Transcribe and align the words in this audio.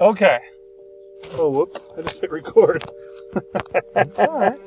Okay. 0.00 0.38
Oh, 1.32 1.50
whoops. 1.50 1.88
I 1.98 2.02
just 2.02 2.20
hit 2.20 2.30
record. 2.30 2.84
Alright. 3.96 4.58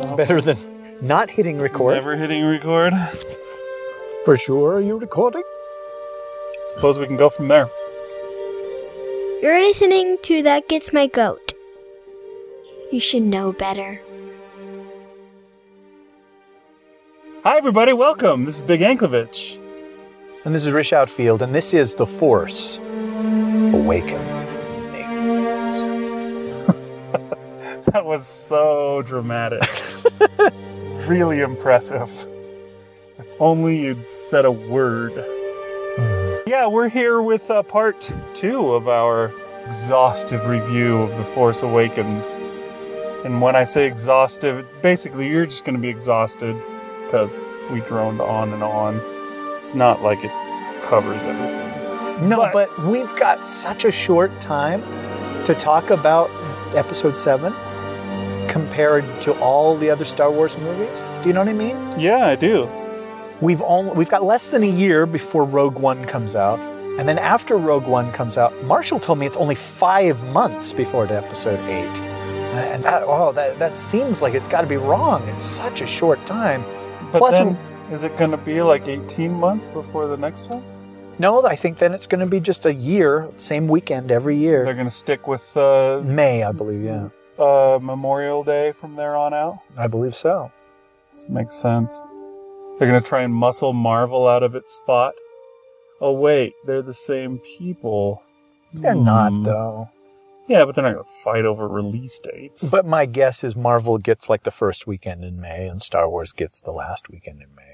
It's 0.00 0.12
better 0.12 0.40
than 0.40 0.56
not 1.00 1.28
hitting 1.28 1.58
record. 1.58 1.94
Never 1.94 2.16
hitting 2.16 2.44
record. 2.44 2.94
For 4.24 4.36
sure, 4.36 4.74
are 4.74 4.80
you 4.80 4.96
recording? 4.96 5.42
Suppose 6.68 7.00
we 7.00 7.06
can 7.06 7.16
go 7.16 7.28
from 7.28 7.48
there. 7.48 7.68
You're 9.42 9.60
listening 9.60 10.18
to 10.22 10.44
That 10.44 10.68
Gets 10.68 10.92
My 10.92 11.08
Goat. 11.08 11.52
You 12.92 13.00
should 13.00 13.24
know 13.24 13.52
better. 13.52 14.00
Hi, 17.42 17.56
everybody. 17.56 17.92
Welcome. 17.92 18.44
This 18.44 18.58
is 18.58 18.62
Big 18.62 18.82
Anklevich. 18.82 19.58
And 20.44 20.54
this 20.54 20.64
is 20.64 20.72
Rich 20.72 20.92
Outfield, 20.92 21.42
and 21.42 21.52
this 21.52 21.74
is 21.74 21.94
The 21.94 22.06
Force 22.06 22.78
Awakens. 23.72 24.42
That 27.92 28.06
was 28.06 28.26
so 28.26 29.02
dramatic. 29.02 29.62
really 31.06 31.40
impressive. 31.40 32.08
If 33.18 33.26
only 33.38 33.80
you'd 33.80 34.08
said 34.08 34.46
a 34.46 34.50
word. 34.50 35.12
Yeah, 36.46 36.68
we're 36.68 36.88
here 36.88 37.20
with 37.20 37.50
uh, 37.50 37.62
part 37.62 38.10
two 38.32 38.72
of 38.72 38.88
our 38.88 39.30
exhaustive 39.66 40.46
review 40.46 41.02
of 41.02 41.10
The 41.18 41.24
Force 41.24 41.62
Awakens. 41.62 42.38
And 43.24 43.42
when 43.42 43.56
I 43.56 43.64
say 43.64 43.86
exhaustive, 43.86 44.66
basically 44.80 45.28
you're 45.28 45.46
just 45.46 45.64
going 45.64 45.76
to 45.76 45.82
be 45.82 45.88
exhausted 45.90 46.56
because 47.04 47.44
we 47.70 47.80
droned 47.80 48.20
on 48.20 48.52
and 48.52 48.62
on. 48.62 49.00
It's 49.60 49.74
not 49.74 50.02
like 50.02 50.24
it 50.24 50.82
covers 50.82 51.20
everything. 51.20 51.71
No, 52.20 52.36
But- 52.36 52.52
but, 52.52 52.84
we've 52.86 53.14
got 53.16 53.48
such 53.48 53.84
a 53.84 53.90
short 53.90 54.30
time 54.40 54.82
to 55.44 55.54
talk 55.54 55.90
about 55.90 56.30
episode 56.74 57.18
7 57.18 57.52
compared 58.48 59.04
to 59.22 59.32
all 59.40 59.76
the 59.76 59.90
other 59.90 60.04
Star 60.04 60.30
Wars 60.30 60.58
movies. 60.58 61.04
Do 61.22 61.28
you 61.28 61.32
know 61.32 61.40
what 61.40 61.48
I 61.48 61.52
mean? 61.52 61.76
Yeah, 61.98 62.26
I 62.26 62.34
do. 62.36 62.68
We've 63.40 63.62
only 63.62 63.92
we've 63.94 64.08
got 64.10 64.22
less 64.24 64.50
than 64.50 64.62
a 64.62 64.66
year 64.68 65.04
before 65.06 65.44
Rogue 65.44 65.76
One 65.78 66.04
comes 66.04 66.36
out. 66.36 66.60
And 66.98 67.08
then 67.08 67.18
after 67.18 67.56
Rogue 67.56 67.86
One 67.86 68.12
comes 68.12 68.36
out, 68.38 68.52
Marshall 68.64 69.00
told 69.00 69.18
me 69.18 69.26
it's 69.26 69.36
only 69.36 69.54
five 69.54 70.22
months 70.28 70.72
before 70.72 71.06
to 71.06 71.14
episode 71.16 71.58
eight. 71.68 72.00
And 72.54 72.84
that 72.84 73.02
oh 73.06 73.32
that, 73.32 73.58
that 73.58 73.76
seems 73.76 74.22
like 74.22 74.34
it's 74.34 74.46
gotta 74.48 74.66
be 74.66 74.76
wrong. 74.76 75.26
It's 75.28 75.42
such 75.42 75.80
a 75.80 75.86
short 75.86 76.24
time. 76.26 76.62
But 77.10 77.18
Plus 77.18 77.38
then, 77.38 77.58
is 77.90 78.04
it 78.04 78.16
going 78.16 78.30
to 78.30 78.36
be 78.38 78.62
like 78.62 78.88
18 78.88 79.30
months 79.32 79.66
before 79.68 80.06
the 80.06 80.16
next 80.16 80.48
one? 80.48 80.62
No, 81.22 81.46
I 81.46 81.54
think 81.54 81.78
then 81.78 81.92
it's 81.94 82.08
gonna 82.08 82.26
be 82.26 82.40
just 82.40 82.66
a 82.66 82.74
year, 82.74 83.28
same 83.36 83.68
weekend 83.68 84.10
every 84.10 84.36
year. 84.36 84.64
They're 84.64 84.74
going 84.74 84.88
to 84.88 85.00
stick 85.04 85.28
with 85.28 85.56
uh, 85.56 86.00
May, 86.04 86.42
I 86.42 86.50
believe, 86.50 86.82
yeah. 86.82 87.08
uh, 87.38 87.78
Memorial 87.80 88.42
Day 88.42 88.72
from 88.72 88.96
there 88.96 89.14
on 89.14 89.32
out. 89.32 89.58
I 89.76 89.86
believe 89.86 90.16
so. 90.16 90.50
This 91.12 91.28
makes 91.28 91.54
sense. 91.54 92.00
They're 92.78 92.88
going 92.88 93.00
to 93.00 93.06
try 93.06 93.22
and 93.22 93.32
muscle 93.32 93.72
Marvel 93.72 94.26
out 94.26 94.42
of 94.42 94.56
its 94.56 94.72
spot. 94.74 95.14
Oh, 96.00 96.10
wait, 96.12 96.54
they're 96.66 96.82
the 96.82 96.92
same 96.94 97.38
people. 97.56 98.20
They're 98.74 98.94
Hmm. 98.94 99.04
not 99.04 99.44
though. 99.44 99.88
Yeah, 100.48 100.64
but 100.64 100.74
they're 100.74 100.82
not 100.82 100.94
going 100.94 101.04
to 101.04 101.10
fight 101.22 101.44
over 101.44 101.68
release 101.68 102.18
dates. 102.18 102.64
But 102.68 102.84
my 102.84 103.06
guess 103.06 103.44
is 103.44 103.54
Marvel 103.54 103.96
gets 103.98 104.28
like 104.28 104.42
the 104.42 104.50
first 104.50 104.88
weekend 104.88 105.22
in 105.22 105.40
May 105.40 105.68
and 105.68 105.80
Star 105.80 106.10
Wars 106.10 106.32
gets 106.32 106.60
the 106.60 106.72
last 106.72 107.08
weekend 107.08 107.40
in 107.40 107.54
May 107.54 107.71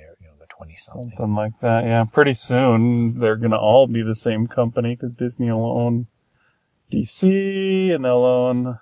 or 0.59 0.67
you 0.67 0.73
know 0.73 0.75
the 0.75 0.75
twenty 0.75 0.75
something. 0.75 1.13
Something 1.17 1.35
like 1.35 1.61
that, 1.61 1.85
yeah. 1.85 2.05
Pretty 2.05 2.33
soon, 2.33 3.21
they're 3.21 3.37
going 3.37 3.51
to 3.51 3.59
all 3.59 3.87
be 3.87 4.03
the 4.03 4.15
same 4.15 4.47
company 4.47 4.97
because 4.97 5.13
Disney 5.13 5.51
will 5.51 5.79
own 5.79 6.07
DC 6.93 7.95
and 7.95 8.05
they'll 8.05 8.25
own 8.25 8.79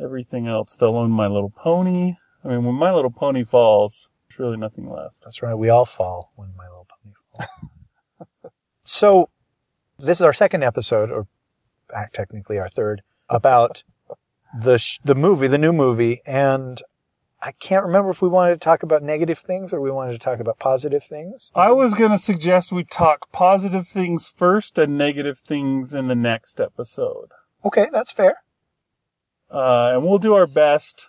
everything 0.00 0.46
else. 0.46 0.74
They'll 0.74 0.96
own 0.96 1.12
My 1.12 1.26
Little 1.26 1.50
Pony. 1.50 2.16
I 2.44 2.48
mean, 2.48 2.64
when 2.64 2.74
My 2.74 2.92
Little 2.92 3.10
Pony 3.10 3.44
falls, 3.44 4.08
there's 4.28 4.38
really 4.38 4.56
nothing 4.56 4.88
left. 4.88 5.18
That's 5.22 5.42
right. 5.42 5.54
We 5.54 5.68
all 5.68 5.84
fall 5.84 6.32
when 6.36 6.50
My 6.56 6.64
Little 6.64 6.86
Pony 6.88 7.14
falls. 7.32 8.52
so, 8.82 9.28
this 9.98 10.18
is 10.18 10.22
our 10.22 10.32
second 10.32 10.64
episode, 10.64 11.10
or 11.10 11.26
uh, 11.94 12.04
technically 12.12 12.58
our 12.58 12.68
third, 12.68 13.02
about 13.28 13.82
the 14.58 14.78
sh- 14.78 14.98
the 15.04 15.14
movie, 15.14 15.46
the 15.46 15.58
new 15.58 15.72
movie, 15.72 16.22
and 16.26 16.80
I 17.42 17.52
can't 17.52 17.84
remember 17.84 18.10
if 18.10 18.20
we 18.20 18.28
wanted 18.28 18.52
to 18.52 18.58
talk 18.58 18.82
about 18.82 19.02
negative 19.02 19.38
things 19.38 19.72
or 19.72 19.80
we 19.80 19.90
wanted 19.90 20.12
to 20.12 20.18
talk 20.18 20.40
about 20.40 20.58
positive 20.58 21.02
things. 21.02 21.50
I 21.54 21.70
was 21.72 21.94
going 21.94 22.10
to 22.10 22.18
suggest 22.18 22.70
we 22.70 22.84
talk 22.84 23.32
positive 23.32 23.88
things 23.88 24.28
first 24.28 24.76
and 24.78 24.98
negative 24.98 25.38
things 25.38 25.94
in 25.94 26.08
the 26.08 26.14
next 26.14 26.60
episode. 26.60 27.30
Okay, 27.64 27.88
that's 27.90 28.12
fair. 28.12 28.42
Uh, 29.50 29.92
and 29.94 30.04
we'll 30.04 30.18
do 30.18 30.34
our 30.34 30.46
best 30.46 31.08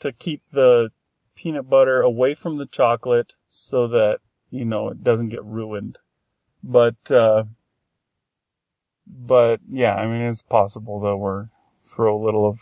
to 0.00 0.12
keep 0.12 0.42
the 0.52 0.90
peanut 1.34 1.68
butter 1.68 2.00
away 2.00 2.34
from 2.34 2.58
the 2.58 2.66
chocolate 2.66 3.34
so 3.48 3.88
that, 3.88 4.18
you 4.50 4.64
know, 4.64 4.88
it 4.88 5.02
doesn't 5.02 5.30
get 5.30 5.44
ruined. 5.44 5.98
But, 6.62 7.10
uh, 7.10 7.44
but 9.04 9.60
yeah, 9.68 9.96
I 9.96 10.06
mean, 10.06 10.22
it's 10.22 10.42
possible 10.42 11.00
that 11.00 11.16
we're 11.16 11.48
throw 11.82 12.16
a 12.16 12.24
little 12.24 12.48
of, 12.48 12.60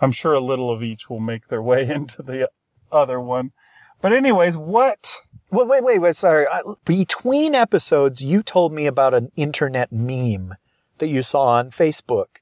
I'm 0.00 0.10
sure 0.10 0.32
a 0.32 0.40
little 0.40 0.72
of 0.72 0.82
each 0.82 1.10
will 1.10 1.20
make 1.20 1.48
their 1.48 1.62
way 1.62 1.86
into 1.88 2.22
the 2.22 2.48
other 2.92 3.20
one. 3.20 3.52
But 4.00 4.12
anyways, 4.12 4.58
what? 4.58 5.18
Well, 5.50 5.66
wait, 5.66 5.84
wait, 5.84 6.00
wait. 6.00 6.16
Sorry. 6.16 6.46
I, 6.46 6.62
between 6.84 7.54
episodes, 7.54 8.22
you 8.22 8.42
told 8.42 8.72
me 8.72 8.86
about 8.86 9.14
an 9.14 9.30
internet 9.36 9.92
meme 9.92 10.54
that 10.98 11.08
you 11.08 11.22
saw 11.22 11.46
on 11.46 11.70
Facebook, 11.70 12.40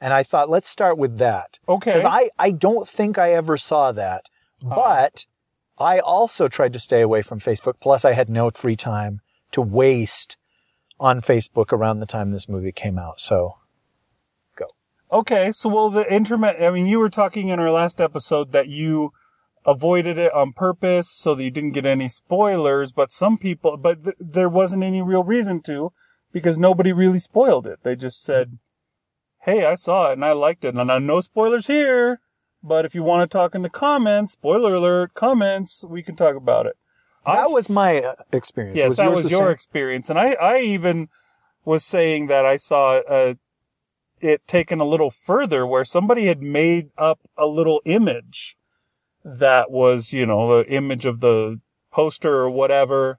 and 0.00 0.12
I 0.12 0.22
thought 0.22 0.48
let's 0.50 0.68
start 0.68 0.96
with 0.98 1.18
that 1.18 1.58
Okay. 1.68 1.90
because 1.90 2.04
I 2.04 2.30
I 2.38 2.50
don't 2.50 2.88
think 2.88 3.18
I 3.18 3.32
ever 3.32 3.56
saw 3.56 3.92
that, 3.92 4.28
uh-huh. 4.64 4.74
but 4.74 5.26
I 5.78 5.98
also 5.98 6.48
tried 6.48 6.72
to 6.74 6.78
stay 6.78 7.00
away 7.00 7.22
from 7.22 7.40
Facebook. 7.40 7.74
Plus, 7.80 8.04
I 8.04 8.12
had 8.12 8.28
no 8.28 8.50
free 8.50 8.76
time 8.76 9.20
to 9.52 9.62
waste 9.62 10.36
on 11.00 11.22
Facebook 11.22 11.72
around 11.72 12.00
the 12.00 12.06
time 12.06 12.30
this 12.30 12.48
movie 12.48 12.72
came 12.72 12.98
out. 12.98 13.18
So, 13.18 13.56
go. 14.54 14.66
Okay, 15.10 15.50
so 15.50 15.70
well, 15.70 15.90
the 15.90 16.12
internet. 16.12 16.62
I 16.62 16.70
mean, 16.70 16.86
you 16.86 16.98
were 16.98 17.08
talking 17.08 17.48
in 17.48 17.58
our 17.58 17.70
last 17.70 18.00
episode 18.00 18.52
that 18.52 18.68
you 18.68 19.12
avoided 19.66 20.18
it 20.18 20.32
on 20.32 20.52
purpose 20.52 21.10
so 21.10 21.34
that 21.34 21.42
you 21.42 21.50
didn't 21.50 21.72
get 21.72 21.86
any 21.86 22.08
spoilers. 22.08 22.92
But 22.92 23.12
some 23.12 23.38
people, 23.38 23.76
but 23.76 24.04
th- 24.04 24.16
there 24.18 24.48
wasn't 24.48 24.84
any 24.84 25.02
real 25.02 25.22
reason 25.22 25.62
to, 25.62 25.92
because 26.32 26.58
nobody 26.58 26.92
really 26.92 27.18
spoiled 27.18 27.66
it. 27.66 27.80
They 27.82 27.96
just 27.96 28.22
said, 28.22 28.58
"Hey, 29.42 29.64
I 29.64 29.74
saw 29.74 30.10
it 30.10 30.14
and 30.14 30.24
I 30.24 30.32
liked 30.32 30.64
it, 30.64 30.74
and 30.74 30.90
I 30.90 30.98
no 30.98 31.20
spoilers 31.20 31.66
here. 31.66 32.20
But 32.62 32.84
if 32.84 32.94
you 32.94 33.02
want 33.02 33.28
to 33.28 33.38
talk 33.38 33.54
in 33.54 33.62
the 33.62 33.70
comments, 33.70 34.34
spoiler 34.34 34.74
alert, 34.74 35.14
comments, 35.14 35.84
we 35.88 36.02
can 36.02 36.16
talk 36.16 36.36
about 36.36 36.66
it." 36.66 36.76
That 37.26 37.50
was 37.50 37.68
my 37.68 38.02
uh, 38.02 38.14
experience. 38.32 38.76
Yes, 38.76 38.96
that 38.96 39.10
was 39.10 39.30
your 39.30 39.46
same? 39.46 39.50
experience, 39.50 40.10
and 40.10 40.18
I, 40.18 40.32
I 40.32 40.60
even 40.60 41.08
was 41.64 41.84
saying 41.84 42.28
that 42.28 42.46
I 42.46 42.56
saw 42.56 43.00
uh, 43.00 43.34
it 44.20 44.46
taken 44.46 44.80
a 44.80 44.84
little 44.84 45.10
further, 45.10 45.66
where 45.66 45.84
somebody 45.84 46.26
had 46.26 46.40
made 46.40 46.90
up 46.96 47.20
a 47.36 47.46
little 47.46 47.82
image 47.84 48.56
that 49.24 49.70
was, 49.70 50.12
you 50.12 50.26
know, 50.26 50.62
the 50.62 50.70
image 50.70 51.06
of 51.06 51.20
the 51.20 51.60
poster 51.92 52.34
or 52.36 52.50
whatever, 52.50 53.18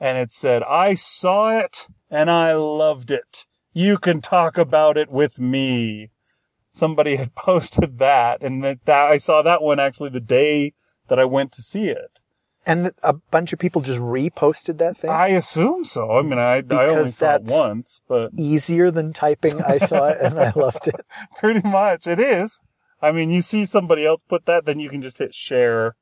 and 0.00 0.18
it 0.18 0.32
said, 0.32 0.62
"I 0.62 0.94
saw 0.94 1.58
it 1.58 1.86
and 2.10 2.30
I 2.30 2.54
loved 2.54 3.10
it. 3.10 3.44
You 3.72 3.98
can 3.98 4.20
talk 4.20 4.58
about 4.58 4.96
it 4.96 5.10
with 5.10 5.38
me." 5.38 6.10
Somebody 6.68 7.16
had 7.22 7.34
posted 7.34 7.98
that, 7.98 8.42
and 8.42 8.62
that, 8.64 8.78
that 8.84 9.10
I 9.10 9.16
saw 9.16 9.42
that 9.42 9.62
one 9.62 9.80
actually 9.80 10.10
the 10.10 10.20
day 10.20 10.72
that 11.08 11.18
I 11.18 11.24
went 11.24 11.52
to 11.52 11.62
see 11.62 11.84
it. 11.88 12.18
and 12.68 12.90
a 13.04 13.12
bunch 13.12 13.52
of 13.52 13.60
people 13.60 13.80
just 13.80 14.00
reposted 14.00 14.78
that 14.78 14.96
thing. 14.96 15.08
I 15.08 15.28
assume 15.28 15.84
so. 15.84 16.18
I 16.18 16.22
mean, 16.22 16.38
I, 16.40 16.64
I 16.68 16.88
only 16.88 17.10
saw 17.12 17.36
it 17.36 17.42
once, 17.44 18.00
but 18.08 18.32
Easier 18.36 18.90
than 18.90 19.12
typing. 19.12 19.62
I 19.62 19.78
saw 19.78 20.08
it 20.08 20.18
and 20.20 20.36
I 20.40 20.52
loved 20.56 20.88
it. 20.88 21.00
pretty 21.38 21.66
much 21.66 22.08
it 22.08 22.18
is. 22.18 22.60
I 23.00 23.12
mean, 23.12 23.30
you 23.30 23.40
see 23.42 23.64
somebody 23.64 24.06
else 24.06 24.22
put 24.28 24.46
that, 24.46 24.64
then 24.64 24.80
you 24.80 24.88
can 24.88 25.02
just 25.02 25.18
hit 25.18 25.34
share 25.34 25.96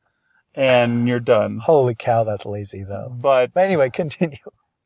and 0.54 1.08
you're 1.08 1.20
done. 1.20 1.58
Holy 1.58 1.94
cow, 1.94 2.24
that's 2.24 2.46
lazy 2.46 2.84
though. 2.84 3.12
But 3.12 3.52
But 3.52 3.66
anyway, 3.66 3.90
continue. 3.90 4.38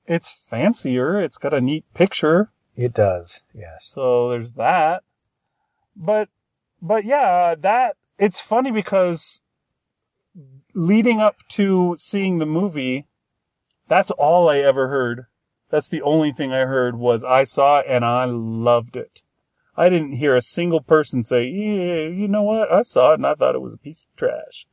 it's 0.06 0.32
fancier. 0.32 1.20
It's 1.20 1.37
got 1.37 1.55
a 1.55 1.60
neat 1.60 1.84
picture. 1.94 2.50
It 2.76 2.94
does, 2.94 3.43
yes. 3.52 3.87
So 3.94 4.31
there's 4.31 4.52
that. 4.52 5.02
But, 5.96 6.28
but 6.81 7.05
yeah, 7.05 7.55
that, 7.58 7.96
it's 8.19 8.40
funny 8.40 8.70
because 8.70 9.43
leading 10.75 11.20
up 11.20 11.37
to 11.49 11.96
seeing 11.99 12.38
the 12.38 12.46
movie, 12.46 13.06
that's 13.88 14.11
all 14.12 14.49
I 14.49 14.58
ever 14.58 14.88
heard. 14.88 15.26
That's 15.70 15.88
the 15.88 16.02
only 16.02 16.32
thing 16.32 16.52
I 16.52 16.61
heard 16.61 16.96
was 16.96 17.25
I 17.25 17.44
saw 17.44 17.81
it 17.81 17.87
and 17.88 18.04
I 18.04 18.25
loved 18.26 18.96
it. 18.96 19.22
I 19.78 19.88
didn't 19.88 20.16
hear 20.16 20.34
a 20.34 20.42
single 20.42 20.80
person 20.80 21.22
say, 21.25 21.44
yeah, 21.44 22.08
you 22.08 22.26
know 22.28 22.42
what? 22.42 22.72
I 22.72 22.82
saw 22.82 23.12
it 23.12 23.14
and 23.14 23.26
I 23.26 23.34
thought 23.34 23.54
it 23.54 23.62
was 23.62 23.75
a 23.75 23.78
piece 23.78 24.04
of 24.04 24.16
trash. 24.16 24.66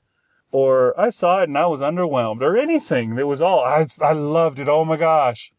Or 0.52 1.00
I 1.00 1.10
saw 1.10 1.42
it 1.42 1.50
and 1.50 1.58
I 1.58 1.68
was 1.68 1.82
underwhelmed 1.82 2.42
or 2.42 2.58
anything. 2.58 3.18
It 3.18 3.28
was 3.28 3.42
all, 3.42 3.64
I, 3.64 3.86
I 4.02 4.14
loved 4.14 4.60
it. 4.60 4.68
Oh 4.68 4.84
my 4.84 4.98
gosh. 4.98 5.54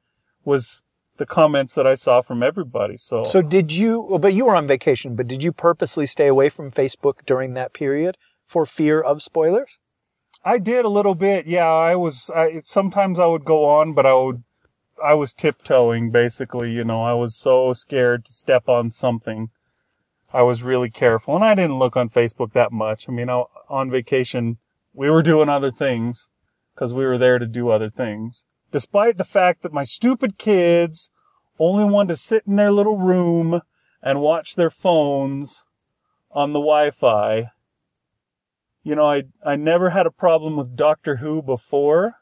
Was 0.44 0.82
the 1.16 1.26
comments 1.26 1.74
that 1.74 1.86
I 1.86 1.94
saw 1.94 2.20
from 2.20 2.42
everybody. 2.42 2.96
So, 2.96 3.24
So 3.24 3.42
did 3.42 3.72
you? 3.72 4.18
But 4.20 4.34
you 4.34 4.46
were 4.46 4.56
on 4.56 4.66
vacation. 4.66 5.16
But 5.16 5.26
did 5.26 5.42
you 5.42 5.52
purposely 5.52 6.06
stay 6.06 6.26
away 6.26 6.48
from 6.48 6.70
Facebook 6.70 7.24
during 7.24 7.54
that 7.54 7.72
period 7.72 8.16
for 8.46 8.66
fear 8.66 9.00
of 9.00 9.22
spoilers? 9.22 9.78
I 10.44 10.58
did 10.58 10.84
a 10.84 10.90
little 10.90 11.14
bit. 11.14 11.46
Yeah, 11.46 11.66
I 11.72 11.96
was. 11.96 12.30
I, 12.34 12.60
sometimes 12.60 13.18
I 13.18 13.26
would 13.26 13.44
go 13.44 13.64
on, 13.64 13.94
but 13.94 14.06
I 14.06 14.14
would. 14.14 14.44
I 15.02 15.14
was 15.14 15.32
tiptoeing, 15.32 16.10
basically. 16.10 16.70
You 16.70 16.84
know, 16.84 17.02
I 17.02 17.14
was 17.14 17.34
so 17.34 17.72
scared 17.72 18.24
to 18.24 18.32
step 18.32 18.68
on 18.68 18.90
something. 18.90 19.50
I 20.32 20.42
was 20.42 20.62
really 20.62 20.90
careful, 20.90 21.36
and 21.36 21.44
I 21.44 21.54
didn't 21.54 21.78
look 21.78 21.96
on 21.96 22.08
Facebook 22.08 22.52
that 22.52 22.72
much. 22.72 23.08
I 23.08 23.12
mean, 23.12 23.30
I, 23.30 23.44
on 23.68 23.90
vacation, 23.90 24.58
we 24.92 25.08
were 25.10 25.22
doing 25.22 25.48
other 25.48 25.70
things 25.70 26.30
because 26.74 26.92
we 26.92 27.04
were 27.04 27.18
there 27.18 27.38
to 27.38 27.46
do 27.46 27.70
other 27.70 27.88
things. 27.88 28.44
Despite 28.72 29.16
the 29.16 29.24
fact 29.24 29.62
that 29.62 29.72
my 29.72 29.84
stupid 29.84 30.36
kids 30.38 31.10
only 31.58 31.84
wanted 31.84 32.08
to 32.08 32.16
sit 32.16 32.42
in 32.46 32.56
their 32.56 32.72
little 32.72 32.98
room 32.98 33.62
and 34.02 34.20
watch 34.20 34.56
their 34.56 34.70
phones 34.70 35.64
on 36.30 36.52
the 36.52 36.58
Wi-Fi 36.58 37.50
you 38.86 38.94
know, 38.94 39.10
I 39.10 39.24
I 39.44 39.56
never 39.56 39.90
had 39.90 40.06
a 40.06 40.12
problem 40.12 40.56
with 40.56 40.76
Doctor 40.76 41.16
Who 41.16 41.42
before. 41.42 42.14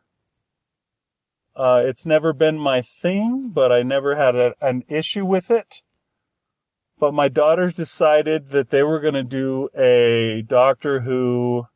Uh, 1.56 1.82
it's 1.84 2.04
never 2.04 2.32
been 2.32 2.58
my 2.58 2.82
thing, 2.82 3.50
but 3.52 3.70
I 3.70 3.82
never 3.82 4.16
had 4.16 4.34
a, 4.34 4.54
an 4.60 4.84
issue 4.88 5.24
with 5.24 5.50
it. 5.50 5.82
But 6.98 7.14
my 7.14 7.28
daughters 7.28 7.72
decided 7.72 8.50
that 8.50 8.70
they 8.70 8.82
were 8.82 9.00
going 9.00 9.14
to 9.14 9.22
do 9.22 9.68
a 9.76 10.42
Doctor 10.42 11.00
Who 11.00 11.66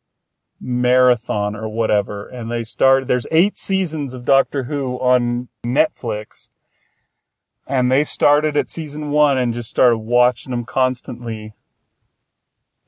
marathon 0.60 1.54
or 1.54 1.68
whatever, 1.68 2.26
and 2.28 2.50
they 2.50 2.64
started. 2.64 3.08
There's 3.08 3.26
eight 3.30 3.56
seasons 3.56 4.14
of 4.14 4.24
Doctor 4.24 4.64
Who 4.64 4.96
on 4.96 5.48
Netflix, 5.64 6.50
and 7.66 7.90
they 7.90 8.04
started 8.04 8.56
at 8.56 8.70
season 8.70 9.10
one 9.10 9.38
and 9.38 9.54
just 9.54 9.70
started 9.70 9.98
watching 9.98 10.50
them 10.50 10.64
constantly 10.64 11.54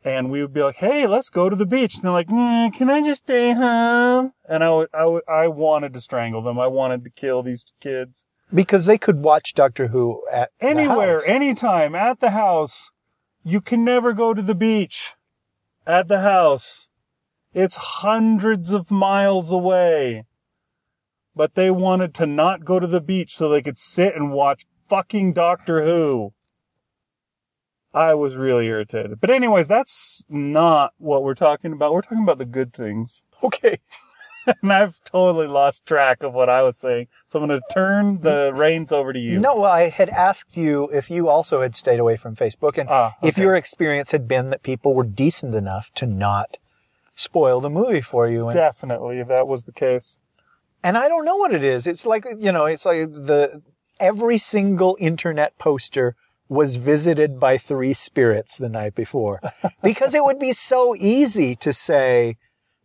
and 0.05 0.31
we 0.31 0.41
would 0.41 0.52
be 0.52 0.62
like, 0.62 0.76
"Hey, 0.76 1.06
let's 1.06 1.31
go 1.31 1.49
to 1.49 1.56
the 1.56 1.67
beach." 1.67 1.94
And 1.94 2.05
they're 2.05 2.12
like, 2.12 2.31
nah, 2.31 2.70
"Can 2.70 2.88
I 2.91 3.02
just 3.02 3.25
stay 3.25 3.52
home?" 3.52 4.32
And 4.49 4.64
I 4.64 4.70
would, 4.70 4.88
I 4.94 5.05
would, 5.05 5.23
I 5.29 5.49
wanted 5.49 5.93
to 5.94 6.00
strangle 6.00 6.43
them. 6.43 6.58
I 6.58 6.67
wanted 6.67 7.05
to 7.05 7.11
kill 7.11 7.43
these 7.43 7.64
kids 7.81 8.26
Because 8.52 8.87
they 8.87 8.99
could 8.99 9.23
watch 9.23 9.55
Doctor 9.55 9.88
Who 9.88 10.23
at 10.31 10.50
anywhere, 10.61 11.25
anytime, 11.26 11.94
at 11.94 12.20
the 12.20 12.31
house. 12.31 12.91
You 13.43 13.61
can 13.61 13.85
never 13.85 14.12
go 14.12 14.35
to 14.35 14.43
the 14.43 14.55
beach 14.55 15.14
at 15.87 16.08
the 16.08 16.20
house. 16.20 16.91
It's 17.55 17.76
hundreds 17.76 18.73
of 18.73 18.91
miles 18.91 19.52
away. 19.52 20.26
But 21.35 21.55
they 21.55 21.70
wanted 21.70 22.14
to 22.14 22.26
not 22.26 22.64
go 22.64 22.79
to 22.79 22.87
the 22.87 23.00
beach 23.00 23.35
so 23.35 23.49
they 23.49 23.62
could 23.62 23.79
sit 23.79 24.14
and 24.14 24.32
watch 24.32 24.67
fucking 24.88 25.32
Doctor 25.32 25.85
Who. 25.85 26.32
I 27.93 28.15
was 28.15 28.37
really 28.37 28.67
irritated. 28.67 29.21
But 29.21 29.31
anyways, 29.31 29.67
that's 29.69 30.25
not 30.29 30.93
what 30.99 31.23
we're 31.25 31.35
talking 31.35 31.73
about. 31.73 31.93
We're 31.93 32.03
talking 32.03 32.23
about 32.23 32.39
the 32.39 32.45
good 32.45 32.73
things. 32.73 33.23
Okay. 33.43 33.79
and 34.63 34.71
I've 34.73 35.03
totally 35.05 35.47
lost 35.47 35.87
track 35.87 36.23
of 36.23 36.35
what 36.35 36.49
I 36.51 36.61
was 36.63 36.77
saying. 36.77 37.09
So 37.27 37.41
I'm 37.41 37.49
going 37.49 37.59
to 37.61 37.75
turn 37.75 38.21
the 38.21 38.53
reins 38.55 38.93
over 38.93 39.13
to 39.15 39.19
you. 39.19 39.39
No, 39.39 39.65
I 39.65 39.89
had 39.89 40.11
asked 40.11 40.57
you 40.59 40.91
if 40.93 41.11
you 41.11 41.29
also 41.29 41.63
had 41.63 41.75
stayed 41.75 42.01
away 42.01 42.17
from 42.17 42.37
Facebook, 42.37 42.77
and 42.77 42.89
Ah, 42.91 43.15
if 43.23 43.39
your 43.39 43.55
experience 43.55 44.11
had 44.13 44.29
been 44.29 44.51
that 44.51 44.63
people 44.63 44.95
were 44.95 45.05
decent 45.05 45.55
enough 45.55 45.91
to 45.95 46.07
not 46.07 46.59
spoil 47.15 47.61
the 47.63 47.71
movie 47.71 48.01
for 48.03 48.29
you. 48.29 48.45
And, 48.45 48.53
Definitely, 48.55 49.23
that 49.23 49.47
was 49.49 49.65
the 49.65 49.73
case. 49.73 50.19
and 50.83 50.97
I 50.99 51.09
don't 51.09 51.25
know 51.25 51.37
what 51.37 51.55
it 51.55 51.65
is. 51.65 51.87
It's 51.87 52.05
like 52.07 52.27
you 52.39 52.53
know, 52.53 52.67
it's 52.67 52.85
like 52.87 53.13
the 53.13 53.63
every 53.99 54.37
single 54.39 54.97
internet 55.01 55.57
poster 55.59 56.15
was 56.50 56.76
visited 56.76 57.41
by 57.41 57.56
three 57.56 57.94
spirits 57.94 58.58
the 58.58 58.69
night 58.69 58.94
before, 58.94 59.41
because 59.82 60.14
it 60.14 60.25
would 60.25 60.38
be 60.38 60.52
so 60.52 60.94
easy 60.94 61.56
to 61.56 61.73
say, 61.73 62.37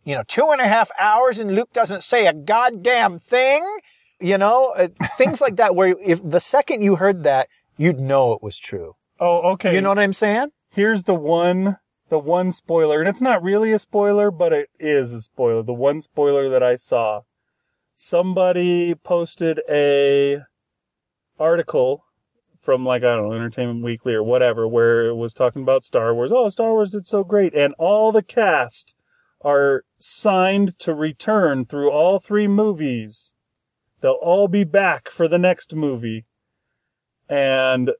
you 0.04 0.14
know, 0.14 0.22
two 0.26 0.48
and 0.48 0.62
a 0.62 0.68
half 0.68 0.90
hours 0.98 1.38
and 1.38 1.54
Luke 1.54 1.74
doesn't 1.74 2.02
say 2.02 2.26
a 2.26 2.32
goddamn 2.32 3.18
thing. 3.18 3.62
You 4.18 4.38
know, 4.38 4.68
uh, 4.68 4.88
things 5.18 5.42
like 5.42 5.56
that. 5.56 5.74
Where 5.74 5.94
if 6.02 6.22
the 6.22 6.40
second 6.40 6.80
you 6.80 6.96
heard 6.96 7.24
that, 7.24 7.48
you'd 7.76 8.00
know 8.00 8.32
it 8.32 8.42
was 8.42 8.56
true. 8.56 8.94
Oh, 9.20 9.52
okay. 9.52 9.74
You 9.74 9.82
know 9.82 9.90
what 9.90 9.98
I'm 9.98 10.14
saying? 10.14 10.52
here's 10.76 11.04
the 11.04 11.14
one 11.14 11.78
the 12.10 12.18
one 12.18 12.52
spoiler 12.52 13.00
and 13.00 13.08
it's 13.08 13.22
not 13.22 13.42
really 13.42 13.72
a 13.72 13.78
spoiler 13.78 14.30
but 14.30 14.52
it 14.52 14.68
is 14.78 15.10
a 15.12 15.22
spoiler 15.22 15.62
the 15.62 15.72
one 15.72 16.00
spoiler 16.02 16.50
that 16.50 16.62
i 16.62 16.74
saw 16.76 17.22
somebody 17.94 18.94
posted 18.94 19.60
a 19.70 20.38
article 21.40 22.04
from 22.66 22.84
like 22.84 23.02
i 23.02 23.16
don't 23.16 23.28
know 23.28 23.32
entertainment 23.32 23.82
weekly 23.82 24.12
or 24.12 24.22
whatever 24.22 24.68
where 24.68 25.06
it 25.06 25.14
was 25.14 25.32
talking 25.32 25.62
about 25.62 25.84
star 25.84 26.14
wars 26.14 26.30
oh 26.34 26.48
star 26.50 26.72
wars 26.72 26.90
did 26.90 27.06
so 27.06 27.24
great 27.24 27.54
and 27.54 27.72
all 27.78 28.12
the 28.12 28.22
cast 28.22 28.94
are 29.42 29.84
signed 29.98 30.78
to 30.78 30.92
return 30.92 31.64
through 31.64 31.90
all 31.90 32.18
three 32.18 32.46
movies 32.48 33.32
they'll 34.02 34.18
all 34.20 34.48
be 34.48 34.64
back 34.64 35.08
for 35.08 35.26
the 35.26 35.38
next 35.38 35.74
movie 35.74 36.26
and 37.28 37.92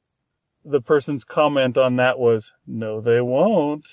the 0.67 0.81
person's 0.81 1.25
comment 1.25 1.79
on 1.79 1.97
that 1.97 2.19
was, 2.19 2.55
"No, 2.67 3.01
they 3.01 3.21
won't. 3.21 3.89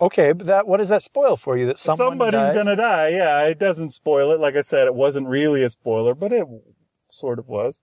Okay, 0.00 0.32
but 0.32 0.46
that 0.46 0.66
what 0.66 0.78
does 0.78 0.88
that 0.88 1.02
spoil 1.02 1.36
for 1.36 1.58
you? 1.58 1.66
That 1.66 1.78
Somebody's 1.78 2.40
dies? 2.40 2.54
gonna 2.54 2.76
die." 2.76 3.08
Yeah, 3.08 3.42
it 3.42 3.58
doesn't 3.58 3.90
spoil 3.90 4.32
it. 4.32 4.40
Like 4.40 4.56
I 4.56 4.60
said, 4.60 4.86
it 4.86 4.94
wasn't 4.94 5.26
really 5.26 5.62
a 5.62 5.68
spoiler, 5.68 6.14
but 6.14 6.32
it 6.32 6.46
sort 7.10 7.38
of 7.38 7.48
was. 7.48 7.82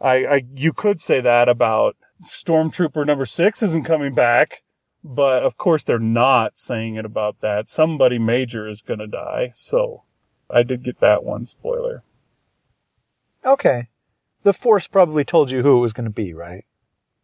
I, 0.00 0.14
I 0.26 0.44
you 0.54 0.72
could 0.72 1.00
say 1.00 1.20
that 1.20 1.48
about 1.48 1.96
Stormtrooper 2.24 3.06
number 3.06 3.26
six 3.26 3.62
isn't 3.62 3.84
coming 3.84 4.14
back, 4.14 4.62
but 5.02 5.42
of 5.42 5.56
course 5.56 5.84
they're 5.84 5.98
not 5.98 6.58
saying 6.58 6.96
it 6.96 7.04
about 7.04 7.40
that. 7.40 7.68
Somebody 7.68 8.18
major 8.18 8.68
is 8.68 8.82
gonna 8.82 9.06
die, 9.06 9.50
so 9.54 10.02
I 10.50 10.62
did 10.62 10.82
get 10.82 11.00
that 11.00 11.24
one 11.24 11.46
spoiler. 11.46 12.02
Okay, 13.44 13.88
the 14.44 14.52
Force 14.52 14.86
probably 14.86 15.24
told 15.24 15.50
you 15.50 15.62
who 15.62 15.78
it 15.78 15.80
was 15.80 15.92
going 15.92 16.04
to 16.04 16.10
be, 16.10 16.32
right? 16.32 16.64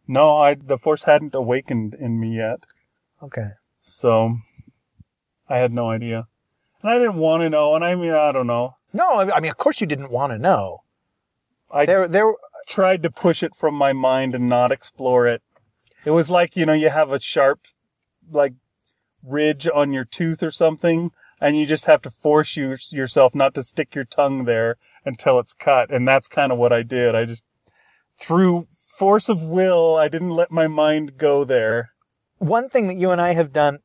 No, 0.07 0.37
I 0.37 0.55
the 0.55 0.77
Force 0.77 1.03
hadn't 1.03 1.35
awakened 1.35 1.93
in 1.93 2.19
me 2.19 2.35
yet. 2.35 2.65
Okay. 3.23 3.51
So 3.81 4.37
I 5.47 5.57
had 5.57 5.71
no 5.71 5.89
idea. 5.89 6.27
And 6.81 6.91
I 6.91 6.97
didn't 6.97 7.15
want 7.15 7.41
to 7.41 7.49
know. 7.49 7.75
And 7.75 7.85
I 7.85 7.95
mean, 7.95 8.11
I 8.11 8.31
don't 8.31 8.47
know. 8.47 8.75
No, 8.91 9.07
I 9.13 9.37
I 9.37 9.39
mean, 9.39 9.51
of 9.51 9.57
course 9.57 9.79
you 9.79 9.87
didn't 9.87 10.11
want 10.11 10.33
to 10.33 10.39
know. 10.39 10.83
I 11.71 11.85
There, 11.85 12.07
there. 12.07 12.33
Tried 12.71 13.03
to 13.03 13.11
push 13.11 13.43
it 13.43 13.53
from 13.53 13.75
my 13.75 13.91
mind 13.91 14.33
and 14.33 14.47
not 14.47 14.71
explore 14.71 15.27
it. 15.27 15.41
It 16.05 16.11
was 16.11 16.29
like, 16.29 16.55
you 16.55 16.65
know, 16.65 16.73
you 16.73 16.89
have 16.89 17.11
a 17.11 17.19
sharp, 17.19 17.59
like, 18.31 18.53
ridge 19.21 19.67
on 19.73 19.91
your 19.91 20.05
tooth 20.05 20.41
or 20.41 20.51
something, 20.51 21.11
and 21.41 21.57
you 21.57 21.65
just 21.65 21.85
have 21.85 22.01
to 22.03 22.09
force 22.09 22.55
you, 22.55 22.77
yourself 22.91 23.35
not 23.35 23.53
to 23.55 23.63
stick 23.63 23.93
your 23.93 24.05
tongue 24.05 24.45
there 24.45 24.77
until 25.03 25.37
it's 25.37 25.53
cut. 25.53 25.91
And 25.91 26.07
that's 26.07 26.29
kind 26.29 26.51
of 26.51 26.57
what 26.57 26.71
I 26.71 26.81
did. 26.81 27.13
I 27.13 27.25
just, 27.25 27.43
through 28.17 28.67
force 28.85 29.27
of 29.27 29.43
will, 29.43 29.97
I 29.97 30.07
didn't 30.07 30.31
let 30.31 30.49
my 30.49 30.67
mind 30.67 31.17
go 31.17 31.43
there. 31.43 31.91
One 32.37 32.69
thing 32.69 32.87
that 32.87 32.97
you 32.97 33.11
and 33.11 33.19
I 33.19 33.33
have 33.33 33.51
done 33.51 33.79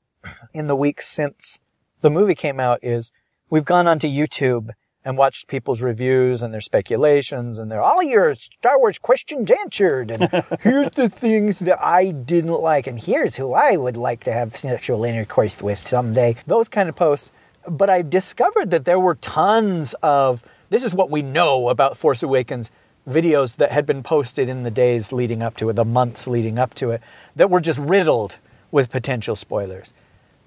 in 0.55 0.69
the 0.69 0.77
weeks 0.77 1.09
since 1.09 1.59
the 2.03 2.11
movie 2.11 2.37
came 2.37 2.61
out 2.61 2.79
is 2.83 3.11
we've 3.51 3.65
gone 3.65 3.89
onto 3.89 4.07
YouTube 4.09 4.71
and 5.07 5.17
watched 5.17 5.47
people's 5.47 5.81
reviews 5.81 6.43
and 6.43 6.53
their 6.53 6.61
speculations 6.61 7.59
and 7.59 7.71
their 7.71 7.81
all 7.81 8.03
your 8.03 8.35
Star 8.35 8.77
Wars 8.77 8.99
questions 8.99 9.49
answered. 9.49 10.11
And 10.11 10.45
here's 10.61 10.91
the 10.91 11.09
things 11.09 11.61
that 11.61 11.81
I 11.81 12.11
didn't 12.11 12.61
like, 12.61 12.89
and 12.89 12.99
here's 12.99 13.37
who 13.37 13.53
I 13.53 13.77
would 13.77 13.97
like 13.97 14.25
to 14.25 14.33
have 14.33 14.57
sexual 14.57 15.05
intercourse 15.05 15.63
with 15.63 15.87
someday. 15.87 16.35
Those 16.49 16.69
kind 16.69 16.89
of 16.89 16.97
posts. 16.97 17.31
But 17.69 17.89
I 17.89 18.03
discovered 18.03 18.73
that 18.73 18.85
there 18.85 18.99
were 18.99 19.15
tons 19.15 19.95
of 20.03 20.43
this 20.71 20.83
is 20.83 20.93
what 20.93 21.09
we 21.09 21.23
know 21.23 21.69
about 21.69 21.97
Force 21.97 22.25
Awakens 22.25 22.73
videos 23.09 23.57
that 23.59 23.71
had 23.71 23.87
been 23.87 24.03
posted 24.03 24.49
in 24.49 24.65
the 24.65 24.73
days 24.73 25.13
leading 25.13 25.41
up 25.41 25.57
to 25.59 25.69
it, 25.69 25.75
the 25.75 25.85
months 25.85 26.27
leading 26.27 26.59
up 26.59 26.75
to 26.75 26.91
it, 26.91 27.01
that 27.37 27.49
were 27.49 27.61
just 27.61 27.79
riddled 27.79 28.39
with 28.73 28.91
potential 28.91 29.37
spoilers. 29.37 29.93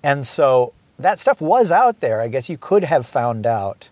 And 0.04 0.28
so 0.28 0.74
that 0.98 1.18
stuff 1.18 1.39
was 1.39 1.72
out 1.72 2.01
there. 2.01 2.20
I 2.20 2.28
guess 2.28 2.50
you 2.50 2.58
could 2.58 2.84
have 2.84 3.08
found 3.08 3.48
out 3.48 3.88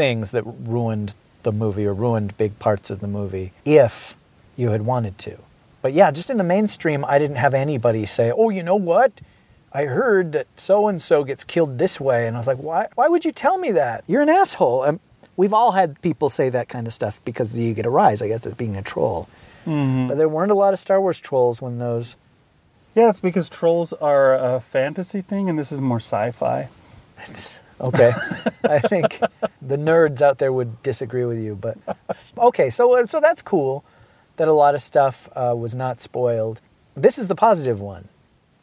things 0.00 0.30
that 0.30 0.44
ruined 0.44 1.12
the 1.42 1.52
movie 1.52 1.86
or 1.86 1.92
ruined 1.92 2.36
big 2.38 2.58
parts 2.58 2.88
of 2.88 3.00
the 3.00 3.06
movie 3.06 3.52
if 3.66 4.16
you 4.56 4.70
had 4.70 4.82
wanted 4.82 5.18
to. 5.18 5.36
But 5.82 5.92
yeah, 5.92 6.10
just 6.10 6.30
in 6.30 6.38
the 6.38 6.44
mainstream, 6.44 7.04
I 7.04 7.18
didn't 7.18 7.36
have 7.36 7.52
anybody 7.52 8.06
say, 8.06 8.32
oh, 8.34 8.48
you 8.48 8.62
know 8.62 8.76
what? 8.76 9.12
I 9.72 9.84
heard 9.84 10.32
that 10.32 10.46
so 10.56 10.88
and 10.88 11.02
so 11.02 11.22
gets 11.22 11.44
killed 11.44 11.78
this 11.78 12.00
way. 12.00 12.26
And 12.26 12.34
I 12.36 12.40
was 12.40 12.46
like, 12.46 12.58
why, 12.58 12.88
why 12.94 13.08
would 13.08 13.26
you 13.26 13.32
tell 13.32 13.58
me 13.58 13.72
that? 13.72 14.04
You're 14.06 14.22
an 14.22 14.30
asshole. 14.30 14.84
Um 14.84 15.00
we've 15.36 15.52
all 15.52 15.72
had 15.72 16.00
people 16.02 16.28
say 16.28 16.48
that 16.50 16.68
kind 16.68 16.86
of 16.86 16.92
stuff 16.92 17.20
because 17.24 17.58
you 17.58 17.74
get 17.74 17.86
a 17.86 17.90
rise, 17.90 18.22
I 18.22 18.28
guess, 18.28 18.46
as 18.46 18.54
being 18.54 18.76
a 18.76 18.82
troll. 18.82 19.28
But 20.08 20.14
there 20.16 20.28
weren't 20.28 20.50
a 20.50 20.54
lot 20.54 20.72
of 20.72 20.78
Star 20.78 21.00
Wars 21.00 21.20
trolls 21.20 21.60
when 21.60 21.78
those. 21.78 22.16
Yeah, 22.94 23.10
it's 23.10 23.20
because 23.20 23.48
trolls 23.48 23.92
are 23.94 24.34
a 24.34 24.60
fantasy 24.60 25.20
thing, 25.22 25.48
and 25.48 25.58
this 25.58 25.70
is 25.70 25.80
more 25.80 26.00
sci-fi. 26.00 26.68
Okay, 27.80 28.12
I 28.64 28.78
think 28.80 29.20
the 29.62 29.76
nerds 29.76 30.20
out 30.20 30.38
there 30.38 30.52
would 30.52 30.82
disagree 30.82 31.24
with 31.24 31.38
you, 31.38 31.56
but 31.56 31.78
okay. 32.38 32.68
So 32.70 32.96
uh, 32.96 33.06
so 33.06 33.20
that's 33.20 33.42
cool. 33.42 33.84
that 34.36 34.48
a 34.48 34.52
lot 34.52 34.74
of 34.74 34.82
stuff 34.82 35.28
uh, 35.34 35.54
was 35.56 35.74
not 35.74 36.00
spoiled. 36.00 36.60
This 36.94 37.18
is 37.18 37.28
the 37.28 37.34
positive 37.34 37.80
one, 37.80 38.08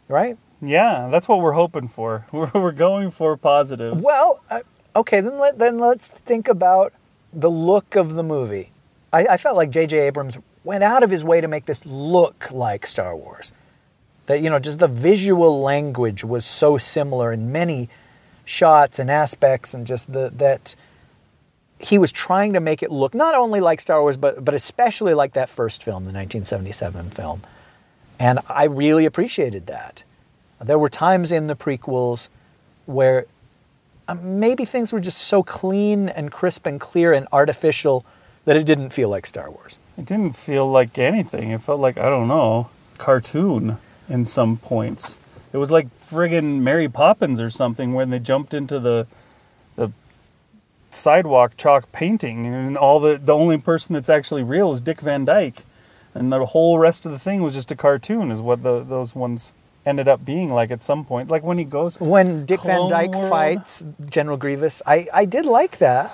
right? 0.07 0.37
Yeah, 0.61 1.07
that's 1.09 1.27
what 1.27 1.41
we're 1.41 1.53
hoping 1.53 1.87
for. 1.87 2.25
We're, 2.31 2.51
we're 2.53 2.71
going 2.71 3.11
for 3.11 3.37
positives. 3.37 4.03
Well, 4.03 4.39
uh, 4.49 4.61
okay, 4.95 5.21
then 5.21 5.37
let 5.37 5.57
then 5.59 5.79
let's 5.79 6.09
think 6.09 6.47
about 6.47 6.93
the 7.33 7.49
look 7.49 7.95
of 7.95 8.15
the 8.15 8.23
movie. 8.23 8.71
I, 9.13 9.25
I 9.25 9.37
felt 9.37 9.55
like 9.55 9.69
J.J. 9.69 9.99
Abrams 9.99 10.37
went 10.63 10.83
out 10.83 11.03
of 11.03 11.09
his 11.09 11.23
way 11.23 11.41
to 11.41 11.47
make 11.47 11.65
this 11.65 11.85
look 11.85 12.49
like 12.51 12.85
Star 12.85 13.15
Wars. 13.15 13.51
That 14.25 14.41
you 14.41 14.49
know, 14.49 14.59
just 14.59 14.79
the 14.79 14.87
visual 14.87 15.61
language 15.61 16.23
was 16.23 16.43
so 16.43 16.77
similar 16.77 17.31
in 17.31 17.51
many 17.51 17.89
shots 18.47 18.97
and 18.97 19.11
aspects, 19.11 19.73
and 19.73 19.85
just 19.85 20.11
the 20.11 20.31
that 20.37 20.73
he 21.79 21.99
was 21.99 22.11
trying 22.11 22.53
to 22.53 22.59
make 22.59 22.81
it 22.81 22.91
look 22.91 23.13
not 23.13 23.35
only 23.35 23.59
like 23.59 23.81
Star 23.81 24.01
Wars, 24.01 24.17
but 24.17 24.43
but 24.43 24.55
especially 24.55 25.13
like 25.13 25.33
that 25.33 25.49
first 25.49 25.83
film, 25.83 26.05
the 26.05 26.11
1977 26.11 27.11
film. 27.11 27.43
And 28.19 28.39
I 28.49 28.63
really 28.63 29.05
appreciated 29.05 29.67
that. 29.67 30.03
There 30.59 30.79
were 30.79 30.89
times 30.89 31.31
in 31.31 31.45
the 31.45 31.55
prequels 31.55 32.29
where 32.87 33.25
uh, 34.07 34.15
maybe 34.15 34.65
things 34.65 34.91
were 34.91 34.99
just 34.99 35.19
so 35.19 35.43
clean 35.43 36.09
and 36.09 36.31
crisp 36.31 36.65
and 36.65 36.79
clear 36.79 37.13
and 37.13 37.27
artificial 37.31 38.05
that 38.45 38.55
it 38.55 38.63
didn't 38.63 38.89
feel 38.89 39.09
like 39.09 39.25
Star 39.25 39.51
Wars. 39.51 39.77
It 39.97 40.05
didn't 40.05 40.33
feel 40.33 40.67
like 40.71 40.97
anything. 40.97 41.51
It 41.51 41.61
felt 41.61 41.79
like, 41.79 41.97
I 41.97 42.05
don't 42.07 42.27
know, 42.27 42.69
cartoon 42.97 43.77
in 44.07 44.25
some 44.25 44.57
points. 44.57 45.19
It 45.53 45.57
was 45.57 45.71
like 45.71 45.87
friggin' 46.01 46.59
Mary 46.61 46.89
Poppins 46.89 47.39
or 47.39 47.49
something 47.49 47.93
when 47.93 48.09
they 48.09 48.19
jumped 48.19 48.53
into 48.53 48.79
the 48.79 49.07
the 49.75 49.91
sidewalk 50.89 51.55
chalk 51.57 51.91
painting 51.91 52.45
and 52.45 52.77
all 52.77 52.99
the 52.99 53.17
the 53.17 53.33
only 53.33 53.57
person 53.57 53.93
that's 53.93 54.09
actually 54.09 54.43
real 54.43 54.71
is 54.71 54.81
Dick 54.81 55.01
Van 55.01 55.25
Dyke. 55.25 55.63
And 56.13 56.31
the 56.31 56.47
whole 56.47 56.79
rest 56.79 57.05
of 57.05 57.11
the 57.11 57.19
thing 57.19 57.43
was 57.43 57.53
just 57.53 57.71
a 57.71 57.75
cartoon 57.75 58.31
is 58.31 58.41
what 58.41 58.63
the, 58.63 58.83
those 58.83 59.13
ones 59.13 59.53
ended 59.85 60.07
up 60.07 60.25
being 60.25 60.51
like 60.51 60.71
at 60.71 60.81
some 60.83 61.05
point. 61.05 61.29
Like 61.29 61.43
when 61.43 61.57
he 61.57 61.63
goes 61.63 61.99
When 61.99 62.45
Dick 62.45 62.61
Van 62.61 62.89
Dyke 62.89 63.13
World. 63.13 63.29
fights 63.29 63.85
General 64.09 64.37
Grievous, 64.37 64.81
I, 64.85 65.07
I 65.13 65.25
did 65.25 65.45
like 65.45 65.77
that. 65.77 66.11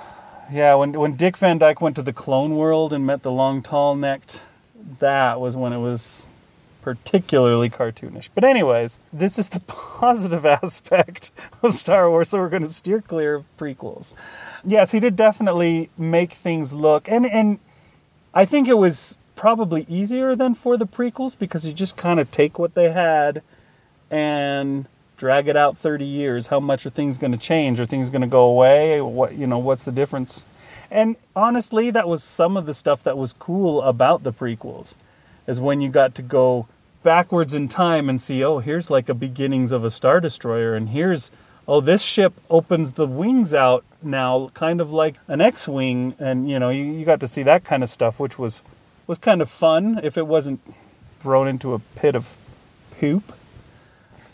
Yeah, 0.52 0.74
when 0.74 0.92
when 0.92 1.16
Dick 1.16 1.38
Van 1.38 1.58
Dyke 1.58 1.80
went 1.80 1.96
to 1.96 2.02
the 2.02 2.12
clone 2.12 2.56
world 2.56 2.92
and 2.92 3.06
met 3.06 3.22
the 3.22 3.32
long, 3.32 3.62
tall 3.62 3.96
necked, 3.96 4.42
that 4.98 5.40
was 5.40 5.56
when 5.56 5.72
it 5.72 5.78
was 5.78 6.26
particularly 6.84 7.70
cartoonish. 7.70 8.28
But 8.34 8.44
anyways, 8.44 8.98
this 9.10 9.38
is 9.38 9.48
the 9.48 9.60
positive 9.66 10.44
aspect 10.44 11.30
of 11.62 11.72
Star 11.72 12.10
Wars, 12.10 12.28
so 12.28 12.38
we're 12.38 12.50
going 12.50 12.62
to 12.62 12.68
steer 12.68 13.00
clear 13.00 13.36
of 13.36 13.44
prequels. 13.56 14.12
Yes, 14.62 14.92
he 14.92 15.00
did 15.00 15.16
definitely 15.16 15.88
make 15.96 16.32
things 16.32 16.72
look 16.74 17.08
and 17.08 17.24
and 17.26 17.58
I 18.34 18.44
think 18.44 18.68
it 18.68 18.74
was 18.74 19.16
probably 19.36 19.86
easier 19.88 20.36
than 20.36 20.54
for 20.54 20.76
the 20.76 20.86
prequels 20.86 21.38
because 21.38 21.66
you 21.66 21.72
just 21.72 21.96
kind 21.96 22.20
of 22.20 22.30
take 22.30 22.58
what 22.58 22.74
they 22.74 22.90
had 22.90 23.42
and 24.10 24.86
drag 25.16 25.48
it 25.48 25.56
out 25.56 25.78
30 25.78 26.04
years 26.04 26.48
how 26.48 26.60
much 26.60 26.84
are 26.84 26.90
things 26.90 27.16
going 27.16 27.32
to 27.32 27.38
change 27.38 27.80
are 27.80 27.86
things 27.86 28.10
going 28.10 28.20
to 28.20 28.26
go 28.26 28.44
away 28.44 29.00
what 29.00 29.34
you 29.34 29.46
know 29.46 29.58
what's 29.58 29.84
the 29.84 29.92
difference 29.92 30.44
and 30.90 31.16
honestly 31.34 31.90
that 31.90 32.08
was 32.08 32.22
some 32.22 32.56
of 32.56 32.66
the 32.66 32.74
stuff 32.74 33.02
that 33.04 33.16
was 33.16 33.32
cool 33.34 33.80
about 33.82 34.24
the 34.24 34.32
prequels 34.32 34.94
is 35.46 35.60
when 35.60 35.80
you 35.80 35.88
got 35.88 36.14
to 36.14 36.22
go 36.22 36.66
backwards 37.04 37.54
in 37.54 37.68
time 37.68 38.08
and 38.08 38.20
see 38.20 38.42
oh 38.42 38.58
here's 38.58 38.90
like 38.90 39.08
a 39.08 39.14
beginnings 39.14 39.70
of 39.70 39.84
a 39.84 39.90
star 39.90 40.18
destroyer 40.18 40.74
and 40.74 40.88
here's 40.88 41.30
oh 41.68 41.80
this 41.80 42.02
ship 42.02 42.32
opens 42.50 42.92
the 42.92 43.06
wings 43.06 43.54
out 43.54 43.84
now 44.02 44.50
kind 44.54 44.80
of 44.80 44.90
like 44.90 45.14
an 45.28 45.40
x-wing 45.40 46.16
and 46.18 46.50
you 46.50 46.58
know 46.58 46.70
you, 46.70 46.82
you 46.82 47.04
got 47.04 47.20
to 47.20 47.28
see 47.28 47.44
that 47.44 47.62
kind 47.62 47.84
of 47.84 47.88
stuff 47.88 48.18
which 48.18 48.36
was 48.38 48.62
was 49.06 49.18
kind 49.18 49.40
of 49.40 49.48
fun 49.48 50.00
if 50.02 50.18
it 50.18 50.26
wasn't 50.26 50.60
thrown 51.20 51.46
into 51.46 51.74
a 51.74 51.78
pit 51.78 52.16
of 52.16 52.34
poop 52.98 53.32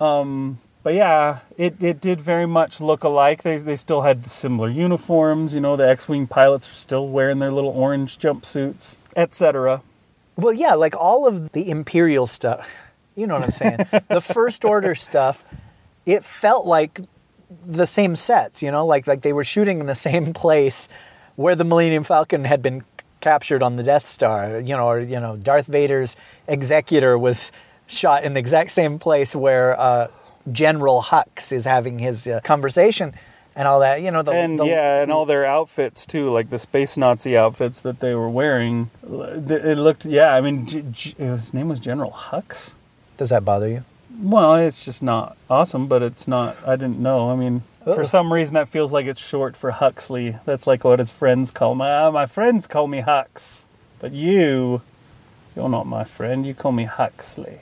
um, 0.00 0.58
but 0.82 0.94
yeah, 0.94 1.40
it, 1.58 1.82
it 1.82 2.00
did 2.00 2.20
very 2.20 2.46
much 2.46 2.80
look 2.80 3.04
alike. 3.04 3.42
They, 3.42 3.58
they 3.58 3.76
still 3.76 4.00
had 4.00 4.26
similar 4.26 4.70
uniforms. 4.70 5.54
You 5.54 5.60
know, 5.60 5.76
the 5.76 5.88
X-wing 5.88 6.26
pilots 6.26 6.70
are 6.70 6.74
still 6.74 7.08
wearing 7.08 7.38
their 7.38 7.52
little 7.52 7.70
orange 7.70 8.18
jumpsuits, 8.18 8.96
etc. 9.14 9.82
Well, 10.40 10.54
yeah, 10.54 10.75
like 10.75 10.97
all 10.97 11.26
of 11.26 11.52
the 11.52 11.70
Imperial 11.70 12.26
stuff. 12.26 12.70
You 13.14 13.26
know 13.26 13.35
what 13.35 13.44
I'm 13.44 13.50
saying? 13.50 13.78
the 14.09 14.20
First 14.20 14.64
Order 14.64 14.94
stuff, 14.94 15.44
it 16.06 16.25
felt 16.25 16.66
like 16.66 17.00
the 17.66 17.87
same 17.87 18.16
sets, 18.16 18.62
you 18.62 18.70
know, 18.70 18.87
like 18.87 19.06
like 19.06 19.23
they 19.23 19.32
were 19.32 19.44
shooting 19.44 19.80
in 19.80 19.87
the 19.87 19.94
same 19.94 20.32
place 20.44 20.88
where 21.37 21.54
the 21.54 21.64
Millennium 21.64 22.04
Falcon 22.04 22.44
had 22.44 22.62
been 22.62 22.85
captured 23.20 23.62
on 23.62 23.76
the 23.76 23.82
Death 23.82 24.09
Star, 24.09 24.61
you 24.61 24.76
know, 24.76 24.88
or 24.88 25.00
you 25.00 25.20
know, 25.20 25.37
Darth 25.37 25.66
Vader's 25.66 26.16
executor 26.49 27.18
was 27.18 27.52
shot 27.87 28.25
in 28.25 28.35
the 28.35 28.40
exact 28.40 28.70
same 28.70 28.99
place 28.99 29.35
where 29.35 29.78
uh, 29.78 30.09
General 30.50 31.02
Hux 31.02 31.52
is 31.52 31.64
having 31.64 31.99
his 31.99 32.26
uh, 32.26 32.40
conversation 32.40 33.14
and 33.60 33.68
all 33.68 33.80
that, 33.80 34.00
you 34.00 34.10
know, 34.10 34.22
the, 34.22 34.30
And 34.32 34.58
the- 34.58 34.64
yeah, 34.64 35.02
and 35.02 35.12
all 35.12 35.26
their 35.26 35.44
outfits 35.44 36.06
too, 36.06 36.30
like 36.30 36.48
the 36.48 36.56
space 36.56 36.96
Nazi 36.96 37.36
outfits 37.36 37.78
that 37.82 38.00
they 38.00 38.14
were 38.14 38.30
wearing. 38.30 38.90
It 39.04 39.76
looked, 39.76 40.06
yeah. 40.06 40.34
I 40.34 40.40
mean, 40.40 40.64
G- 40.66 40.82
G- 40.90 41.14
his 41.18 41.52
name 41.52 41.68
was 41.68 41.78
General 41.78 42.10
Hux. 42.10 42.72
Does 43.18 43.28
that 43.28 43.44
bother 43.44 43.68
you? 43.68 43.84
Well, 44.18 44.54
it's 44.54 44.82
just 44.82 45.02
not 45.02 45.36
awesome, 45.50 45.88
but 45.88 46.02
it's 46.02 46.26
not. 46.26 46.56
I 46.66 46.76
didn't 46.76 47.00
know. 47.00 47.30
I 47.30 47.36
mean, 47.36 47.62
for 47.84 48.02
some 48.02 48.32
reason, 48.32 48.54
that 48.54 48.68
feels 48.68 48.92
like 48.92 49.04
it's 49.04 49.20
short 49.24 49.56
for 49.56 49.70
Huxley. 49.72 50.36
That's 50.46 50.66
like 50.66 50.82
what 50.82 50.98
his 50.98 51.10
friends 51.10 51.50
call 51.50 51.74
me. 51.74 51.84
Ah, 51.86 52.10
my 52.10 52.24
friends 52.26 52.66
call 52.66 52.86
me 52.86 53.02
Hux, 53.02 53.64
but 53.98 54.12
you, 54.12 54.80
you're 55.54 55.68
not 55.68 55.86
my 55.86 56.04
friend. 56.04 56.46
You 56.46 56.54
call 56.54 56.72
me 56.72 56.84
Huxley. 56.84 57.60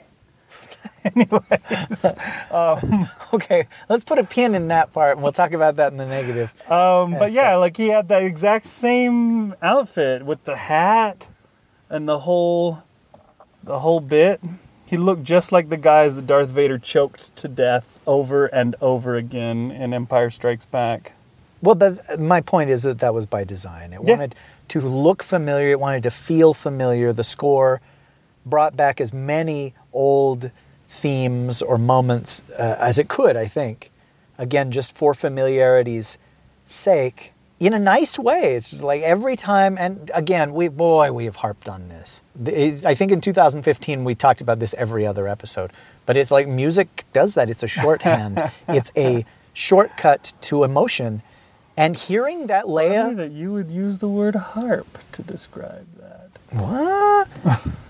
Anyways, 1.15 2.05
um, 2.51 3.09
Okay, 3.33 3.67
let's 3.89 4.03
put 4.03 4.19
a 4.19 4.23
pin 4.23 4.55
in 4.55 4.67
that 4.69 4.91
part 4.91 5.13
and 5.17 5.23
we'll 5.23 5.31
talk 5.31 5.51
about 5.53 5.75
that 5.77 5.91
in 5.91 5.97
the 5.97 6.05
negative. 6.05 6.51
um, 6.71 7.11
but 7.17 7.31
yeah, 7.31 7.55
like 7.55 7.77
he 7.77 7.87
had 7.89 8.07
that 8.09 8.23
exact 8.23 8.65
same 8.65 9.53
outfit 9.61 10.25
with 10.25 10.43
the 10.45 10.55
hat 10.55 11.29
and 11.89 12.07
the 12.07 12.19
whole, 12.19 12.83
the 13.63 13.79
whole 13.79 13.99
bit. 13.99 14.41
He 14.85 14.97
looked 14.97 15.23
just 15.23 15.51
like 15.51 15.69
the 15.69 15.77
guys 15.77 16.15
that 16.15 16.25
Darth 16.25 16.49
Vader 16.49 16.79
choked 16.79 17.35
to 17.37 17.47
death 17.47 17.99
over 18.07 18.47
and 18.47 18.75
over 18.81 19.15
again 19.15 19.69
in 19.71 19.93
Empire 19.93 20.31
Strikes 20.31 20.65
Back. 20.65 21.13
Well, 21.61 21.75
but 21.75 22.19
my 22.19 22.41
point 22.41 22.69
is 22.71 22.83
that 22.83 22.99
that 22.99 23.13
was 23.13 23.25
by 23.27 23.43
design. 23.43 23.93
It 23.93 23.99
Yeah. 24.03 24.13
wanted 24.15 24.35
to 24.69 24.81
look 24.81 25.21
familiar, 25.23 25.69
it 25.71 25.79
wanted 25.79 26.03
to 26.03 26.11
feel 26.11 26.53
familiar. 26.55 27.13
The 27.13 27.23
score 27.23 27.81
brought 28.45 28.75
back 28.75 28.99
as 29.01 29.13
many 29.13 29.73
old 29.93 30.49
themes 30.89 31.61
or 31.61 31.77
moments 31.77 32.41
uh, 32.57 32.75
as 32.79 32.97
it 32.97 33.07
could, 33.07 33.37
I 33.37 33.47
think. 33.47 33.91
Again, 34.37 34.71
just 34.71 34.95
for 34.95 35.13
familiarity's 35.13 36.17
sake, 36.65 37.33
in 37.59 37.73
a 37.73 37.79
nice 37.79 38.17
way. 38.17 38.55
It's 38.55 38.69
just 38.71 38.81
like 38.83 39.01
every 39.01 39.35
time, 39.35 39.77
and 39.77 40.09
again, 40.13 40.53
we 40.53 40.67
boy, 40.69 41.11
we 41.11 41.25
have 41.25 41.37
harped 41.37 41.67
on 41.69 41.89
this. 41.89 42.23
The- 42.35 42.81
I 42.85 42.95
think 42.95 43.11
in 43.11 43.21
2015 43.21 44.03
we 44.03 44.15
talked 44.15 44.41
about 44.41 44.59
this 44.59 44.73
every 44.75 45.05
other 45.05 45.27
episode, 45.27 45.71
but 46.05 46.15
it's 46.17 46.31
like 46.31 46.47
music 46.47 47.05
does 47.13 47.33
that. 47.35 47.49
It's 47.49 47.63
a 47.63 47.67
shorthand. 47.67 48.51
it's 48.69 48.91
a 48.95 49.25
shortcut 49.53 50.33
to 50.41 50.63
emotion, 50.63 51.21
and 51.75 51.95
hearing 51.97 52.47
that 52.47 52.65
Leia, 52.65 53.15
that 53.17 53.31
you 53.31 53.51
would 53.51 53.69
use 53.69 53.97
the 53.97 54.07
word 54.07 54.35
harp 54.35 54.97
to 55.11 55.21
describe 55.21 55.87
that. 55.97 56.29
what? 56.51 57.27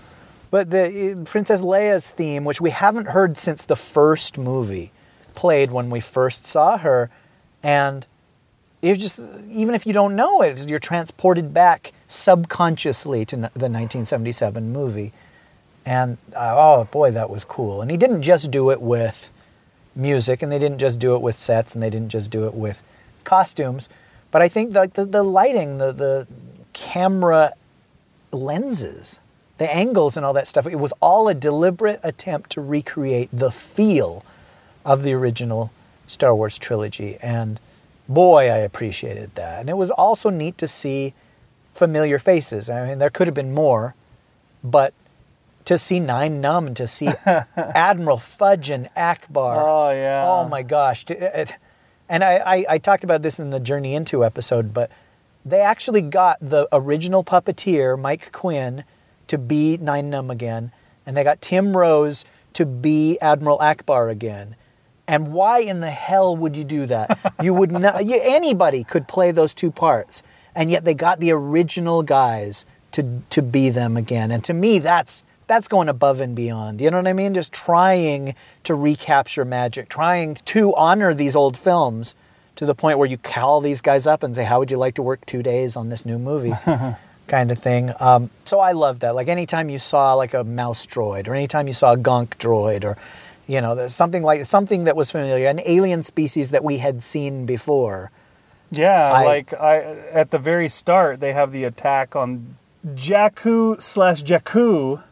but 0.50 0.70
the 0.70 1.12
uh, 1.12 1.24
Princess 1.24 1.60
Leia's 1.60 2.10
theme, 2.10 2.44
which 2.44 2.60
we 2.60 2.70
haven't 2.70 3.08
heard 3.08 3.38
since 3.38 3.64
the 3.64 3.76
first 3.76 4.36
movie, 4.36 4.92
played 5.34 5.70
when 5.70 5.90
we 5.90 6.00
first 6.00 6.46
saw 6.46 6.78
her, 6.78 7.10
and 7.62 8.06
you 8.82 8.96
just 8.96 9.20
even 9.50 9.74
if 9.74 9.86
you 9.86 9.92
don't 9.92 10.16
know 10.16 10.42
it, 10.42 10.66
you're 10.68 10.78
transported 10.78 11.52
back 11.52 11.92
subconsciously 12.08 13.24
to 13.26 13.36
the 13.36 13.68
1977 13.68 14.72
movie, 14.72 15.12
and 15.84 16.18
uh, 16.34 16.54
oh 16.56 16.84
boy, 16.90 17.10
that 17.10 17.30
was 17.30 17.44
cool. 17.44 17.82
And 17.82 17.90
he 17.90 17.96
didn't 17.96 18.22
just 18.22 18.50
do 18.50 18.70
it 18.70 18.80
with 18.80 19.30
music, 19.94 20.42
and 20.42 20.50
they 20.50 20.58
didn't 20.58 20.78
just 20.78 20.98
do 20.98 21.14
it 21.14 21.22
with 21.22 21.38
sets, 21.38 21.74
and 21.74 21.82
they 21.82 21.90
didn't 21.90 22.10
just 22.10 22.30
do 22.30 22.46
it 22.46 22.54
with 22.54 22.82
costumes, 23.24 23.88
but 24.30 24.42
I 24.42 24.48
think 24.48 24.74
like 24.74 24.94
the, 24.94 25.04
the 25.04 25.22
lighting, 25.22 25.78
the 25.78 25.92
the 25.92 26.26
camera 26.72 27.54
lenses, 28.32 29.18
the 29.60 29.70
angles, 29.70 30.16
and 30.16 30.24
all 30.24 30.32
that 30.32 30.48
stuff. 30.48 30.66
It 30.66 30.80
was 30.80 30.94
all 31.02 31.28
a 31.28 31.34
deliberate 31.34 32.00
attempt 32.02 32.48
to 32.52 32.62
recreate 32.62 33.28
the 33.30 33.50
feel 33.50 34.24
of 34.86 35.02
the 35.02 35.12
original 35.12 35.70
Star 36.06 36.34
Wars 36.34 36.56
trilogy. 36.56 37.18
And 37.20 37.60
boy, 38.08 38.44
I 38.44 38.56
appreciated 38.56 39.34
that. 39.34 39.60
And 39.60 39.68
it 39.68 39.76
was 39.76 39.90
also 39.90 40.30
neat 40.30 40.56
to 40.56 40.66
see 40.66 41.12
familiar 41.74 42.18
faces. 42.18 42.70
I 42.70 42.86
mean, 42.86 42.98
there 43.00 43.10
could 43.10 43.26
have 43.26 43.34
been 43.34 43.52
more, 43.52 43.94
but 44.64 44.94
to 45.66 45.76
see 45.76 46.00
Nien 46.00 46.40
Nunb 46.40 46.68
and 46.68 46.76
to 46.78 46.86
see 46.86 47.08
Admiral 47.54 48.16
Fudge 48.16 48.70
and 48.70 48.88
Ackbar. 48.96 49.56
Oh 49.58 49.90
yeah. 49.90 50.24
Oh 50.26 50.48
my 50.48 50.62
gosh. 50.62 51.04
And 52.08 52.24
I, 52.24 52.36
I, 52.38 52.64
I 52.66 52.78
talked 52.78 53.04
about 53.04 53.20
this 53.20 53.38
in 53.38 53.50
the 53.50 53.60
Journey 53.60 53.94
Into 53.94 54.24
episode, 54.24 54.72
but 54.72 54.90
they 55.44 55.60
actually 55.60 56.00
got 56.00 56.38
the 56.40 56.66
original 56.72 57.22
puppeteer, 57.22 58.00
Mike 58.00 58.32
Quinn, 58.32 58.84
to 59.30 59.38
be 59.38 59.76
Nien 59.76 60.10
Nunb 60.10 60.30
again, 60.30 60.72
and 61.06 61.16
they 61.16 61.22
got 61.22 61.40
Tim 61.40 61.76
Rose 61.76 62.24
to 62.52 62.66
be 62.66 63.16
Admiral 63.20 63.58
Ackbar 63.58 64.10
again. 64.10 64.56
And 65.06 65.32
why 65.32 65.60
in 65.60 65.80
the 65.80 65.90
hell 65.90 66.36
would 66.36 66.56
you 66.56 66.64
do 66.64 66.86
that? 66.86 67.18
You 67.42 67.54
would 67.54 67.72
not. 67.72 68.04
You, 68.04 68.20
anybody 68.22 68.84
could 68.84 69.08
play 69.08 69.30
those 69.30 69.54
two 69.54 69.70
parts, 69.70 70.22
and 70.54 70.70
yet 70.70 70.84
they 70.84 70.94
got 70.94 71.20
the 71.20 71.30
original 71.30 72.02
guys 72.02 72.66
to 72.92 73.22
to 73.30 73.40
be 73.40 73.70
them 73.70 73.96
again. 73.96 74.30
And 74.30 74.44
to 74.44 74.52
me, 74.52 74.78
that's 74.78 75.24
that's 75.46 75.68
going 75.68 75.88
above 75.88 76.20
and 76.20 76.34
beyond. 76.34 76.80
You 76.80 76.90
know 76.90 76.98
what 76.98 77.06
I 77.06 77.12
mean? 77.12 77.32
Just 77.32 77.52
trying 77.52 78.34
to 78.64 78.74
recapture 78.74 79.44
magic, 79.44 79.88
trying 79.88 80.34
to 80.34 80.74
honor 80.74 81.14
these 81.14 81.34
old 81.34 81.56
films 81.56 82.14
to 82.56 82.66
the 82.66 82.74
point 82.74 82.98
where 82.98 83.08
you 83.08 83.16
call 83.16 83.60
these 83.60 83.80
guys 83.80 84.06
up 84.06 84.22
and 84.22 84.34
say, 84.34 84.44
"How 84.44 84.58
would 84.58 84.70
you 84.70 84.76
like 84.76 84.96
to 84.96 85.02
work 85.02 85.24
two 85.24 85.42
days 85.42 85.76
on 85.76 85.88
this 85.88 86.04
new 86.04 86.18
movie?" 86.18 86.52
kind 87.30 87.50
of 87.50 87.58
thing. 87.58 87.92
Um, 87.98 88.28
so 88.44 88.60
I 88.60 88.72
love 88.72 88.98
that. 89.00 89.14
Like 89.14 89.28
anytime 89.28 89.70
you 89.70 89.78
saw 89.78 90.12
like 90.14 90.34
a 90.34 90.44
mouse 90.44 90.84
droid, 90.86 91.26
or 91.28 91.34
anytime 91.34 91.66
you 91.66 91.72
saw 91.72 91.92
a 91.92 91.96
gonk 91.96 92.36
droid, 92.36 92.84
or 92.84 92.98
you 93.46 93.60
know, 93.62 93.88
something 93.88 94.22
like 94.22 94.44
something 94.44 94.84
that 94.84 94.94
was 94.96 95.10
familiar, 95.10 95.48
an 95.48 95.60
alien 95.64 96.02
species 96.02 96.50
that 96.50 96.62
we 96.62 96.76
had 96.78 97.02
seen 97.02 97.46
before. 97.46 98.10
Yeah, 98.70 99.10
I- 99.12 99.24
like 99.24 99.54
I 99.54 99.78
at 100.12 100.30
the 100.30 100.38
very 100.38 100.68
start 100.68 101.20
they 101.20 101.32
have 101.32 101.50
the 101.52 101.64
attack 101.64 102.14
on 102.14 102.56
Jakku 102.86 103.80
slash 103.80 104.22
Jakku. 104.22 105.02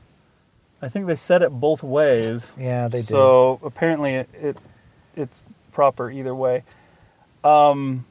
I 0.80 0.88
think 0.88 1.06
they 1.06 1.16
said 1.16 1.42
it 1.42 1.50
both 1.50 1.82
ways. 1.82 2.54
Yeah, 2.58 2.86
they 2.88 2.98
did. 2.98 3.06
So 3.08 3.58
apparently 3.64 4.14
it, 4.14 4.28
it 4.34 4.56
it's 5.16 5.40
proper 5.72 6.10
either 6.10 6.34
way. 6.34 6.62
Um, 7.42 8.04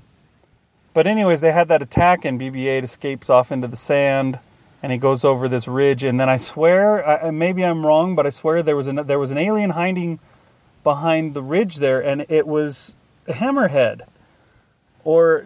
but 0.98 1.06
anyways, 1.06 1.42
they 1.42 1.52
had 1.52 1.68
that 1.68 1.84
attack 1.84 2.26
and 2.26 2.42
BB-8 2.42 2.82
escapes 2.82 3.30
off 3.30 3.52
into 3.52 3.68
the 3.68 3.76
sand, 3.76 4.40
and 4.82 4.92
he 4.92 4.98
goes 4.98 5.24
over 5.24 5.48
this 5.48 5.68
ridge. 5.68 6.04
And 6.04 6.20
then 6.20 6.28
I 6.28 6.38
swear, 6.38 7.08
I, 7.08 7.30
maybe 7.30 7.64
I'm 7.64 7.86
wrong, 7.86 8.16
but 8.16 8.26
I 8.26 8.30
swear 8.30 8.64
there 8.64 8.76
was 8.76 8.88
an 8.88 8.96
there 9.06 9.20
was 9.20 9.30
an 9.30 9.38
alien 9.38 9.70
hiding 9.70 10.18
behind 10.84 11.36
the 11.36 11.44
ridge 11.44 11.76
there, 11.76 12.02
and 12.02 12.26
it 12.30 12.48
was 12.48 12.96
a 13.28 13.34
hammerhead 13.34 14.08
or 15.04 15.46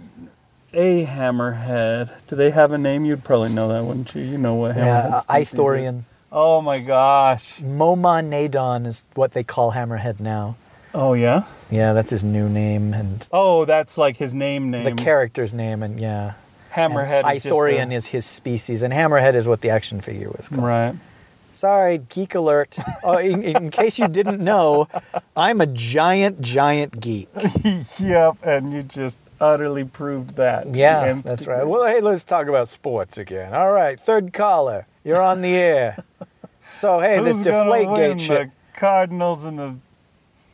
a 0.71 1.05
hammerhead. 1.05 2.11
Do 2.27 2.37
they 2.37 2.51
have 2.51 2.71
a 2.71 2.77
name? 2.77 3.03
You'd 3.03 3.25
probably 3.25 3.49
know 3.49 3.67
that, 3.73 3.83
wouldn't 3.83 4.15
you? 4.15 4.21
You 4.21 4.37
know 4.37 4.55
what 4.55 4.77
hammerhead 4.77 5.25
Yeah, 5.29 5.37
is. 5.41 5.49
Ithorian. 5.49 6.03
Oh 6.31 6.61
my 6.61 6.79
gosh. 6.79 7.59
Momaw 7.59 8.23
Nadon 8.23 8.87
is 8.87 9.03
what 9.15 9.33
they 9.33 9.43
call 9.43 9.73
Hammerhead 9.73 10.21
now. 10.21 10.55
Oh 10.93 11.13
yeah. 11.13 11.43
Yeah, 11.69 11.93
that's 11.93 12.09
his 12.11 12.23
new 12.23 12.49
name 12.49 12.93
and 12.93 13.27
Oh, 13.31 13.65
that's 13.65 13.97
like 13.97 14.17
his 14.17 14.35
name 14.35 14.71
name. 14.71 14.83
the 14.83 14.91
character's 14.93 15.53
name, 15.53 15.83
and 15.83 15.99
yeah. 15.99 16.33
Hammerhead 16.73 17.23
And 17.25 17.37
is 17.37 17.43
just 17.43 17.53
Ithorian 17.55 17.91
a- 17.91 17.95
is 17.95 18.07
his 18.07 18.25
species, 18.25 18.81
and 18.83 18.93
Hammerhead 18.93 19.35
is 19.35 19.47
what 19.47 19.61
the 19.61 19.69
action 19.69 20.01
figure 20.01 20.29
was 20.29 20.47
called. 20.49 20.63
right. 20.63 20.95
Sorry, 21.53 21.97
geek 21.97 22.33
alert. 22.35 22.77
oh, 23.03 23.17
in, 23.17 23.43
in 23.43 23.71
case 23.71 23.99
you 23.99 24.07
didn't 24.07 24.39
know, 24.41 24.87
I'm 25.35 25.59
a 25.59 25.65
giant, 25.65 26.39
giant 26.41 27.01
geek. 27.01 27.27
Yep, 27.99 28.37
and 28.43 28.71
you 28.73 28.83
just 28.83 29.19
utterly 29.41 29.83
proved 29.83 30.35
that. 30.37 30.73
Yeah, 30.73 31.03
And- 31.05 31.23
that's 31.23 31.47
right. 31.47 31.65
Well, 31.67 31.85
hey, 31.85 31.99
let's 31.99 32.23
talk 32.23 32.47
about 32.47 32.69
sports 32.69 33.17
again. 33.17 33.53
All 33.53 33.71
right, 33.71 33.99
third 33.99 34.31
caller, 34.31 34.87
you're 35.03 35.21
on 35.21 35.41
the 35.41 35.53
air. 35.53 36.03
So, 36.69 36.99
hey, 37.01 37.19
this 37.21 37.35
Who's 37.35 37.45
gonna 37.47 37.63
deflate 37.65 37.89
win, 37.89 38.17
gate 38.17 38.21
shit. 38.21 38.49
The 38.73 38.79
Cardinals 38.79 39.43
and 39.43 39.59
the 39.59 39.75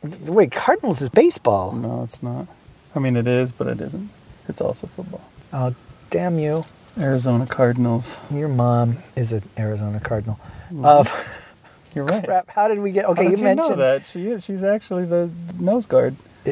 Wait, 0.02 0.52
Cardinals 0.52 1.02
is 1.02 1.08
baseball. 1.08 1.72
no, 1.72 2.02
it's 2.02 2.22
not. 2.22 2.46
I 2.94 2.98
mean, 3.00 3.16
it 3.16 3.26
is, 3.26 3.52
but 3.52 3.66
it 3.66 3.80
isn't. 3.80 4.10
It's 4.48 4.60
also 4.60 4.86
football. 4.86 5.22
Oh, 5.52 5.74
damn 6.10 6.38
you. 6.38 6.64
Arizona 6.98 7.46
Cardinals. 7.46 8.18
Your 8.32 8.48
mom 8.48 8.96
is 9.14 9.32
an 9.32 9.42
Arizona 9.58 10.00
Cardinal. 10.00 10.38
Uh, 10.82 11.04
You're 11.94 12.04
right. 12.06 12.24
crap, 12.24 12.48
how 12.48 12.68
did 12.68 12.78
we 12.80 12.90
get. 12.92 13.04
Okay, 13.06 13.24
you 13.24 13.30
you 13.36 13.42
mentioned. 13.42 13.70
know 13.70 13.76
that 13.76 14.06
she 14.06 14.28
is. 14.28 14.44
She's 14.44 14.64
actually 14.64 15.04
the 15.04 15.30
nose 15.58 15.86
guard. 15.86 16.16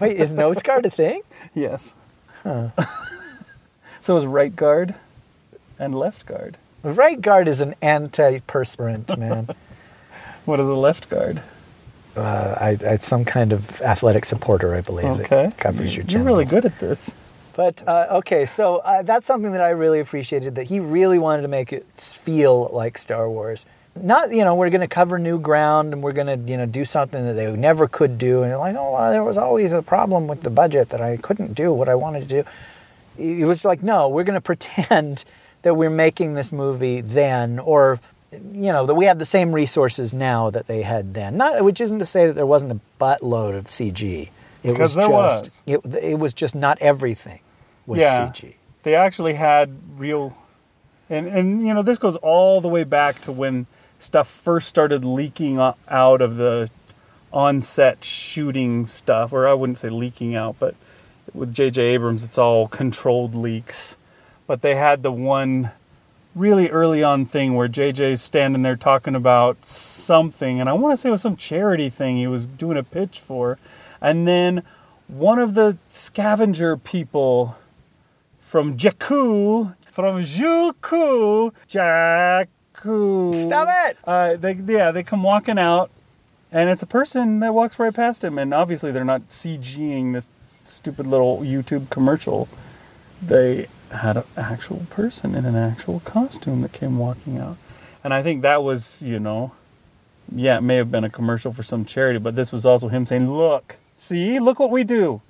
Wait, 0.00 0.16
is 0.16 0.32
nose 0.34 0.62
guard 0.62 0.86
a 0.86 0.90
thing? 0.90 1.22
Yes. 1.54 1.94
so 4.00 4.16
is 4.16 4.24
right 4.26 4.54
guard 4.54 4.94
and 5.78 5.94
left 5.94 6.26
guard. 6.26 6.56
Right 6.82 7.20
guard 7.20 7.46
is 7.46 7.60
an 7.60 7.74
antiperspirant, 7.82 9.16
man. 9.18 9.48
What 10.44 10.58
is 10.60 10.66
a 10.68 10.74
left 10.74 11.08
guard? 11.08 11.42
Uh, 12.16 12.56
I, 12.60 12.78
I, 12.86 12.96
some 12.98 13.24
kind 13.24 13.52
of 13.52 13.80
athletic 13.80 14.24
supporter, 14.24 14.74
I 14.74 14.80
believe. 14.80 15.06
Okay. 15.06 15.44
That 15.44 15.58
covers 15.58 15.96
your 15.96 16.04
You're 16.06 16.22
really 16.22 16.44
good 16.44 16.64
at 16.64 16.78
this. 16.78 17.14
But 17.54 17.86
uh, 17.86 18.06
okay, 18.10 18.46
so 18.46 18.76
uh, 18.78 19.02
that's 19.02 19.26
something 19.26 19.52
that 19.52 19.60
I 19.60 19.70
really 19.70 20.00
appreciated. 20.00 20.54
That 20.54 20.64
he 20.64 20.80
really 20.80 21.18
wanted 21.18 21.42
to 21.42 21.48
make 21.48 21.72
it 21.72 21.86
feel 21.96 22.70
like 22.72 22.96
Star 22.96 23.28
Wars. 23.28 23.66
Not, 23.94 24.32
you 24.32 24.42
know, 24.42 24.54
we're 24.54 24.70
going 24.70 24.80
to 24.80 24.88
cover 24.88 25.18
new 25.18 25.38
ground 25.38 25.92
and 25.92 26.02
we're 26.02 26.12
going 26.12 26.26
to, 26.26 26.50
you 26.50 26.56
know, 26.56 26.64
do 26.64 26.82
something 26.82 27.22
that 27.26 27.34
they 27.34 27.52
never 27.54 27.86
could 27.86 28.16
do. 28.16 28.42
And 28.42 28.56
like, 28.58 28.74
oh, 28.74 28.94
well, 28.94 29.12
there 29.12 29.22
was 29.22 29.36
always 29.36 29.72
a 29.72 29.82
problem 29.82 30.26
with 30.26 30.42
the 30.42 30.48
budget 30.48 30.88
that 30.90 31.02
I 31.02 31.18
couldn't 31.18 31.52
do 31.52 31.74
what 31.74 31.90
I 31.90 31.94
wanted 31.94 32.26
to 32.26 32.42
do. 32.42 32.44
It 33.18 33.44
was 33.44 33.66
like, 33.66 33.82
no, 33.82 34.08
we're 34.08 34.24
going 34.24 34.34
to 34.36 34.40
pretend 34.40 35.26
that 35.60 35.74
we're 35.74 35.90
making 35.90 36.34
this 36.34 36.52
movie 36.52 37.02
then, 37.02 37.58
or, 37.58 38.00
you 38.32 38.72
know, 38.72 38.86
that 38.86 38.94
we 38.94 39.04
have 39.06 39.18
the 39.18 39.24
same 39.24 39.52
resources 39.52 40.12
now 40.14 40.50
that 40.50 40.66
they 40.66 40.82
had 40.82 41.14
then. 41.14 41.36
Not, 41.36 41.62
which 41.64 41.80
isn't 41.80 41.98
to 41.98 42.04
say 42.06 42.26
that 42.26 42.32
there 42.34 42.46
wasn't 42.46 42.72
a 42.72 42.80
buttload 43.00 43.56
of 43.56 43.66
CG. 43.66 44.22
It 44.22 44.30
Because 44.62 44.78
was 44.80 44.94
there 44.94 45.08
just, 45.08 45.44
was. 45.44 45.62
It, 45.66 46.04
it 46.04 46.18
was 46.18 46.32
just 46.34 46.54
not 46.54 46.78
everything 46.80 47.40
was 47.86 48.00
Yeah. 48.00 48.28
CG. 48.28 48.54
They 48.84 48.94
actually 48.94 49.34
had 49.34 49.76
real, 49.96 50.36
and 51.08 51.26
and 51.28 51.62
you 51.62 51.72
know 51.72 51.82
this 51.82 51.98
goes 51.98 52.16
all 52.16 52.60
the 52.60 52.68
way 52.68 52.82
back 52.84 53.20
to 53.22 53.32
when 53.32 53.66
stuff 54.00 54.26
first 54.28 54.68
started 54.68 55.04
leaking 55.04 55.58
out 55.58 56.20
of 56.20 56.36
the 56.36 56.68
on-set 57.32 58.04
shooting 58.04 58.84
stuff, 58.86 59.32
or 59.32 59.46
I 59.46 59.54
wouldn't 59.54 59.78
say 59.78 59.88
leaking 59.88 60.34
out, 60.34 60.56
but 60.58 60.74
with 61.32 61.54
J.J. 61.54 61.80
Abrams, 61.82 62.24
it's 62.24 62.38
all 62.38 62.66
controlled 62.68 63.34
leaks. 63.34 63.96
But 64.46 64.62
they 64.62 64.74
had 64.74 65.02
the 65.02 65.12
one 65.12 65.70
really 66.34 66.68
early 66.70 67.02
on 67.02 67.26
thing 67.26 67.54
where 67.54 67.68
JJ's 67.68 68.22
standing 68.22 68.62
there 68.62 68.76
talking 68.76 69.14
about 69.14 69.66
something, 69.66 70.60
and 70.60 70.68
I 70.68 70.72
want 70.72 70.92
to 70.92 70.96
say 70.96 71.08
it 71.08 71.12
was 71.12 71.22
some 71.22 71.36
charity 71.36 71.90
thing 71.90 72.16
he 72.16 72.26
was 72.26 72.46
doing 72.46 72.76
a 72.76 72.82
pitch 72.82 73.18
for, 73.20 73.58
and 74.00 74.26
then 74.26 74.62
one 75.08 75.38
of 75.38 75.54
the 75.54 75.76
scavenger 75.88 76.76
people 76.76 77.56
from 78.40 78.76
Jakku, 78.76 79.74
from 79.90 80.22
Juku, 80.22 81.52
Jakku. 81.70 83.46
Stop 83.46 83.68
it! 83.86 83.98
Uh, 84.04 84.36
they 84.36 84.54
yeah, 84.54 84.90
they 84.90 85.02
come 85.02 85.22
walking 85.22 85.58
out, 85.58 85.90
and 86.50 86.70
it's 86.70 86.82
a 86.82 86.86
person 86.86 87.40
that 87.40 87.52
walks 87.52 87.78
right 87.78 87.94
past 87.94 88.24
him, 88.24 88.38
and 88.38 88.54
obviously 88.54 88.90
they're 88.90 89.04
not 89.04 89.28
CGing 89.28 90.14
this 90.14 90.30
stupid 90.64 91.06
little 91.06 91.40
YouTube 91.40 91.90
commercial. 91.90 92.48
They 93.20 93.68
had 93.92 94.16
an 94.16 94.24
actual 94.36 94.86
person 94.90 95.34
in 95.34 95.44
an 95.44 95.56
actual 95.56 96.00
costume 96.00 96.62
that 96.62 96.72
came 96.72 96.98
walking 96.98 97.38
out, 97.38 97.56
and 98.02 98.12
I 98.12 98.22
think 98.22 98.42
that 98.42 98.62
was 98.62 99.02
you 99.02 99.18
know, 99.18 99.52
yeah, 100.34 100.58
it 100.58 100.62
may 100.62 100.76
have 100.76 100.90
been 100.90 101.04
a 101.04 101.10
commercial 101.10 101.52
for 101.52 101.62
some 101.62 101.84
charity, 101.84 102.18
but 102.18 102.36
this 102.36 102.52
was 102.52 102.66
also 102.66 102.88
him 102.88 103.06
saying, 103.06 103.32
"Look, 103.32 103.76
see, 103.96 104.38
look 104.38 104.58
what 104.58 104.70
we 104.70 104.84
do. 104.84 105.22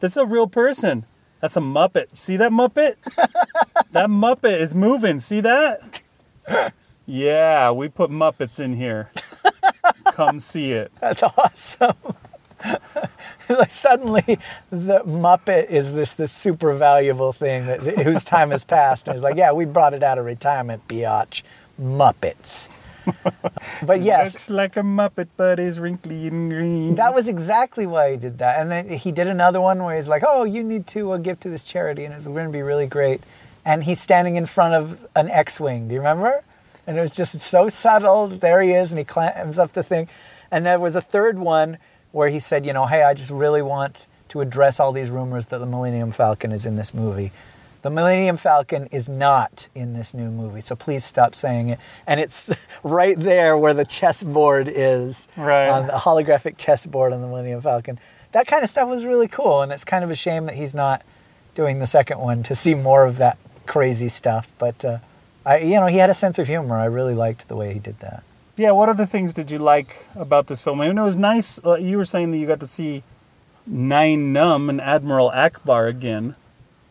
This 0.00 0.12
is 0.12 0.18
a 0.18 0.26
real 0.26 0.46
person." 0.46 1.04
That's 1.40 1.56
a 1.56 1.60
Muppet. 1.60 2.16
See 2.16 2.36
that 2.38 2.50
Muppet? 2.50 2.96
that 3.92 4.08
Muppet 4.08 4.60
is 4.60 4.74
moving. 4.74 5.20
See 5.20 5.40
that? 5.40 6.00
Yeah, 7.06 7.70
we 7.70 7.88
put 7.88 8.10
Muppets 8.10 8.58
in 8.58 8.74
here. 8.74 9.10
Come 10.12 10.40
see 10.40 10.72
it. 10.72 10.90
That's 11.00 11.22
awesome. 11.22 11.94
like 13.58 13.70
suddenly, 13.70 14.38
the 14.70 15.00
Muppet 15.00 15.70
is 15.70 15.94
this 15.94 16.14
this 16.14 16.32
super 16.32 16.72
valuable 16.74 17.32
thing 17.32 17.66
that 17.66 17.80
whose 17.80 18.24
time 18.24 18.50
has 18.50 18.64
passed, 18.64 19.06
and 19.06 19.14
he's 19.14 19.22
like, 19.22 19.36
"Yeah, 19.36 19.52
we 19.52 19.64
brought 19.64 19.94
it 19.94 20.02
out 20.02 20.18
of 20.18 20.24
retirement, 20.24 20.86
biatch, 20.88 21.42
Muppets." 21.80 22.68
but 23.82 24.02
yes, 24.02 24.34
Looks 24.34 24.50
like 24.50 24.76
a 24.76 24.80
Muppet, 24.80 25.28
but 25.36 25.60
is 25.60 25.78
wrinkly 25.78 26.26
and 26.26 26.50
green. 26.50 26.94
that 26.96 27.14
was 27.14 27.28
exactly 27.28 27.86
why 27.86 28.12
he 28.12 28.16
did 28.16 28.38
that. 28.38 28.60
And 28.60 28.70
then 28.70 28.88
he 28.88 29.12
did 29.12 29.28
another 29.28 29.60
one 29.60 29.82
where 29.82 29.94
he's 29.94 30.08
like, 30.08 30.24
"Oh, 30.26 30.44
you 30.44 30.64
need 30.64 30.86
to 30.88 31.12
uh, 31.12 31.18
give 31.18 31.38
to 31.40 31.48
this 31.48 31.62
charity, 31.64 32.04
and 32.04 32.14
it's 32.14 32.26
going 32.26 32.46
to 32.46 32.52
be 32.52 32.62
really 32.62 32.86
great." 32.86 33.22
And 33.64 33.82
he's 33.84 34.00
standing 34.00 34.36
in 34.36 34.46
front 34.46 34.74
of 34.74 35.06
an 35.16 35.28
X-wing. 35.28 35.88
Do 35.88 35.94
you 35.94 36.00
remember? 36.00 36.42
And 36.86 36.96
it 36.96 37.00
was 37.00 37.10
just 37.10 37.40
so 37.40 37.68
subtle. 37.68 38.28
There 38.28 38.62
he 38.62 38.72
is, 38.72 38.92
and 38.92 38.98
he 38.98 39.04
climbs 39.04 39.58
up 39.58 39.72
the 39.72 39.82
thing. 39.82 40.08
And 40.50 40.64
there 40.64 40.78
was 40.78 40.94
a 40.94 41.00
third 41.00 41.38
one 41.38 41.78
where 42.16 42.28
he 42.28 42.40
said, 42.40 42.64
"You 42.66 42.72
know, 42.72 42.86
hey, 42.86 43.02
I 43.02 43.14
just 43.14 43.30
really 43.30 43.62
want 43.62 44.06
to 44.30 44.40
address 44.40 44.80
all 44.80 44.90
these 44.92 45.10
rumors 45.10 45.46
that 45.46 45.58
the 45.58 45.66
Millennium 45.66 46.10
Falcon 46.12 46.50
is 46.50 46.64
in 46.66 46.76
this 46.76 46.92
movie." 46.94 47.30
The 47.82 47.90
Millennium 47.90 48.36
Falcon 48.36 48.88
is 48.90 49.08
not 49.08 49.68
in 49.74 49.92
this 49.92 50.12
new 50.12 50.30
movie, 50.30 50.60
so 50.60 50.74
please 50.74 51.04
stop 51.04 51.36
saying 51.36 51.68
it. 51.68 51.78
And 52.06 52.18
it's 52.18 52.50
right 52.82 53.16
there 53.20 53.56
where 53.56 53.74
the 53.74 53.84
chessboard 53.84 54.66
is 54.68 55.28
Right. 55.36 55.68
on 55.68 55.86
the 55.86 55.92
holographic 55.92 56.56
chessboard 56.56 57.12
on 57.12 57.20
the 57.20 57.28
Millennium 57.28 57.62
Falcon. 57.62 58.00
That 58.32 58.48
kind 58.48 58.64
of 58.64 58.70
stuff 58.70 58.88
was 58.88 59.04
really 59.04 59.28
cool, 59.28 59.62
and 59.62 59.70
it's 59.70 59.84
kind 59.84 60.02
of 60.02 60.10
a 60.10 60.16
shame 60.16 60.46
that 60.46 60.56
he's 60.56 60.74
not 60.74 61.02
doing 61.54 61.78
the 61.78 61.86
second 61.86 62.18
one 62.18 62.42
to 62.44 62.54
see 62.56 62.74
more 62.74 63.04
of 63.04 63.18
that 63.18 63.38
crazy 63.66 64.08
stuff. 64.08 64.48
But 64.58 64.84
uh, 64.84 64.98
I, 65.44 65.58
you 65.58 65.76
know, 65.78 65.86
he 65.86 65.98
had 65.98 66.10
a 66.10 66.14
sense 66.14 66.38
of 66.40 66.48
humor. 66.48 66.76
I 66.76 66.86
really 66.86 67.14
liked 67.14 67.46
the 67.46 67.54
way 67.56 67.72
he 67.72 67.78
did 67.78 68.00
that. 68.00 68.24
Yeah, 68.56 68.70
what 68.70 68.88
other 68.88 69.04
things 69.04 69.34
did 69.34 69.50
you 69.50 69.58
like 69.58 70.06
about 70.14 70.46
this 70.46 70.62
film? 70.62 70.80
I 70.80 70.88
mean, 70.88 70.96
it 70.96 71.02
was 71.02 71.16
nice. 71.16 71.60
Uh, 71.62 71.74
you 71.74 71.98
were 71.98 72.06
saying 72.06 72.30
that 72.30 72.38
you 72.38 72.46
got 72.46 72.60
to 72.60 72.66
see 72.66 73.02
Nien 73.66 74.32
Nunb 74.32 74.70
and 74.70 74.80
Admiral 74.80 75.30
Ackbar 75.30 75.88
again, 75.90 76.36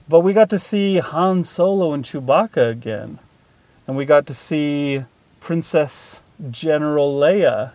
but 0.07 0.19
we 0.19 0.31
got 0.31 0.49
to 0.51 0.59
see 0.59 0.97
Han 0.97 1.43
Solo 1.43 1.91
and 1.91 2.05
Chewbacca 2.05 2.69
again, 2.69 3.17
and 3.87 3.97
we 3.97 4.05
got 4.05 4.27
to 4.27 4.33
see 4.35 5.05
Princess 5.39 6.21
General 6.51 7.19
Leia 7.19 7.71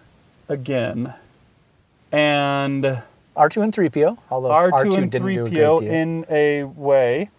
again, 0.48 1.14
and 2.12 3.02
R2 3.36 3.62
and 3.62 3.74
3PO, 3.74 4.18
although 4.30 4.50
R2 4.50 4.70
R2 4.70 4.96
and 4.98 5.10
didn't 5.10 5.26
do 5.26 5.46
a 5.46 5.48
great 5.48 5.52
3PO 5.52 5.82
in 5.82 6.24
a 6.30 6.62
way. 6.62 7.30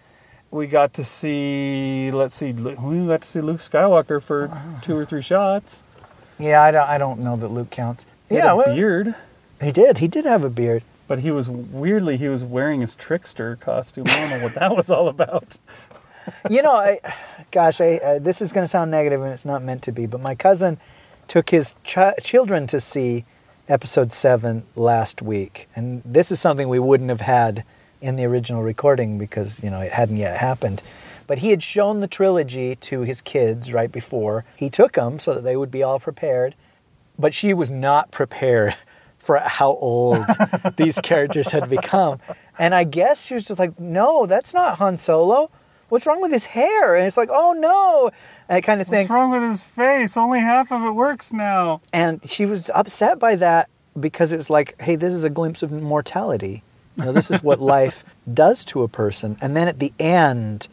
We 0.50 0.68
got 0.68 0.94
to 0.96 1.06
see, 1.06 2.12
let's 2.12 2.36
see, 2.36 2.52
we 2.52 3.08
got 3.08 3.22
to 3.22 3.28
see 3.28 3.40
Luke 3.40 3.60
Skywalker 3.60 4.22
for 4.22 4.52
two 4.82 4.98
or 4.98 5.06
three 5.06 5.22
shots. 5.22 5.82
Yeah, 6.42 6.62
I 6.62 6.72
don't, 6.72 6.88
I 6.88 6.98
don't 6.98 7.20
know 7.22 7.36
that 7.38 7.50
Luke 7.50 7.70
counts. 7.70 8.06
He 8.30 8.36
yeah, 8.36 8.44
had 8.44 8.52
a 8.52 8.56
well, 8.56 8.76
beard. 8.76 9.16
he 9.62 9.72
did. 9.72 9.98
He 10.00 10.08
did 10.08 10.26
have 10.26 10.44
a 10.44 10.50
beard. 10.50 10.84
But 11.08 11.20
he 11.20 11.32
was 11.32 11.50
weirdly 11.50 12.16
he 12.16 12.30
was 12.30 12.44
wearing 12.44 12.80
his 12.80 12.96
trickster 12.96 13.58
costume. 13.58 14.06
I 14.08 14.16
don't 14.16 14.30
know 14.30 14.44
what 14.46 14.54
that 14.56 14.76
was 14.76 14.90
all 14.90 15.10
about. 15.10 15.60
you 16.50 16.62
know, 16.62 16.72
I, 16.72 17.00
gosh, 17.52 17.82
I, 17.82 17.98
uh, 17.98 18.20
this 18.20 18.42
is 18.42 18.54
going 18.54 18.64
to 18.64 18.68
sound 18.70 18.92
negative 18.92 19.22
and 19.22 19.34
it's 19.34 19.44
not 19.44 19.62
meant 19.62 19.84
to 19.84 19.92
be, 19.92 20.06
but 20.06 20.22
my 20.22 20.36
cousin 20.36 20.78
took 21.28 21.50
his 21.50 21.76
ch- 21.84 21.98
children 22.24 22.68
to 22.68 22.80
see 22.80 23.26
episode 23.68 24.12
seven 24.12 24.64
last 24.76 25.22
week, 25.22 25.70
and 25.76 26.02
this 26.04 26.32
is 26.32 26.40
something 26.40 26.68
we 26.68 26.80
wouldn't 26.80 27.10
have 27.10 27.22
had 27.22 27.64
in 28.02 28.16
the 28.16 28.26
original 28.26 28.64
recording 28.64 29.18
because 29.18 29.64
you 29.64 29.70
know 29.70 29.80
it 29.80 29.92
hadn't 29.92 30.18
yet 30.18 30.38
happened. 30.38 30.82
But 31.32 31.40
he 31.40 31.52
had 31.52 31.64
shown 31.64 32.02
the 32.02 32.10
trilogy 32.10 32.76
to 32.76 33.02
his 33.04 33.22
kids 33.22 33.72
right 33.72 33.90
before 33.90 34.44
he 34.54 34.70
took 34.70 34.96
them 34.96 35.18
so 35.18 35.34
that 35.34 35.46
they 35.46 35.56
would 35.56 35.72
be 35.72 35.82
all 35.82 35.98
prepared. 35.98 36.56
But 37.18 37.34
she 37.34 37.54
was 37.54 37.70
not 37.70 38.12
prepared 38.12 38.76
for 39.18 39.38
how 39.40 39.76
old 39.76 40.26
these 40.76 41.00
characters 41.00 41.48
had 41.48 41.70
become. 41.70 42.20
And 42.60 42.76
I 42.76 42.84
guess 42.84 43.26
she 43.26 43.34
was 43.34 43.46
just 43.48 43.60
like, 43.60 43.80
no, 43.80 44.26
that's 44.26 44.54
not 44.54 44.80
Han 44.80 44.98
Solo. 44.98 45.50
What's 45.88 46.06
wrong 46.06 46.22
with 46.22 46.34
his 46.34 46.44
hair? 46.44 46.98
And 46.98 47.08
it's 47.08 47.16
like, 47.16 47.30
oh 47.32 47.54
no. 47.54 48.12
And 48.50 48.58
I 48.58 48.60
kind 48.60 48.82
of 48.82 48.90
think, 48.90 49.10
What's 49.10 49.18
wrong 49.18 49.32
with 49.32 49.44
his 49.44 49.64
face? 49.64 50.18
Only 50.18 50.42
half 50.42 50.70
of 50.70 50.84
it 50.84 50.92
works 50.92 51.32
now. 51.32 51.80
and 51.94 52.30
she 52.30 52.46
was 52.46 52.70
upset 52.76 53.20
by 53.20 53.38
that 53.38 53.70
because 53.98 54.34
it 54.34 54.36
was 54.36 54.50
like, 54.50 54.76
hey, 54.82 54.98
this 54.98 55.14
is 55.14 55.24
a 55.24 55.30
glimpse 55.30 55.64
of 55.64 55.72
mortality. 55.72 56.62
You 56.98 57.06
know, 57.06 57.12
this 57.14 57.32
is 57.32 57.42
what 57.42 57.62
life 57.78 58.04
does 58.34 58.66
to 58.66 58.84
a 58.84 58.90
person. 58.90 59.38
And 59.40 59.56
then 59.56 59.70
at 59.70 59.80
the 59.80 59.94
end, 59.98 60.68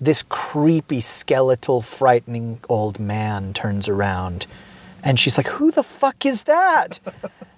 this 0.00 0.24
creepy, 0.28 1.00
skeletal, 1.00 1.82
frightening 1.82 2.60
old 2.68 2.98
man 2.98 3.52
turns 3.52 3.88
around. 3.88 4.46
And 5.02 5.20
she's 5.20 5.36
like, 5.36 5.48
who 5.48 5.70
the 5.70 5.82
fuck 5.82 6.24
is 6.24 6.44
that? 6.44 7.00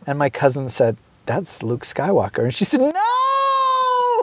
And 0.05 0.19
my 0.19 0.31
cousin 0.31 0.69
said, 0.69 0.97
that's 1.27 1.63
Luke 1.63 1.85
Skywalker. 1.85 2.43
And 2.43 2.53
she 2.53 2.65
said, 2.65 2.81
no! 2.81 4.23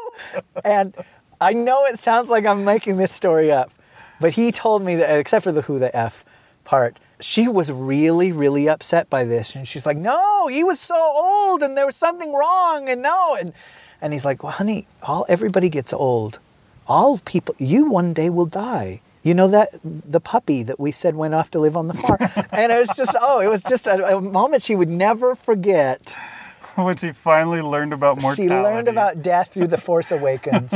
And 0.65 0.93
I 1.39 1.53
know 1.53 1.85
it 1.85 1.99
sounds 1.99 2.27
like 2.27 2.45
I'm 2.45 2.65
making 2.65 2.97
this 2.97 3.13
story 3.13 3.49
up, 3.49 3.71
but 4.19 4.33
he 4.33 4.51
told 4.51 4.83
me 4.83 4.97
that, 4.97 5.17
except 5.17 5.45
for 5.45 5.53
the 5.53 5.61
who 5.61 5.79
the 5.79 5.95
F 5.95 6.25
part, 6.65 6.99
she 7.21 7.47
was 7.47 7.71
really, 7.71 8.33
really 8.33 8.67
upset 8.67 9.09
by 9.09 9.23
this. 9.23 9.55
And 9.55 9.65
she's 9.65 9.85
like, 9.85 9.95
no, 9.95 10.47
he 10.47 10.65
was 10.65 10.81
so 10.81 10.95
old 10.95 11.63
and 11.63 11.77
there 11.77 11.85
was 11.85 11.95
something 11.95 12.33
wrong. 12.33 12.89
And 12.89 13.01
no. 13.01 13.37
And, 13.39 13.53
and 14.01 14.11
he's 14.11 14.25
like, 14.25 14.43
well, 14.43 14.51
honey, 14.51 14.85
all, 15.01 15.25
everybody 15.29 15.69
gets 15.69 15.93
old. 15.93 16.39
All 16.89 17.19
people, 17.19 17.55
you 17.59 17.85
one 17.85 18.13
day 18.13 18.29
will 18.29 18.47
die. 18.47 19.01
You 19.21 19.33
know 19.33 19.47
that 19.49 19.79
the 19.83 20.19
puppy 20.19 20.63
that 20.63 20.79
we 20.79 20.91
said 20.91 21.15
went 21.15 21.35
off 21.35 21.51
to 21.51 21.59
live 21.59 21.77
on 21.77 21.87
the 21.87 21.93
farm, 21.93 22.17
and 22.51 22.71
it 22.71 22.79
was 22.79 22.97
just 22.97 23.15
oh, 23.21 23.39
it 23.39 23.47
was 23.47 23.61
just 23.61 23.85
a, 23.85 24.17
a 24.17 24.19
moment 24.19 24.63
she 24.63 24.75
would 24.75 24.89
never 24.89 25.35
forget. 25.35 26.15
when 26.75 26.97
she 26.97 27.11
finally 27.11 27.61
learned 27.61 27.93
about 27.93 28.21
mortality. 28.21 28.43
She 28.43 28.49
learned 28.49 28.87
about 28.87 29.21
death 29.21 29.53
through 29.53 29.67
The 29.67 29.77
Force 29.77 30.11
Awakens. 30.11 30.73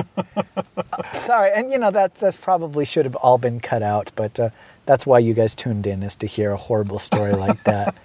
Sorry, 1.13 1.51
and 1.53 1.71
you 1.71 1.77
know 1.77 1.91
that 1.91 2.15
that's 2.15 2.37
probably 2.37 2.85
should 2.85 3.05
have 3.05 3.15
all 3.15 3.37
been 3.37 3.59
cut 3.59 3.81
out, 3.81 4.11
but 4.15 4.39
uh, 4.39 4.49
that's 4.85 5.05
why 5.05 5.19
you 5.19 5.33
guys 5.33 5.55
tuned 5.55 5.87
in 5.87 6.03
is 6.03 6.15
to 6.17 6.27
hear 6.27 6.51
a 6.51 6.57
horrible 6.57 6.99
story 6.99 7.33
like 7.33 7.63
that. 7.63 7.95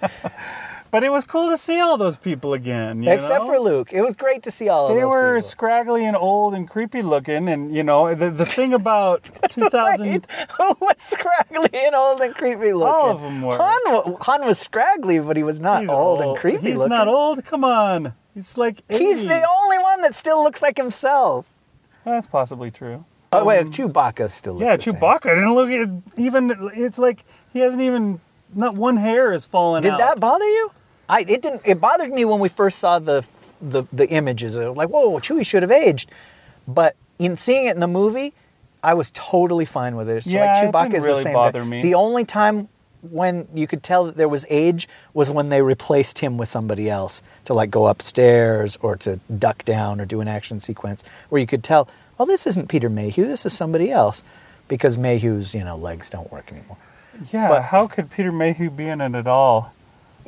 But 0.91 1.03
it 1.03 1.11
was 1.11 1.23
cool 1.23 1.49
to 1.49 1.57
see 1.57 1.79
all 1.79 1.97
those 1.97 2.17
people 2.17 2.53
again. 2.53 3.03
you 3.03 3.11
Except 3.11 3.43
know? 3.43 3.47
for 3.47 3.59
Luke, 3.59 3.93
it 3.93 4.01
was 4.01 4.15
great 4.15 4.41
to 4.43 4.51
see 4.51 4.69
all 4.69 4.85
of 4.85 4.89
them. 4.89 4.97
They 4.97 5.05
were 5.05 5.35
people. 5.37 5.47
scraggly 5.49 6.03
and 6.05 6.17
old 6.17 6.55
and 6.55 6.67
creepy 6.67 7.03
looking, 7.03 7.47
and 7.47 7.73
you 7.75 7.83
know 7.83 8.15
the 8.15 8.31
the 8.31 8.45
thing 8.45 8.73
about 8.73 9.23
2000. 9.49 10.07
Wait, 10.09 10.25
who 10.57 10.75
was 10.81 10.95
scraggly 10.97 11.69
and 11.85 11.93
old 11.95 12.21
and 12.21 12.33
creepy 12.33 12.73
looking? 12.73 12.93
All 12.93 13.11
of 13.11 13.23
'em 13.23 13.41
were. 13.43 13.57
Han, 13.57 14.15
Han 14.21 14.45
was 14.47 14.57
scraggly, 14.57 15.19
but 15.19 15.37
he 15.37 15.43
was 15.43 15.59
not 15.59 15.81
he's 15.81 15.89
old, 15.91 16.21
and 16.21 16.35
creepy 16.37 16.69
He's 16.71 16.77
looking. 16.77 16.89
not 16.89 17.07
old. 17.07 17.43
Come 17.45 17.63
on, 17.63 18.13
he's 18.33 18.57
like 18.57 18.81
80. 18.89 19.03
He's 19.05 19.23
the 19.25 19.45
only 19.61 19.77
one 19.77 20.01
that 20.01 20.15
still 20.15 20.41
looks 20.41 20.61
like 20.61 20.77
himself. 20.77 21.53
That's 22.03 22.25
possibly 22.25 22.71
true. 22.71 23.05
Oh 23.31 23.43
wait, 23.45 23.59
um, 23.59 23.71
Chewbacca 23.71 24.31
still. 24.31 24.59
Yeah, 24.59 24.75
the 24.75 24.81
same. 24.81 24.95
Chewbacca 24.95 25.35
didn't 25.35 25.53
look 25.53 25.69
even. 26.17 26.71
It's 26.73 26.97
like 26.97 27.25
he 27.53 27.59
hasn't 27.59 27.83
even. 27.83 28.21
Not 28.55 28.73
one 28.73 28.97
hair 28.97 29.31
is 29.31 29.45
fallen 29.45 29.83
Did 29.83 29.91
out. 29.93 29.99
that 29.99 30.19
bother 30.19 30.43
you? 30.49 30.71
I 31.09 31.21
it 31.21 31.41
didn't. 31.41 31.61
It 31.65 31.81
bothered 31.81 32.11
me 32.11 32.23
when 32.23 32.39
we 32.39 32.47
first 32.49 32.79
saw 32.79 32.99
the 32.99 33.25
the, 33.61 33.83
the 33.91 34.07
images. 34.09 34.55
It 34.55 34.67
was 34.69 34.77
like, 34.77 34.89
whoa, 34.89 35.19
Chewie 35.19 35.45
should 35.45 35.63
have 35.63 35.71
aged. 35.71 36.09
But 36.67 36.95
in 37.17 37.35
seeing 37.35 37.65
it 37.65 37.71
in 37.73 37.79
the 37.81 37.87
movie, 37.87 38.31
I 38.83 38.93
was 38.93 39.11
totally 39.13 39.65
fine 39.65 39.95
with 39.97 40.07
it. 40.09 40.17
It's 40.17 40.27
Yeah, 40.27 40.69
like 40.73 40.87
it 40.87 40.91
didn't 40.91 40.95
is 40.95 41.03
really 41.03 41.19
the 41.19 41.23
same. 41.23 41.33
bother 41.33 41.65
me. 41.65 41.81
The 41.81 41.95
only 41.95 42.23
time 42.23 42.69
when 43.01 43.47
you 43.53 43.65
could 43.67 43.81
tell 43.81 44.05
that 44.05 44.15
there 44.17 44.29
was 44.29 44.45
age 44.49 44.87
was 45.13 45.29
when 45.31 45.49
they 45.49 45.61
replaced 45.61 46.19
him 46.19 46.37
with 46.37 46.47
somebody 46.49 46.89
else 46.89 47.21
to 47.45 47.53
like 47.53 47.71
go 47.71 47.87
upstairs 47.87 48.77
or 48.81 48.95
to 48.97 49.19
duck 49.37 49.65
down 49.65 49.99
or 49.99 50.05
do 50.05 50.21
an 50.21 50.27
action 50.27 50.59
sequence 50.59 51.03
where 51.29 51.39
you 51.41 51.47
could 51.47 51.63
tell, 51.63 51.89
oh, 52.19 52.25
this 52.25 52.45
isn't 52.45 52.67
Peter 52.69 52.89
Mayhew. 52.89 53.25
This 53.25 53.45
is 53.45 53.53
somebody 53.53 53.89
else, 53.91 54.21
because 54.67 54.97
Mayhew's 54.97 55.55
you 55.55 55.63
know 55.63 55.75
legs 55.77 56.09
don't 56.09 56.31
work 56.31 56.51
anymore. 56.51 56.77
Yeah, 57.33 57.47
But- 57.49 57.63
how 57.63 57.87
could 57.87 58.09
Peter 58.09 58.31
Mayhew 58.31 58.69
be 58.69 58.87
in 58.87 59.01
it 59.01 59.15
at 59.15 59.27
all? 59.27 59.73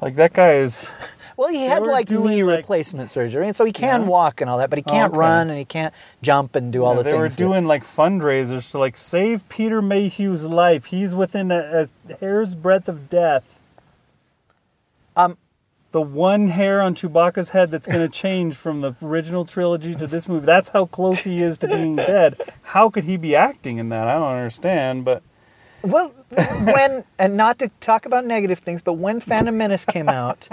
Like 0.02 0.16
that 0.16 0.34
guy 0.34 0.54
is. 0.56 0.92
Well, 1.38 1.50
he 1.50 1.64
had 1.66 1.88
like 1.88 2.12
knee 2.12 2.44
like- 2.44 2.58
replacement 2.58 3.10
surgery, 3.10 3.48
and 3.48 3.56
so 3.56 3.66
he 3.66 3.72
can 3.72 4.02
Yeah. 4.02 4.08
walk 4.08 4.42
and 4.42 4.50
all 4.50 4.60
that, 4.60 4.70
but 4.70 4.78
he 4.78 4.84
Oh, 4.88 4.92
can't 4.92 5.12
okay. 5.12 5.18
run 5.20 5.50
and 5.50 5.58
he 5.58 5.66
can't 5.66 5.92
jump 6.22 6.56
and 6.56 6.72
do 6.72 6.84
all 6.84 6.94
the 6.94 7.02
they 7.02 7.10
things. 7.10 7.36
They 7.36 7.46
were 7.46 7.50
that- 7.54 7.56
doing 7.56 7.66
like 7.66 7.84
fundraisers 7.84 8.70
to 8.72 8.78
like 8.78 8.96
save 8.96 9.48
Peter 9.50 9.82
Mayhew's 9.82 10.46
life. 10.46 10.86
He's 10.88 11.16
within 11.16 11.50
a, 11.52 11.88
a 12.10 12.14
hair's 12.18 12.54
breadth 12.54 12.88
of 12.88 13.10
death. 13.10 13.60
Um, 15.16 15.38
the 15.94 16.02
one 16.02 16.50
hair 16.50 16.80
on 16.80 16.94
Chewbacca's 16.94 17.50
head 17.50 17.72
that's 17.72 17.88
going 17.88 18.08
to 18.08 18.10
change 18.10 18.54
from 18.56 18.82
the 18.82 18.94
original 19.02 19.44
trilogy 19.46 19.96
to 19.96 20.06
this 20.06 20.28
movie. 20.28 20.46
That's 20.46 20.70
how 20.70 20.86
close 20.86 21.24
he 21.24 21.42
is 21.42 21.58
to 21.60 21.68
being 21.68 21.96
dead. 22.14 22.40
How 22.64 22.90
could 22.92 23.06
he 23.06 23.18
be 23.18 23.36
acting 23.36 23.78
in 23.78 23.90
that? 23.90 24.08
I 24.08 24.14
don't 24.14 24.36
understand. 24.36 25.06
But 25.06 25.24
Well, 25.84 26.10
when 26.30 27.04
and 27.18 27.36
not 27.38 27.60
to 27.60 27.70
talk 27.80 28.06
about 28.06 28.26
negative 28.26 28.60
things, 28.60 28.82
but 28.82 28.94
when 28.94 29.20
Phantom 29.20 29.58
Menace 29.58 29.86
came 29.86 30.10
out, 30.10 30.48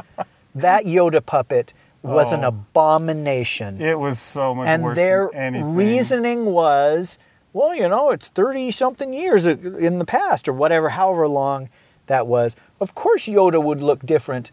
that 0.54 0.84
Yoda 0.84 1.24
puppet 1.24 1.72
was 2.02 2.32
an 2.32 2.44
Oh. 2.44 2.48
abomination. 2.48 3.80
it 3.80 3.98
was 3.98 4.18
so 4.18 4.54
much 4.54 4.68
and 4.68 4.82
worse 4.84 4.96
their 4.96 5.28
than 5.32 5.40
anything. 5.42 5.74
reasoning 5.74 6.46
was, 6.46 7.18
well, 7.52 7.74
you 7.74 7.88
know, 7.88 8.10
it's 8.10 8.28
30 8.28 8.70
something 8.70 9.12
years 9.12 9.46
in 9.46 9.98
the 9.98 10.04
past 10.04 10.48
or 10.48 10.52
whatever, 10.52 10.90
however 10.90 11.26
long 11.28 11.68
that 12.06 12.26
was. 12.26 12.56
Of 12.80 12.94
course, 12.94 13.24
Yoda 13.26 13.62
would 13.62 13.82
look 13.82 14.06
different, 14.06 14.50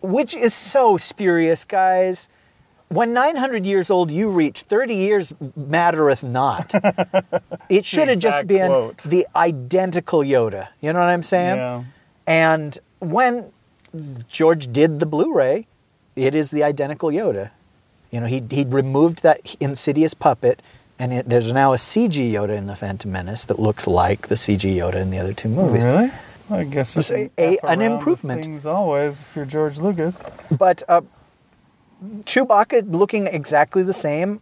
which 0.00 0.34
is 0.34 0.54
so 0.54 0.96
spurious, 0.96 1.64
guys. 1.64 2.28
When 2.88 3.12
900 3.12 3.66
years 3.66 3.90
old 3.90 4.10
you 4.10 4.30
reach, 4.30 4.62
30 4.62 4.94
years 4.94 5.32
mattereth 5.56 6.22
not. 6.22 6.72
it 7.68 7.84
should 7.84 8.08
have 8.08 8.18
just 8.18 8.46
been 8.46 8.68
quote. 8.68 8.98
the 9.02 9.26
identical 9.36 10.20
Yoda. 10.20 10.68
You 10.80 10.92
know 10.92 10.98
what 10.98 11.08
I'm 11.08 11.22
saying? 11.22 11.56
Yeah. 11.56 11.84
And 12.26 12.78
when 13.00 13.52
George 14.28 14.72
did 14.72 15.00
the 15.00 15.06
Blu-ray, 15.06 15.66
it 16.16 16.34
is 16.34 16.50
the 16.50 16.62
identical 16.62 17.10
Yoda. 17.10 17.50
You 18.10 18.20
know, 18.20 18.26
he 18.26 18.42
he 18.50 18.64
removed 18.64 19.22
that 19.22 19.56
insidious 19.60 20.14
puppet, 20.14 20.62
and 20.98 21.12
it, 21.12 21.28
there's 21.28 21.52
now 21.52 21.74
a 21.74 21.76
CG 21.76 22.32
Yoda 22.32 22.56
in 22.56 22.66
the 22.66 22.76
Phantom 22.76 23.12
Menace 23.12 23.44
that 23.44 23.58
looks 23.58 23.86
like 23.86 24.28
the 24.28 24.34
CG 24.34 24.74
Yoda 24.74 24.94
in 24.94 25.10
the 25.10 25.18
other 25.18 25.34
two 25.34 25.50
movies. 25.50 25.84
Really? 25.84 26.10
I 26.50 26.64
guess 26.64 26.96
you 26.96 27.02
can 27.02 27.58
an 27.62 27.82
improvement. 27.82 28.44
Things 28.44 28.64
always 28.64 29.20
if 29.20 29.36
you're 29.36 29.44
George 29.44 29.78
Lucas. 29.78 30.20
But 30.50 30.82
uh, 30.88 31.02
Chewbacca 32.02 32.92
looking 32.94 33.26
exactly 33.26 33.82
the 33.82 33.92
same, 33.92 34.40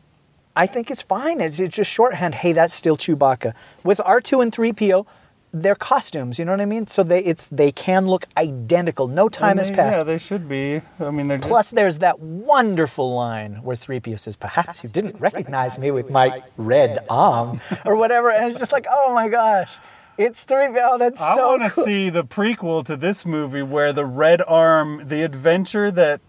I 0.54 0.66
think 0.66 0.90
it's 0.90 1.02
fine. 1.02 1.40
It's, 1.40 1.58
it's 1.60 1.76
just 1.76 1.90
shorthand. 1.90 2.36
Hey, 2.36 2.52
that's 2.52 2.74
still 2.74 2.96
Chewbacca. 2.96 3.52
With 3.84 3.98
R2 3.98 4.42
and 4.42 4.52
3PO, 4.52 5.06
they're 5.52 5.74
costumes. 5.74 6.38
You 6.38 6.44
know 6.44 6.50
what 6.52 6.60
I 6.60 6.66
mean? 6.66 6.86
So 6.86 7.02
they 7.02 7.20
it's 7.24 7.48
they 7.48 7.72
can 7.72 8.06
look 8.08 8.26
identical. 8.36 9.08
No 9.08 9.28
time 9.30 9.52
And 9.52 9.58
has 9.60 9.70
they- 9.70 9.76
passed. 9.76 9.98
Yeah, 9.98 10.04
they 10.04 10.18
should 10.18 10.48
be. 10.48 10.82
I 11.00 11.10
mean, 11.10 11.28
they're 11.28 11.38
Plus, 11.38 11.66
just, 11.66 11.74
there's 11.74 11.98
that 12.00 12.20
wonderful 12.20 13.14
line 13.14 13.62
where 13.62 13.76
3PO 13.76 14.18
says, 14.18 14.36
Perhaps 14.36 14.82
you 14.82 14.90
didn't 14.90 15.18
recognize 15.20 15.78
me 15.78 15.90
with 15.90 16.10
my 16.10 16.42
red 16.58 17.04
arm, 17.08 17.60
or 17.86 17.96
whatever. 17.96 18.30
And 18.30 18.46
it's 18.46 18.58
just 18.58 18.72
like, 18.72 18.86
oh 18.90 19.14
my 19.14 19.28
gosh. 19.28 19.76
It's 20.18 20.42
three. 20.44 20.68
Oh, 20.82 20.96
that's 20.96 21.20
I 21.20 21.36
so 21.36 21.48
want 21.48 21.62
to 21.64 21.70
cool. 21.70 21.84
see 21.84 22.08
the 22.08 22.24
prequel 22.24 22.84
to 22.86 22.96
this 22.96 23.26
movie 23.26 23.60
where 23.62 23.92
the 23.92 24.06
red 24.06 24.40
arm, 24.42 25.02
the 25.08 25.22
adventure 25.22 25.90
that 25.90 26.20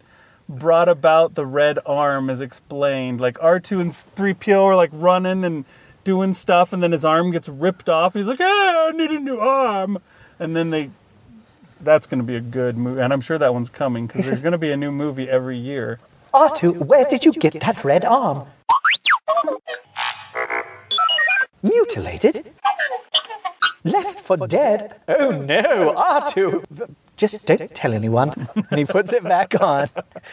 brought 0.49 0.89
about 0.89 1.36
the 1.36 1.45
red 1.45 1.79
arm 1.86 2.29
is 2.29 2.41
explained. 2.41 3.19
Like 3.19 3.38
R2 3.39 3.81
and 3.81 3.91
3PO 3.91 4.63
are 4.63 4.75
like 4.75 4.89
running 4.93 5.43
and 5.43 5.65
doing 6.03 6.33
stuff, 6.33 6.71
and 6.73 6.81
then 6.81 6.91
his 6.91 7.03
arm 7.03 7.31
gets 7.31 7.49
ripped 7.49 7.89
off. 7.89 8.13
He's 8.13 8.27
like, 8.27 8.39
ah, 8.41 8.88
I 8.88 8.91
need 8.91 9.12
a 9.12 9.19
new 9.19 9.38
arm. 9.39 9.99
And 10.39 10.55
then 10.55 10.69
they. 10.69 10.89
That's 11.79 12.07
going 12.07 12.19
to 12.19 12.25
be 12.25 12.36
a 12.36 12.41
good 12.41 12.75
movie. 12.75 13.01
And 13.01 13.13
I'm 13.13 13.21
sure 13.21 13.38
that 13.38 13.53
one's 13.53 13.69
coming 13.69 14.07
because 14.07 14.25
there's 14.25 14.41
going 14.41 14.53
to 14.53 14.57
be 14.57 14.71
a 14.71 14.77
new 14.77 14.91
movie 14.91 15.29
every 15.29 15.60
year. 15.60 15.99
R2, 16.33 16.86
where 16.88 17.05
did 17.05 17.23
you 17.23 17.31
get 17.31 17.60
that 17.60 17.83
red 17.83 18.03
arm? 18.03 18.47
Mutilated? 21.62 22.51
Left 23.83 24.19
for 24.19 24.47
dead? 24.47 24.95
Oh 25.07 25.31
no, 25.31 25.93
R2! 25.95 26.95
Just 27.17 27.45
don't 27.47 27.73
tell 27.75 27.93
anyone. 27.93 28.47
And 28.69 28.80
he 28.80 28.86
puts 28.86 29.12
it 29.12 29.23
back 29.23 29.60
on. 29.60 29.89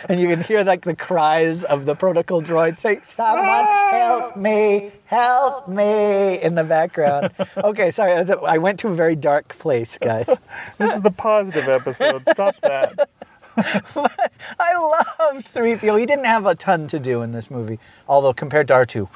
And 0.08 0.20
you 0.20 0.28
can 0.28 0.42
hear 0.42 0.62
like 0.64 0.84
the 0.84 0.94
cries 0.94 1.64
of 1.64 1.86
the 1.86 1.94
protocol 1.94 2.42
droid 2.42 2.78
say, 2.78 3.00
Someone 3.02 3.64
help 3.90 4.36
me, 4.36 4.92
help 5.06 5.66
me 5.68 6.40
in 6.42 6.54
the 6.54 6.64
background. 6.64 7.30
Okay, 7.56 7.90
sorry, 7.90 8.12
I 8.12 8.58
went 8.58 8.78
to 8.80 8.88
a 8.88 8.94
very 8.94 9.16
dark 9.16 9.56
place, 9.58 9.96
guys. 9.98 10.28
This 10.78 10.94
is 10.94 11.00
the 11.00 11.10
positive 11.10 11.68
episode. 11.68 12.22
Stop 12.28 12.56
that. 12.60 13.08
I 13.56 14.72
loved 14.76 15.46
3PO. 15.54 15.98
He 16.00 16.06
didn't 16.06 16.24
have 16.26 16.44
a 16.46 16.54
ton 16.54 16.86
to 16.88 16.98
do 16.98 17.22
in 17.22 17.32
this 17.32 17.50
movie, 17.50 17.78
although 18.08 18.32
compared 18.34 18.68
to 18.68 18.74
R2, 18.74 18.94
whew. 18.94 19.08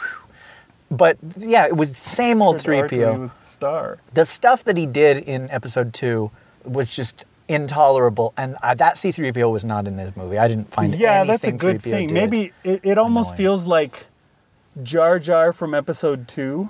but 0.90 1.18
yeah, 1.36 1.66
it 1.66 1.76
was 1.76 1.96
same 1.96 2.40
old 2.40 2.58
R2, 2.58 2.88
3PO. 2.88 3.12
He 3.14 3.18
was 3.18 3.32
the 3.32 3.44
star. 3.44 3.98
the 4.14 4.24
stuff 4.24 4.64
that 4.64 4.76
he 4.76 4.86
did 4.86 5.18
in 5.18 5.50
episode 5.50 5.92
2 5.92 6.30
was 6.64 6.94
just 6.94 7.24
intolerable 7.48 8.34
and 8.36 8.56
uh, 8.62 8.74
that 8.74 8.96
C3PO 8.96 9.50
was 9.50 9.64
not 9.64 9.86
in 9.86 9.96
this 9.96 10.14
movie. 10.16 10.38
I 10.38 10.48
didn't 10.48 10.70
find 10.72 10.94
yeah, 10.94 11.24
that's 11.24 11.44
a 11.44 11.52
good 11.52 11.78
3PO 11.78 11.82
thing. 11.82 12.12
Maybe 12.12 12.52
it, 12.62 12.80
it 12.84 12.98
almost 12.98 13.30
annoying. 13.30 13.36
feels 13.38 13.64
like 13.64 14.06
Jar 14.82 15.18
Jar 15.18 15.52
from 15.52 15.74
episode 15.74 16.28
two. 16.28 16.68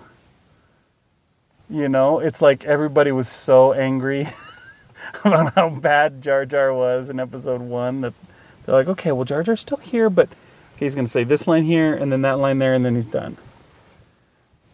You 1.68 1.88
know, 1.88 2.18
it's 2.18 2.40
like 2.40 2.64
everybody 2.64 3.12
was 3.12 3.28
so 3.28 3.72
angry 3.72 4.28
about 5.24 5.54
how 5.54 5.68
bad 5.68 6.22
Jar 6.22 6.46
Jar 6.46 6.72
was 6.72 7.10
in 7.10 7.20
episode 7.20 7.60
one 7.60 8.00
that 8.00 8.14
they're 8.64 8.74
like, 8.74 8.88
okay, 8.88 9.12
well, 9.12 9.24
Jar 9.24 9.42
Jar's 9.42 9.60
still 9.60 9.78
here, 9.78 10.08
but 10.08 10.28
okay, 10.76 10.86
he's 10.86 10.94
going 10.94 11.06
to 11.06 11.10
say 11.10 11.24
this 11.24 11.46
line 11.46 11.64
here 11.64 11.94
and 11.94 12.12
then 12.12 12.22
that 12.22 12.38
line 12.38 12.58
there, 12.58 12.74
and 12.74 12.84
then 12.84 12.94
he's 12.94 13.06
done. 13.06 13.36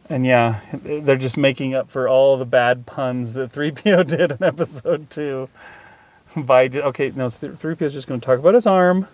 And 0.08 0.26
yeah, 0.26 0.60
they're 0.72 1.16
just 1.16 1.36
making 1.36 1.74
up 1.74 1.90
for 1.90 2.08
all 2.08 2.36
the 2.36 2.44
bad 2.44 2.86
puns 2.86 3.34
that 3.34 3.52
3PO 3.54 4.06
did 4.06 4.32
in 4.32 4.42
episode 4.42 5.10
two. 5.10 5.48
By 6.46 6.68
okay, 6.68 7.12
no, 7.14 7.26
3PO 7.26 7.82
is 7.82 7.92
just 7.92 8.08
going 8.08 8.20
to 8.20 8.24
talk 8.24 8.38
about 8.38 8.54
his 8.54 8.66
arm, 8.66 9.06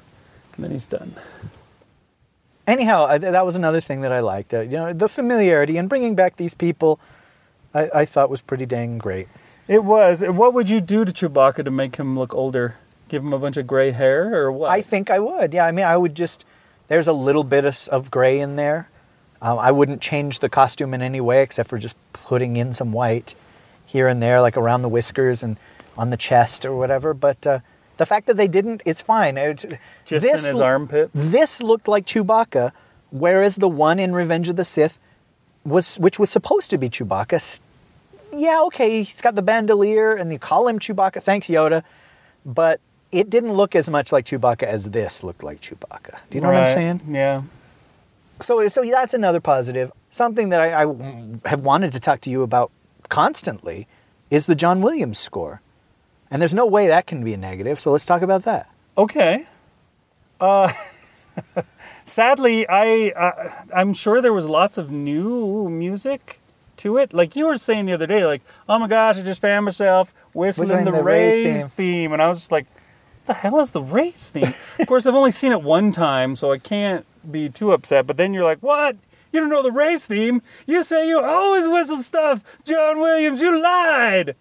and 0.54 0.64
then 0.64 0.70
he's 0.70 0.86
done. 0.86 1.14
Anyhow, 2.66 3.06
I, 3.06 3.18
that 3.18 3.44
was 3.44 3.56
another 3.56 3.80
thing 3.80 4.02
that 4.02 4.12
I 4.12 4.20
liked. 4.20 4.54
Uh, 4.54 4.60
you 4.60 4.76
know, 4.76 4.92
the 4.92 5.08
familiarity 5.08 5.76
and 5.76 5.88
bringing 5.88 6.14
back 6.14 6.36
these 6.36 6.54
people, 6.54 7.00
I, 7.74 7.90
I 7.92 8.04
thought 8.04 8.30
was 8.30 8.40
pretty 8.40 8.66
dang 8.66 8.98
great. 8.98 9.28
It 9.66 9.84
was. 9.84 10.22
What 10.22 10.54
would 10.54 10.70
you 10.70 10.80
do 10.80 11.04
to 11.04 11.12
Chewbacca 11.12 11.64
to 11.64 11.70
make 11.70 11.96
him 11.96 12.18
look 12.18 12.34
older? 12.34 12.76
Give 13.08 13.22
him 13.22 13.32
a 13.32 13.38
bunch 13.38 13.56
of 13.56 13.66
gray 13.66 13.90
hair 13.90 14.34
or 14.34 14.52
what? 14.52 14.70
I 14.70 14.82
think 14.82 15.10
I 15.10 15.18
would. 15.18 15.52
Yeah, 15.52 15.66
I 15.66 15.72
mean, 15.72 15.84
I 15.84 15.96
would 15.96 16.14
just. 16.14 16.44
There's 16.88 17.08
a 17.08 17.12
little 17.12 17.44
bit 17.44 17.64
of, 17.64 17.88
of 17.88 18.10
gray 18.10 18.40
in 18.40 18.56
there. 18.56 18.88
Um, 19.42 19.58
I 19.58 19.70
wouldn't 19.70 20.00
change 20.00 20.40
the 20.40 20.48
costume 20.48 20.92
in 20.92 21.02
any 21.02 21.20
way 21.20 21.42
except 21.42 21.68
for 21.68 21.78
just 21.78 21.96
putting 22.12 22.56
in 22.56 22.72
some 22.72 22.92
white 22.92 23.34
here 23.86 24.06
and 24.06 24.22
there, 24.22 24.40
like 24.40 24.56
around 24.56 24.82
the 24.82 24.88
whiskers 24.88 25.42
and 25.42 25.58
on 25.96 26.10
the 26.10 26.16
chest 26.16 26.64
or 26.64 26.76
whatever. 26.76 27.14
But 27.14 27.46
uh, 27.46 27.60
the 27.96 28.06
fact 28.06 28.26
that 28.26 28.36
they 28.36 28.48
didn't 28.48 28.82
is 28.84 29.00
fine. 29.00 29.36
It's, 29.36 29.66
just 30.04 30.22
this 30.22 30.44
in 30.44 30.50
his 30.52 30.60
armpits. 30.60 31.10
This 31.14 31.62
looked 31.62 31.88
like 31.88 32.06
Chewbacca, 32.06 32.72
whereas 33.10 33.56
the 33.56 33.68
one 33.68 33.98
in 33.98 34.12
Revenge 34.14 34.48
of 34.48 34.56
the 34.56 34.64
Sith 34.64 34.98
was, 35.64 35.96
which 35.96 36.18
was 36.18 36.30
supposed 36.30 36.70
to 36.70 36.78
be 36.78 36.88
Chewbacca. 36.88 37.60
Yeah, 38.32 38.62
okay, 38.66 39.02
he's 39.02 39.20
got 39.20 39.34
the 39.34 39.42
bandolier, 39.42 40.12
and 40.12 40.32
you 40.32 40.38
call 40.38 40.68
him 40.68 40.78
Chewbacca. 40.78 41.22
Thanks, 41.22 41.48
Yoda. 41.48 41.82
But 42.46 42.80
it 43.12 43.28
didn't 43.28 43.52
look 43.52 43.74
as 43.74 43.90
much 43.90 44.12
like 44.12 44.24
Chewbacca 44.24 44.62
as 44.62 44.90
this 44.90 45.22
looked 45.22 45.42
like 45.42 45.60
Chewbacca. 45.60 46.18
Do 46.30 46.36
you 46.36 46.40
know 46.40 46.48
what 46.48 46.56
I'm 46.56 46.66
saying? 46.66 47.00
Yeah. 47.08 47.42
So, 48.40 48.66
so 48.68 48.82
that's 48.84 49.14
another 49.14 49.40
positive. 49.40 49.92
Something 50.10 50.48
that 50.50 50.60
I, 50.60 50.84
I 50.84 51.48
have 51.48 51.60
wanted 51.60 51.92
to 51.92 52.00
talk 52.00 52.20
to 52.22 52.30
you 52.30 52.42
about 52.42 52.70
constantly 53.08 53.86
is 54.30 54.46
the 54.46 54.54
John 54.54 54.80
Williams 54.80 55.18
score, 55.18 55.60
and 56.30 56.40
there's 56.40 56.54
no 56.54 56.66
way 56.66 56.88
that 56.88 57.06
can 57.06 57.24
be 57.24 57.32
a 57.34 57.36
negative. 57.36 57.80
So 57.80 57.90
let's 57.92 58.06
talk 58.06 58.22
about 58.22 58.42
that. 58.44 58.68
Okay. 58.96 59.46
Uh, 60.40 60.72
sadly, 62.04 62.66
I 62.68 63.10
uh, 63.10 63.52
I'm 63.74 63.92
sure 63.92 64.20
there 64.20 64.32
was 64.32 64.46
lots 64.46 64.78
of 64.78 64.90
new 64.90 65.68
music 65.68 66.40
to 66.78 66.96
it. 66.98 67.12
Like 67.12 67.36
you 67.36 67.46
were 67.46 67.58
saying 67.58 67.86
the 67.86 67.92
other 67.92 68.06
day, 68.06 68.24
like, 68.24 68.42
oh 68.68 68.78
my 68.78 68.88
gosh, 68.88 69.16
I 69.18 69.22
just 69.22 69.40
found 69.40 69.64
myself 69.64 70.14
whistling, 70.32 70.68
Whistling 70.68 70.84
the, 70.86 70.92
the 70.92 71.02
Rey's 71.04 71.62
theme. 71.62 71.70
theme. 71.76 72.12
and 72.12 72.22
I 72.22 72.28
was 72.28 72.38
just 72.38 72.52
like, 72.52 72.66
the 73.26 73.34
hell 73.34 73.60
is 73.60 73.72
the 73.72 73.82
Rey's 73.82 74.30
theme? 74.30 74.54
of 74.78 74.86
course, 74.86 75.06
I've 75.06 75.14
only 75.14 75.30
seen 75.30 75.52
it 75.52 75.62
one 75.62 75.92
time, 75.92 76.36
so 76.36 76.52
I 76.52 76.58
can't 76.58 77.04
be 77.30 77.48
too 77.48 77.72
upset. 77.72 78.06
But 78.06 78.16
then 78.16 78.32
you're 78.34 78.44
like, 78.44 78.60
what? 78.62 78.96
You 79.32 79.38
don't 79.40 79.50
know 79.50 79.62
the 79.62 79.70
Rey's 79.70 80.06
theme? 80.06 80.42
You 80.66 80.82
say 80.82 81.06
you 81.08 81.20
always 81.20 81.68
whistle 81.68 81.98
stuff, 82.02 82.42
John 82.64 82.98
Williams. 82.98 83.40
You 83.40 83.62
lied. 83.62 84.34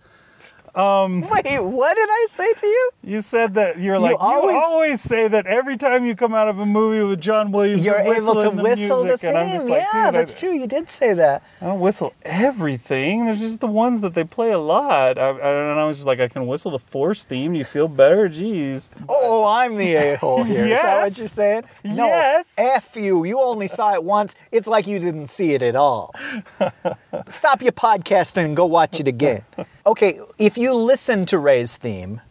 Um, 0.75 1.21
Wait, 1.29 1.59
what 1.59 1.95
did 1.95 2.09
I 2.09 2.27
say 2.29 2.53
to 2.53 2.65
you? 2.67 2.91
You 3.03 3.21
said 3.21 3.53
that 3.55 3.79
you're 3.79 3.99
like 3.99 4.17
always- 4.19 4.53
you 4.53 4.61
always 4.61 5.01
say 5.01 5.27
that 5.27 5.45
every 5.45 5.77
time 5.77 6.05
you 6.05 6.15
come 6.15 6.33
out 6.33 6.47
of 6.47 6.59
a 6.59 6.65
movie 6.65 7.03
with 7.03 7.19
John 7.21 7.51
Williams, 7.51 7.83
You're 7.83 7.97
able 7.99 8.35
to 8.35 8.49
the 8.49 8.63
whistle 8.63 9.03
the 9.03 9.17
theme. 9.17 9.29
and 9.29 9.37
I'm 9.37 9.51
just 9.51 9.67
like, 9.69 9.83
yeah, 9.93 10.11
that's 10.11 10.35
I, 10.35 10.39
true. 10.39 10.51
You 10.53 10.67
did 10.67 10.89
say 10.89 11.13
that. 11.13 11.43
I 11.61 11.65
don't 11.65 11.79
whistle 11.79 12.13
everything. 12.23 13.25
There's 13.25 13.39
just 13.39 13.59
the 13.59 13.67
ones 13.67 14.01
that 14.01 14.13
they 14.13 14.23
play 14.23 14.51
a 14.51 14.59
lot. 14.59 15.17
I, 15.17 15.29
I, 15.29 15.71
and 15.71 15.79
I 15.79 15.85
was 15.85 15.97
just 15.97 16.07
like, 16.07 16.19
I 16.19 16.27
can 16.27 16.47
whistle 16.47 16.71
the 16.71 16.79
Force 16.79 17.23
theme. 17.23 17.53
You 17.55 17.63
feel 17.63 17.87
better? 17.87 18.29
Jeez. 18.29 18.89
Oh, 19.07 19.19
oh 19.21 19.45
I'm 19.45 19.75
the 19.75 19.95
a 19.95 20.15
hole 20.17 20.43
here. 20.43 20.65
Is 20.65 20.77
that 20.79 21.01
what 21.03 21.17
you're 21.17 21.27
saying? 21.27 21.63
No, 21.83 22.05
Yes. 22.07 22.53
F 22.57 22.95
you. 22.95 23.25
You 23.25 23.41
only 23.41 23.67
saw 23.67 23.93
it 23.93 24.03
once. 24.03 24.35
It's 24.51 24.67
like 24.67 24.87
you 24.87 24.99
didn't 24.99 25.27
see 25.27 25.53
it 25.53 25.61
at 25.61 25.75
all. 25.75 26.13
Stop 27.29 27.61
your 27.61 27.71
podcasting 27.71 28.45
and 28.45 28.55
go 28.55 28.65
watch 28.65 28.99
it 28.99 29.07
again. 29.07 29.43
Okay, 29.85 30.19
if 30.37 30.57
you 30.59 30.73
listen 30.73 31.25
to 31.27 31.37
Rey's 31.37 31.77
theme 31.77 32.21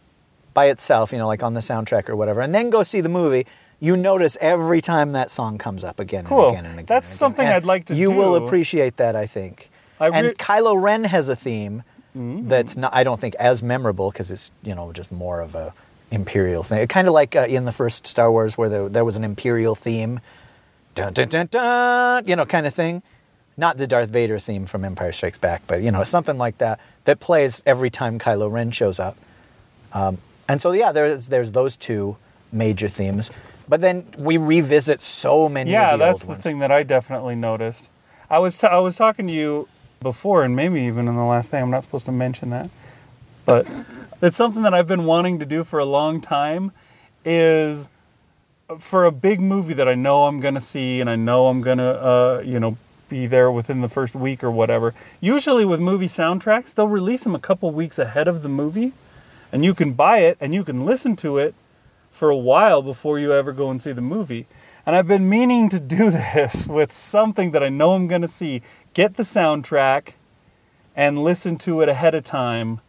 by 0.53 0.65
itself, 0.67 1.11
you 1.11 1.17
know, 1.17 1.27
like 1.27 1.43
on 1.43 1.53
the 1.53 1.59
soundtrack 1.61 2.09
or 2.09 2.15
whatever, 2.15 2.41
and 2.41 2.53
then 2.53 2.69
go 2.69 2.83
see 2.83 3.01
the 3.01 3.09
movie, 3.09 3.45
you 3.79 3.95
notice 3.95 4.37
every 4.41 4.81
time 4.81 5.13
that 5.13 5.29
song 5.29 5.57
comes 5.57 5.83
up 5.83 5.99
again 5.99 6.25
Cool. 6.25 6.49
and 6.49 6.51
again 6.53 6.65
and 6.65 6.73
again. 6.79 6.85
That's 6.87 7.07
and 7.07 7.11
again. 7.13 7.17
something 7.17 7.45
And 7.45 7.55
I'd 7.55 7.65
like 7.65 7.85
to 7.85 7.95
You 7.95 8.11
will 8.11 8.35
appreciate 8.35 8.97
that, 8.97 9.15
I 9.15 9.25
think. 9.27 9.69
I 9.99 10.07
and 10.09 10.27
re- 10.27 10.33
Kylo 10.35 10.81
Ren 10.81 11.03
has 11.05 11.29
a 11.29 11.35
theme 11.35 11.83
Mm. 12.17 12.49
that's 12.49 12.75
not, 12.75 12.91
I 12.93 13.03
don't 13.03 13.21
think, 13.21 13.35
as 13.35 13.61
memorable 13.61 14.09
because 14.09 14.31
it's 14.31 14.51
you 14.63 14.73
know 14.73 14.91
just 14.91 15.11
more 15.11 15.41
of 15.41 15.53
a 15.53 15.73
imperial 16.09 16.63
thing. 16.63 16.87
Kind 16.87 17.07
of 17.07 17.13
like 17.13 17.35
uh, 17.35 17.45
in 17.47 17.65
the 17.65 17.71
first 17.71 18.07
Star 18.07 18.31
Wars 18.31 18.57
where 18.57 18.67
there, 18.67 18.89
there 18.89 19.05
was 19.05 19.15
an 19.15 19.23
imperial 19.23 19.75
theme, 19.75 20.19
dun 20.95 21.13
dun 21.13 21.29
dun 21.29 21.47
dun, 21.51 22.23
you 22.25 22.35
know, 22.35 22.47
kind 22.47 22.65
of 22.65 22.73
thing. 22.73 23.03
Not 23.59 23.75
the 23.75 23.87
Darth 23.87 24.09
Vader 24.09 24.39
theme 24.39 24.65
from 24.65 24.85
Empire 24.85 25.11
Strikes 25.11 25.37
Back, 25.37 25.63
but 25.67 25.81
you 25.81 25.91
know 25.91 26.05
something 26.05 26.37
like 26.37 26.59
that 26.59 26.79
that 27.03 27.19
plays 27.19 27.61
every 27.65 27.89
time 27.89 28.17
Kylo 28.17 28.49
Ren 28.49 28.71
shows 28.71 29.01
up. 29.01 29.17
Um, 29.91 30.19
and 30.47 30.61
so 30.61 30.71
yeah, 30.71 30.93
there's 30.93 31.27
there's 31.27 31.51
those 31.51 31.75
two 31.75 32.15
major 32.53 32.87
themes, 32.87 33.31
but 33.67 33.81
then 33.81 34.07
we 34.17 34.37
revisit 34.37 35.01
so 35.01 35.49
many. 35.49 35.71
Yeah, 35.71 35.91
of 35.93 35.99
the 35.99 36.05
that's 36.05 36.21
the 36.23 36.29
ones. 36.29 36.43
thing 36.43 36.59
that 36.59 36.71
I 36.71 36.83
definitely 36.83 37.35
noticed. 37.35 37.89
I 38.29 38.39
was 38.39 38.57
t- 38.57 38.67
I 38.67 38.77
was 38.79 38.95
talking 38.95 39.27
to 39.27 39.33
you 39.33 39.67
before, 40.01 40.43
and 40.43 40.55
maybe 40.55 40.79
even 40.83 41.09
in 41.09 41.15
the 41.15 41.23
last 41.25 41.51
thing. 41.51 41.61
I'm 41.61 41.69
not 41.69 41.83
supposed 41.83 42.05
to 42.05 42.13
mention 42.13 42.51
that, 42.51 42.69
but 43.45 43.67
it's 44.21 44.37
something 44.37 44.61
that 44.61 44.73
I've 44.73 44.87
been 44.87 45.03
wanting 45.03 45.37
to 45.39 45.45
do 45.45 45.65
for 45.65 45.79
a 45.79 45.85
long 45.85 46.21
time. 46.21 46.71
Is 47.25 47.89
for 48.79 49.03
a 49.03 49.11
big 49.11 49.41
movie 49.41 49.73
that 49.73 49.89
I 49.89 49.95
know 49.95 50.27
I'm 50.27 50.39
gonna 50.39 50.61
see, 50.61 51.01
and 51.01 51.09
I 51.09 51.17
know 51.17 51.47
I'm 51.47 51.59
gonna, 51.59 51.89
uh, 51.91 52.43
you 52.45 52.59
know, 52.61 52.77
be 53.09 53.27
there 53.27 53.51
within 53.51 53.81
the 53.81 53.89
first 53.89 54.15
week 54.15 54.43
or 54.43 54.51
whatever. 54.51 54.93
Usually 55.19 55.65
with 55.65 55.79
movie 55.79 56.07
soundtracks, 56.07 56.73
they'll 56.73 56.87
release 56.87 57.23
them 57.23 57.35
a 57.35 57.39
couple 57.39 57.71
weeks 57.71 57.99
ahead 57.99 58.27
of 58.27 58.43
the 58.43 58.49
movie, 58.49 58.93
and 59.51 59.65
you 59.65 59.73
can 59.73 59.93
buy 59.93 60.19
it 60.19 60.37
and 60.39 60.53
you 60.53 60.63
can 60.63 60.85
listen 60.85 61.15
to 61.17 61.37
it 61.37 61.55
for 62.11 62.29
a 62.29 62.37
while 62.37 62.81
before 62.81 63.19
you 63.19 63.33
ever 63.33 63.51
go 63.51 63.69
and 63.69 63.81
see 63.81 63.91
the 63.91 64.01
movie. 64.01 64.45
And 64.85 64.95
I've 64.95 65.07
been 65.07 65.29
meaning 65.29 65.69
to 65.69 65.79
do 65.79 66.09
this 66.11 66.67
with 66.67 66.91
something 66.91 67.51
that 67.51 67.63
I 67.63 67.69
know 67.69 67.93
I'm 67.93 68.07
going 68.07 68.21
to 68.21 68.27
see. 68.27 68.61
Get 68.93 69.17
the 69.17 69.23
soundtrack 69.23 70.13
and 70.95 71.19
listen 71.19 71.57
to 71.59 71.81
it 71.81 71.89
ahead 71.89 72.15
of 72.15 72.23
time 72.23 72.81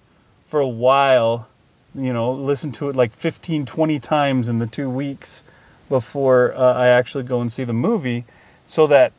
for 0.46 0.60
a 0.60 0.68
while. 0.68 1.48
You 1.94 2.12
know, 2.12 2.32
listen 2.32 2.72
to 2.72 2.88
it 2.88 2.96
like 2.96 3.12
15, 3.12 3.66
20 3.66 4.00
times 4.00 4.48
in 4.48 4.58
the 4.58 4.66
two 4.66 4.88
weeks 4.88 5.44
before 5.88 6.54
uh, 6.54 6.74
I 6.74 6.86
actually 6.86 7.24
go 7.24 7.40
and 7.40 7.52
see 7.52 7.64
the 7.64 7.72
movie 7.72 8.24
so 8.64 8.86
that 8.86 9.12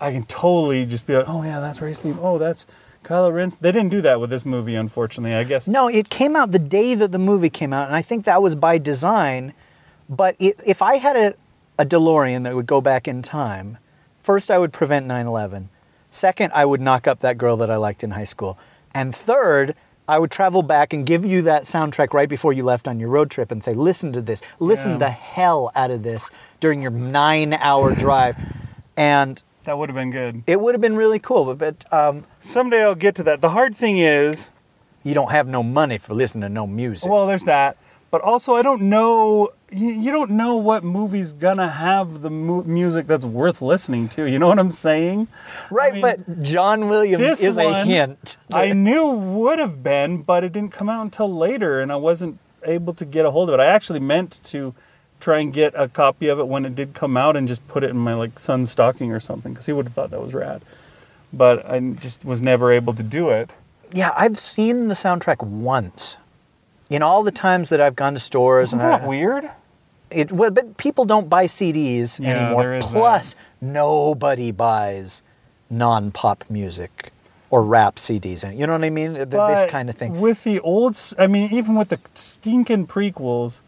I 0.00 0.12
can 0.12 0.24
totally 0.24 0.86
just 0.86 1.06
be 1.06 1.16
like, 1.16 1.28
oh, 1.28 1.42
yeah, 1.42 1.60
that's 1.60 1.80
Rey's 1.80 1.98
theme. 2.00 2.18
Oh, 2.22 2.38
that's 2.38 2.66
Kylo 3.04 3.32
Ren. 3.32 3.52
They 3.60 3.72
didn't 3.72 3.90
do 3.90 4.00
that 4.02 4.20
with 4.20 4.30
this 4.30 4.44
movie, 4.44 4.74
unfortunately. 4.74 5.34
I 5.36 5.44
guess. 5.44 5.68
No, 5.68 5.88
it 5.88 6.08
came 6.10 6.36
out 6.36 6.52
the 6.52 6.58
day 6.58 6.94
that 6.94 7.12
the 7.12 7.18
movie 7.18 7.50
came 7.50 7.72
out, 7.72 7.86
and 7.86 7.96
I 7.96 8.02
think 8.02 8.24
that 8.24 8.42
was 8.42 8.54
by 8.54 8.78
design. 8.78 9.52
But 10.08 10.36
it, 10.38 10.60
if 10.66 10.82
I 10.82 10.96
had 10.96 11.16
a, 11.16 11.34
a 11.78 11.86
DeLorean 11.86 12.44
that 12.44 12.54
would 12.54 12.66
go 12.66 12.80
back 12.80 13.06
in 13.06 13.22
time, 13.22 13.78
first 14.22 14.50
I 14.50 14.58
would 14.58 14.72
prevent 14.72 15.06
9 15.06 15.26
11. 15.26 15.68
Second, 16.10 16.52
I 16.54 16.64
would 16.64 16.80
knock 16.80 17.06
up 17.06 17.20
that 17.20 17.38
girl 17.38 17.56
that 17.58 17.70
I 17.70 17.76
liked 17.76 18.02
in 18.02 18.10
high 18.10 18.24
school. 18.24 18.58
And 18.92 19.14
third, 19.14 19.76
I 20.08 20.18
would 20.18 20.32
travel 20.32 20.62
back 20.62 20.92
and 20.92 21.06
give 21.06 21.24
you 21.24 21.42
that 21.42 21.62
soundtrack 21.62 22.12
right 22.12 22.28
before 22.28 22.52
you 22.52 22.64
left 22.64 22.88
on 22.88 22.98
your 22.98 23.08
road 23.10 23.30
trip 23.30 23.52
and 23.52 23.62
say, 23.62 23.74
listen 23.74 24.12
to 24.14 24.20
this. 24.20 24.42
Listen 24.58 24.92
Yeah. 24.92 24.98
the 24.98 25.10
hell 25.10 25.70
out 25.76 25.92
of 25.92 26.02
this 26.02 26.28
during 26.58 26.82
your 26.82 26.90
nine 26.90 27.52
hour 27.52 27.94
drive. 27.94 28.36
And 28.96 29.40
That 29.70 29.78
would 29.78 29.88
have 29.88 29.94
been 29.94 30.10
good. 30.10 30.42
it 30.48 30.60
would 30.60 30.74
have 30.74 30.80
been 30.80 30.96
really 30.96 31.20
cool, 31.20 31.54
but, 31.54 31.58
but 31.78 31.92
um, 31.96 32.24
Someday 32.40 32.82
I'll 32.82 32.96
get 32.96 33.14
to 33.14 33.22
that. 33.22 33.40
The 33.40 33.50
hard 33.50 33.76
thing 33.76 33.98
is, 33.98 34.50
you 35.04 35.14
don't 35.14 35.30
have 35.30 35.46
no 35.46 35.62
money 35.62 35.96
for 35.96 36.12
listening 36.12 36.42
to 36.42 36.48
no 36.48 36.66
music. 36.66 37.08
well, 37.08 37.28
there's 37.28 37.44
that. 37.44 37.76
But 38.10 38.20
also, 38.22 38.56
I 38.56 38.62
don't 38.62 38.82
know. 38.82 39.50
You, 39.70 39.90
you 39.90 40.10
don't 40.10 40.32
know 40.32 40.56
what 40.56 40.82
movie's 40.82 41.32
gonna 41.32 41.70
have 41.70 42.22
the 42.22 42.30
mu- 42.30 42.64
music 42.64 43.06
that's 43.06 43.24
worth 43.24 43.62
listening 43.62 44.08
to. 44.08 44.24
You 44.24 44.40
know 44.40 44.48
what 44.48 44.58
I'm 44.58 44.72
saying? 44.72 45.28
right, 45.70 45.92
mean, 45.92 46.02
but 46.02 46.42
John 46.42 46.88
Williams 46.88 47.22
this 47.22 47.40
is 47.40 47.56
a 47.56 47.64
one, 47.64 47.86
hint. 47.86 48.38
I 48.52 48.72
knew 48.72 49.06
would 49.06 49.60
have 49.60 49.84
been, 49.84 50.22
but 50.22 50.42
it 50.42 50.52
didn't 50.52 50.72
come 50.72 50.88
out 50.88 51.02
until 51.02 51.32
later, 51.32 51.80
and 51.80 51.92
I 51.92 51.96
wasn't 51.96 52.40
able 52.64 52.92
to 52.94 53.04
get 53.04 53.24
a 53.24 53.30
hold 53.30 53.48
of 53.48 53.54
it. 53.54 53.60
I 53.60 53.66
actually 53.66 54.00
meant 54.00 54.40
to 54.46 54.74
try 55.20 55.38
and 55.38 55.52
get 55.52 55.74
a 55.76 55.88
copy 55.88 56.28
of 56.28 56.38
it 56.38 56.48
when 56.48 56.64
it 56.64 56.74
did 56.74 56.94
come 56.94 57.16
out 57.16 57.36
and 57.36 57.46
just 57.46 57.66
put 57.68 57.84
it 57.84 57.90
in 57.90 57.96
my 57.98 58.14
like 58.14 58.38
son's 58.38 58.70
stocking 58.70 59.12
or 59.12 59.20
something 59.20 59.52
because 59.52 59.66
he 59.66 59.72
would 59.72 59.86
have 59.86 59.94
thought 59.94 60.10
that 60.10 60.20
was 60.22 60.34
rad. 60.34 60.62
But 61.32 61.64
I 61.70 61.78
just 61.80 62.24
was 62.24 62.42
never 62.42 62.72
able 62.72 62.94
to 62.94 63.02
do 63.02 63.30
it. 63.30 63.50
Yeah, 63.92 64.12
I've 64.16 64.38
seen 64.38 64.88
the 64.88 64.94
soundtrack 64.94 65.44
once. 65.44 66.16
In 66.88 67.02
all 67.02 67.22
the 67.22 67.30
times 67.30 67.68
that 67.68 67.80
I've 67.80 67.94
gone 67.94 68.14
to 68.14 68.20
stores, 68.20 68.70
Isn't 68.70 68.80
and 68.80 68.88
that 68.90 69.02
I, 69.02 69.06
weird? 69.06 69.50
it 70.10 70.32
well, 70.32 70.50
but 70.50 70.76
people 70.76 71.04
don't 71.04 71.28
buy 71.28 71.46
CDs 71.46 72.18
Yeah, 72.18 72.30
anymore. 72.30 72.80
Plus, 72.82 73.36
nobody 73.60 74.50
buys 74.50 75.22
non-pop 75.68 76.44
music 76.50 77.12
or 77.48 77.62
rap 77.62 77.96
CDs. 77.96 78.42
And 78.42 78.58
you 78.58 78.66
know 78.66 78.72
what 78.72 78.84
I 78.84 78.90
mean? 78.90 79.14
But 79.14 79.30
this 79.54 79.70
kind 79.70 79.88
of 79.88 79.96
thing. 79.96 80.20
With 80.20 80.44
the 80.44 80.60
old, 80.60 80.98
I 81.18 81.26
mean, 81.26 81.52
even 81.52 81.74
with 81.76 81.88
the 81.90 81.98
stinking 82.14 82.86
prequels, 82.86 83.60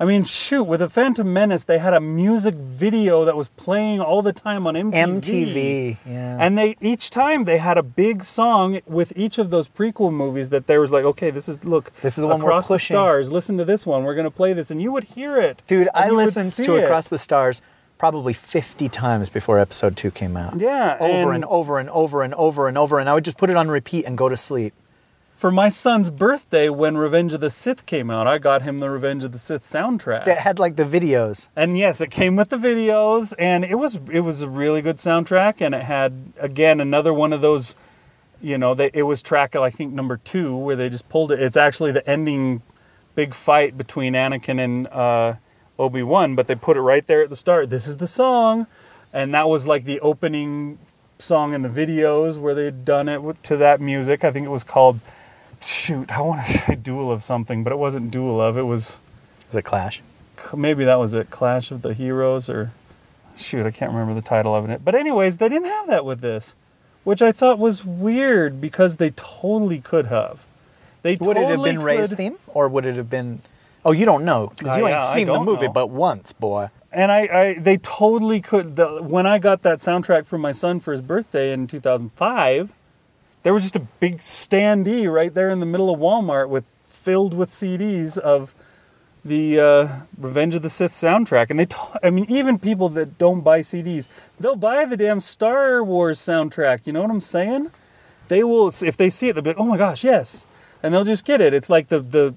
I 0.00 0.04
mean, 0.04 0.24
shoot, 0.24 0.64
with 0.64 0.80
the 0.80 0.88
Phantom 0.90 1.32
Menace, 1.32 1.64
they 1.64 1.78
had 1.78 1.94
a 1.94 2.00
music 2.00 2.54
video 2.56 3.24
that 3.24 3.36
was 3.36 3.46
playing 3.50 4.00
all 4.00 4.22
the 4.22 4.32
time 4.32 4.66
on 4.66 4.74
MTV. 4.74 4.92
MTV, 5.20 5.96
yeah. 6.04 6.36
And 6.40 6.58
they 6.58 6.76
each 6.80 7.10
time 7.10 7.44
they 7.44 7.58
had 7.58 7.78
a 7.78 7.82
big 7.82 8.24
song 8.24 8.80
with 8.86 9.12
each 9.16 9.38
of 9.38 9.50
those 9.50 9.68
prequel 9.68 10.12
movies 10.12 10.48
that 10.48 10.66
there 10.66 10.80
was 10.80 10.90
like, 10.90 11.04
okay, 11.04 11.30
this 11.30 11.48
is 11.48 11.64
look, 11.64 11.92
This 12.02 12.18
is 12.18 12.22
the 12.22 12.26
one 12.26 12.40
we're 12.40 12.46
across 12.50 12.66
the 12.68 12.78
stars. 12.78 13.30
Listen 13.30 13.56
to 13.58 13.64
this 13.64 13.86
one. 13.86 14.02
We're 14.02 14.16
gonna 14.16 14.32
play 14.32 14.52
this, 14.52 14.70
and 14.72 14.82
you 14.82 14.90
would 14.90 15.04
hear 15.04 15.40
it, 15.40 15.62
Dude, 15.68 15.88
I 15.94 16.10
listened 16.10 16.52
to 16.66 16.74
it. 16.76 16.84
Across 16.84 17.08
the 17.08 17.18
Stars 17.18 17.62
probably 17.96 18.32
50 18.32 18.88
times 18.88 19.28
before 19.30 19.58
episode 19.60 19.96
2 19.96 20.10
came 20.10 20.36
out. 20.36 20.58
Yeah, 20.58 20.96
Over 20.98 21.32
and- 21.32 21.34
and 21.36 21.44
over 21.44 21.78
and 21.78 21.88
over 21.90 22.22
and 22.24 22.34
over 22.34 22.66
and 22.68 22.76
over 22.76 22.98
and 22.98 23.08
I 23.08 23.14
would 23.14 23.24
just 23.24 23.38
put 23.38 23.48
it 23.48 23.56
on 23.56 23.68
repeat 23.68 24.04
and 24.04 24.18
go 24.18 24.28
to 24.28 24.36
sleep. 24.36 24.74
For 25.44 25.50
my 25.50 25.68
son's 25.68 26.08
birthday, 26.08 26.70
when 26.70 26.96
Revenge 26.96 27.34
of 27.34 27.42
the 27.42 27.50
Sith 27.50 27.84
came 27.84 28.10
out, 28.10 28.26
I 28.26 28.38
got 28.38 28.62
him 28.62 28.78
the 28.78 28.88
Revenge 28.88 29.24
of 29.24 29.32
the 29.32 29.38
Sith 29.38 29.62
soundtrack. 29.70 30.24
That 30.24 30.38
had 30.38 30.58
like 30.58 30.76
the 30.76 30.86
videos. 30.86 31.48
And 31.54 31.76
yes, 31.76 32.00
it 32.00 32.10
came 32.10 32.34
with 32.34 32.48
the 32.48 32.56
videos, 32.56 33.34
and 33.38 33.62
it 33.62 33.74
was 33.74 33.98
it 34.10 34.20
was 34.20 34.40
a 34.40 34.48
really 34.48 34.80
good 34.80 34.96
soundtrack, 34.96 35.60
and 35.60 35.74
it 35.74 35.82
had 35.82 36.32
again 36.40 36.80
another 36.80 37.12
one 37.12 37.34
of 37.34 37.42
those, 37.42 37.76
you 38.40 38.56
know, 38.56 38.72
they, 38.72 38.90
it 38.94 39.02
was 39.02 39.20
track 39.20 39.54
I 39.54 39.68
think 39.68 39.92
number 39.92 40.16
two 40.16 40.56
where 40.56 40.76
they 40.76 40.88
just 40.88 41.10
pulled 41.10 41.30
it. 41.30 41.42
It's 41.42 41.58
actually 41.58 41.92
the 41.92 42.08
ending 42.08 42.62
big 43.14 43.34
fight 43.34 43.76
between 43.76 44.14
Anakin 44.14 44.58
and 44.58 44.86
uh, 44.86 45.34
Obi 45.78 46.02
Wan, 46.02 46.34
but 46.34 46.46
they 46.46 46.54
put 46.54 46.78
it 46.78 46.80
right 46.80 47.06
there 47.06 47.22
at 47.22 47.28
the 47.28 47.36
start. 47.36 47.68
This 47.68 47.86
is 47.86 47.98
the 47.98 48.06
song, 48.06 48.66
and 49.12 49.34
that 49.34 49.46
was 49.50 49.66
like 49.66 49.84
the 49.84 50.00
opening 50.00 50.78
song 51.18 51.52
in 51.52 51.60
the 51.60 51.68
videos 51.68 52.38
where 52.38 52.54
they 52.54 52.64
had 52.64 52.86
done 52.86 53.10
it 53.10 53.20
to 53.42 53.58
that 53.58 53.78
music. 53.78 54.24
I 54.24 54.30
think 54.30 54.46
it 54.46 54.50
was 54.50 54.64
called. 54.64 55.00
Shoot, 55.64 56.10
I 56.10 56.20
want 56.20 56.44
to 56.44 56.52
say 56.58 56.74
Duel 56.76 57.10
of 57.10 57.22
something, 57.22 57.64
but 57.64 57.72
it 57.72 57.76
wasn't 57.76 58.10
Duel 58.10 58.40
of. 58.40 58.56
It 58.58 58.62
was 58.62 59.00
Was 59.48 59.56
it 59.56 59.62
Clash? 59.64 60.02
maybe 60.54 60.84
that 60.84 60.96
was 60.98 61.14
it 61.14 61.30
clash 61.30 61.70
of 61.70 61.80
the 61.80 61.94
heroes 61.94 62.50
or 62.50 62.70
shoot 63.34 63.64
i 63.64 63.70
can't 63.70 63.90
remember 63.92 64.12
the 64.12 64.20
title 64.20 64.54
of 64.54 64.68
it 64.68 64.84
but 64.84 64.94
anyways 64.94 65.38
they 65.38 65.48
didn't 65.48 65.68
have 65.68 65.86
that 65.86 66.04
with 66.04 66.20
this 66.20 66.54
which 67.02 67.22
i 67.22 67.32
thought 67.32 67.58
was 67.58 67.82
weird 67.82 68.60
because 68.60 68.98
they 68.98 69.08
totally 69.12 69.80
could 69.80 70.06
have 70.06 70.44
they 71.00 71.16
Would 71.16 71.38
it 71.38 71.40
have 71.40 71.48
totally 71.50 71.70
been 71.72 71.82
Rey's 71.82 72.08
could- 72.08 72.18
theme, 72.18 72.36
or 72.48 72.68
would 72.68 72.84
it 72.84 72.96
have 72.96 73.08
been? 73.08 73.40
Oh, 73.86 73.92
you 73.92 74.04
don't 74.04 74.22
know 74.24 74.52
because 74.58 74.76
Uh, 74.76 74.80
you 74.80 74.88
yeah, 74.88 75.06
ain't 75.06 75.14
seen 75.14 75.26
the 75.28 75.40
movie 75.40 75.66
know. 75.66 75.72
but 75.72 75.86
once, 75.88 76.32
boy. 76.34 76.68
and 76.92 77.10
I, 77.10 77.20
I 77.20 77.58
they 77.58 77.78
totally 77.78 78.40
could 78.42 78.76
the, 78.76 79.02
when 79.02 79.26
i 79.26 79.38
got 79.38 79.62
that 79.62 79.78
soundtrack 79.78 80.26
for 80.26 80.36
my 80.36 80.52
son 80.52 80.78
for 80.78 80.92
his 80.92 81.00
birthday 81.00 81.52
in 81.52 81.66
2005 81.66 82.70
there 83.44 83.54
was 83.54 83.62
just 83.62 83.76
a 83.76 83.86
big 84.00 84.18
standee 84.18 85.10
right 85.10 85.32
there 85.32 85.50
in 85.50 85.60
the 85.60 85.66
middle 85.66 85.92
of 85.94 86.00
walmart 86.00 86.48
with 86.48 86.64
filled 86.88 87.32
with 87.34 87.50
cds 87.50 88.18
of 88.18 88.54
the 89.26 89.58
uh, 89.58 89.88
Revenge 90.18 90.54
of 90.54 90.60
the 90.60 90.68
Sith 90.68 90.92
soundtrack, 90.92 91.48
and 91.48 91.58
they, 91.58 91.64
t- 91.64 91.76
I 92.02 92.10
mean, 92.10 92.26
even 92.28 92.58
people 92.58 92.90
that 92.90 93.16
don't 93.16 93.40
buy 93.40 93.60
CDs, 93.60 94.06
they'll 94.38 94.54
buy 94.54 94.84
the 94.84 94.98
damn 94.98 95.18
Star 95.18 95.82
Wars 95.82 96.18
soundtrack. 96.18 96.80
You 96.84 96.92
know 96.92 97.00
what 97.00 97.10
I'm 97.10 97.22
saying? 97.22 97.70
They 98.28 98.44
will, 98.44 98.68
if 98.82 98.98
they 98.98 99.08
see 99.08 99.30
it, 99.30 99.32
they'll 99.32 99.42
be 99.42 99.48
like, 99.52 99.58
"Oh 99.58 99.64
my 99.64 99.78
gosh, 99.78 100.04
yes," 100.04 100.44
and 100.82 100.92
they'll 100.92 101.04
just 101.04 101.24
get 101.24 101.40
it. 101.40 101.54
It's 101.54 101.70
like 101.70 101.88
the 101.88 102.00
the, 102.00 102.34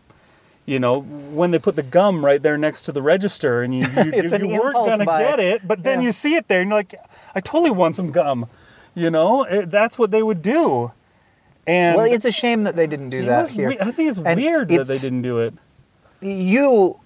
you 0.66 0.80
know, 0.80 1.02
when 1.02 1.52
they 1.52 1.60
put 1.60 1.76
the 1.76 1.84
gum 1.84 2.24
right 2.24 2.42
there 2.42 2.58
next 2.58 2.84
to 2.84 2.94
the 2.94 3.02
register, 3.02 3.64
and 3.64 3.76
you 3.78 3.82
you, 3.82 4.04
you, 4.24 4.48
you 4.48 4.62
weren't 4.62 4.74
gonna 4.76 5.04
get 5.06 5.42
it, 5.42 5.68
but 5.68 5.84
then 5.84 6.00
Yeah. 6.00 6.06
you 6.06 6.12
see 6.14 6.36
it 6.36 6.48
there, 6.48 6.62
and 6.62 6.70
you're 6.70 6.80
like, 6.80 6.96
"I 7.36 7.42
totally 7.42 7.72
want 7.72 7.98
some 7.98 8.14
gum," 8.14 8.46
you 8.96 9.10
know. 9.10 9.44
It, 9.44 9.72
that's 9.72 10.00
what 10.00 10.12
they 10.12 10.24
would 10.24 10.42
do. 10.42 10.94
And 11.68 11.98
Well, 11.98 12.06
it's 12.06 12.24
a 12.26 12.32
shame 12.32 12.64
that 12.64 12.76
they 12.78 12.88
didn't 12.88 13.10
do 13.10 13.26
that 13.26 13.42
was 13.42 13.50
here. 13.50 13.68
we- 13.70 13.80
I 13.80 13.92
think 13.92 14.10
it's 14.10 14.18
And 14.18 14.40
weird 14.40 14.70
that 14.70 14.88
they 14.88 14.96
it's- 14.96 15.02
didn't 15.02 15.22
do 15.24 15.40
it. 15.40 15.54
you 16.22 16.98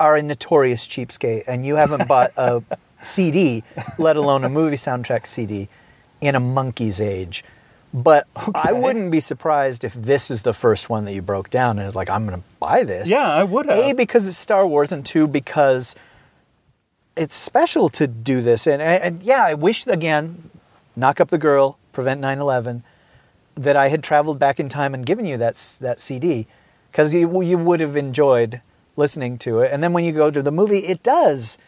are 0.00 0.16
a 0.16 0.22
notorious 0.22 0.86
cheapskate 0.86 1.44
and 1.46 1.64
you 1.64 1.76
haven't 1.76 2.08
bought 2.08 2.32
a 2.36 2.62
CD, 3.02 3.62
let 3.98 4.16
alone 4.16 4.44
a 4.44 4.48
movie 4.48 4.76
soundtrack 4.76 5.26
CD, 5.26 5.68
in 6.20 6.34
a 6.34 6.40
monkey's 6.40 7.00
age. 7.00 7.44
But 7.92 8.26
I 8.54 8.72
wouldn't 8.72 9.10
be 9.10 9.20
surprised 9.20 9.84
if 9.84 9.94
this 9.94 10.30
is 10.30 10.42
the 10.42 10.52
first 10.52 10.88
one 10.88 11.04
that 11.06 11.12
you 11.12 11.22
broke 11.22 11.50
down 11.50 11.78
and 11.78 11.88
is 11.88 11.96
like, 11.96 12.08
I'm 12.10 12.24
going 12.26 12.38
to 12.38 12.44
buy 12.60 12.84
this. 12.84 13.08
Yeah, 13.08 13.28
I 13.28 13.42
would 13.42 13.66
have. 13.66 13.78
A, 13.78 13.92
because 13.94 14.28
it's 14.28 14.36
Star 14.36 14.64
Wars, 14.66 14.92
and 14.92 15.04
two, 15.04 15.26
because 15.26 15.96
it's 17.16 17.34
special 17.34 17.88
to 17.90 18.06
do 18.06 18.42
this. 18.42 18.66
And, 18.68 18.80
and 18.80 19.22
yeah, 19.24 19.42
I 19.44 19.54
wish, 19.54 19.86
again, 19.88 20.50
knock 20.94 21.20
up 21.20 21.30
the 21.30 21.38
girl, 21.38 21.78
prevent 21.92 22.20
9 22.20 22.38
11, 22.38 22.84
that 23.56 23.76
I 23.76 23.88
had 23.88 24.02
traveled 24.02 24.38
back 24.38 24.58
in 24.60 24.68
time 24.68 24.94
and 24.94 25.04
given 25.04 25.24
you 25.26 25.36
that, 25.38 25.78
that 25.80 26.00
CD, 26.00 26.46
because 26.90 27.12
you, 27.14 27.42
you 27.42 27.58
would 27.58 27.80
have 27.80 27.96
enjoyed 27.96 28.60
listening 28.96 29.38
to 29.38 29.60
it. 29.60 29.72
And 29.72 29.82
then 29.82 29.92
when 29.92 30.04
you 30.04 30.12
go 30.12 30.30
to 30.30 30.42
the 30.42 30.52
movie, 30.52 30.86
it 30.86 31.02
does 31.02 31.58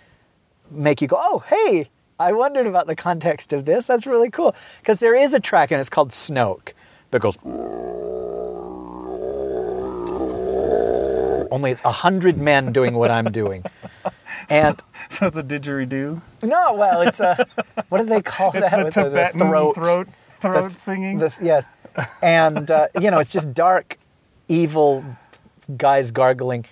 make 0.71 1.03
you 1.03 1.09
go, 1.09 1.17
oh, 1.21 1.41
hey, 1.49 1.91
I 2.19 2.33
wondered 2.33 2.67
about 2.67 2.87
the 2.87 2.97
context 2.97 3.53
of 3.53 3.65
this. 3.65 3.87
That's 3.87 4.07
really 4.07 4.31
cool. 4.31 4.55
Because 4.81 5.01
there 5.01 5.15
is 5.15 5.35
a 5.35 5.41
track, 5.41 5.71
and 5.71 5.81
it's 5.81 5.91
called 5.91 6.11
Snoke, 6.11 6.73
that 7.11 7.21
goes. 7.21 7.37
Only 11.51 11.73
it's 11.73 11.83
a 11.85 11.93
hundred 11.93 12.39
men 12.39 12.73
doing 12.73 12.95
what 12.95 13.11
I'm 13.11 13.31
doing. 13.31 13.65
And 14.51 14.83
So 15.09 15.27
it's 15.29 15.37
a 15.37 15.43
didgeridoo. 15.43 16.21
no, 16.43 16.75
well, 16.75 17.03
it's 17.03 17.21
a 17.21 17.47
what 17.91 17.99
do 17.99 18.05
they 18.07 18.21
call 18.21 18.51
It's 18.55 18.69
that? 18.71 18.85
the 18.85 18.91
Tibetan 18.91 19.39
throat, 19.39 19.75
throat 19.77 20.09
throat, 20.43 20.73
The- 20.73 20.79
singing. 20.79 21.19
the- 21.19 21.33
yes, 21.41 21.67
and 22.23 22.71
uh, 22.71 22.89
you 23.01 23.11
know, 23.11 23.19
it's 23.19 23.33
just 23.33 23.53
dark, 23.55 23.99
evil 24.49 25.05
guys 25.77 26.11
gargling. 26.11 26.65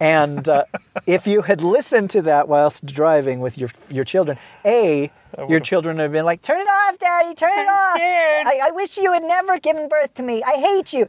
And 0.00 0.48
uh, 0.48 0.64
if 1.06 1.26
you 1.26 1.42
had 1.42 1.60
listened 1.62 2.10
to 2.10 2.22
that 2.22 2.48
whilst 2.48 2.84
driving 2.84 3.40
with 3.40 3.56
your 3.56 3.70
your 3.90 4.04
children, 4.04 4.36
a 4.64 5.10
your 5.48 5.60
children 5.60 5.96
would 5.96 6.02
have 6.02 6.12
been 6.12 6.24
like, 6.24 6.42
"Turn 6.42 6.60
it 6.60 6.66
off, 6.68 6.98
Daddy! 6.98 7.34
Turn 7.34 7.52
it 7.58 7.62
I'm 7.62 7.68
off! 7.68 7.96
scared." 7.96 8.46
I, 8.46 8.60
I 8.64 8.70
wish 8.72 8.98
you 8.98 9.12
had 9.12 9.22
never 9.22 9.58
given 9.58 9.88
birth 9.88 10.12
to 10.14 10.22
me. 10.22 10.42
I 10.42 10.54
hate 10.56 10.92
you." 10.92 11.06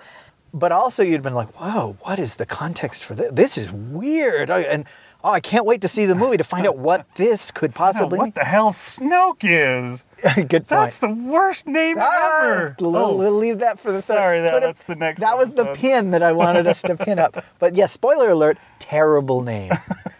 But 0.53 0.71
also, 0.71 1.03
you'd 1.03 1.23
been 1.23 1.33
like, 1.33 1.59
"Whoa, 1.59 1.97
what 2.01 2.19
is 2.19 2.35
the 2.37 2.45
context 2.45 3.03
for 3.03 3.15
this? 3.15 3.31
This 3.33 3.57
is 3.57 3.71
weird." 3.71 4.49
And 4.51 4.85
oh, 5.23 5.31
I 5.31 5.39
can't 5.39 5.65
wait 5.65 5.81
to 5.81 5.87
see 5.89 6.05
the 6.05 6.15
movie 6.15 6.37
to 6.37 6.43
find 6.43 6.65
out 6.69 6.77
what 6.77 7.05
this 7.15 7.49
could 7.51 7.71
Yeah, 7.71 7.77
possibly 7.77 8.19
what 8.19 8.35
the 8.35 8.45
hell 8.45 8.71
Snoke 8.71 9.39
is? 9.41 10.05
Good 10.35 10.49
point. 10.49 10.67
That's 10.69 10.97
the 10.99 11.09
worst 11.09 11.67
name 11.67 11.97
Ah, 11.99 12.41
ever. 12.43 12.75
We'll, 12.79 12.95
Oh, 12.95 13.15
we'll 13.15 13.31
leave 13.37 13.59
that 13.59 13.79
for 13.79 13.91
the 13.91 14.01
sorry, 14.01 14.41
that- 14.41 14.59
that's 14.61 14.83
the 14.83 14.95
next 14.95 15.21
That 15.21 15.37
was 15.37 15.55
the 15.55 15.65
pin 15.73 16.11
that 16.11 16.23
I 16.23 16.31
wanted 16.31 16.67
us 16.67 16.81
to 16.83 16.95
pin 17.05 17.19
up. 17.19 17.43
But 17.59 17.75
yes, 17.75 17.91
spoiler 17.91 18.29
alert: 18.29 18.57
terrible 18.79 19.41
name. 19.41 19.71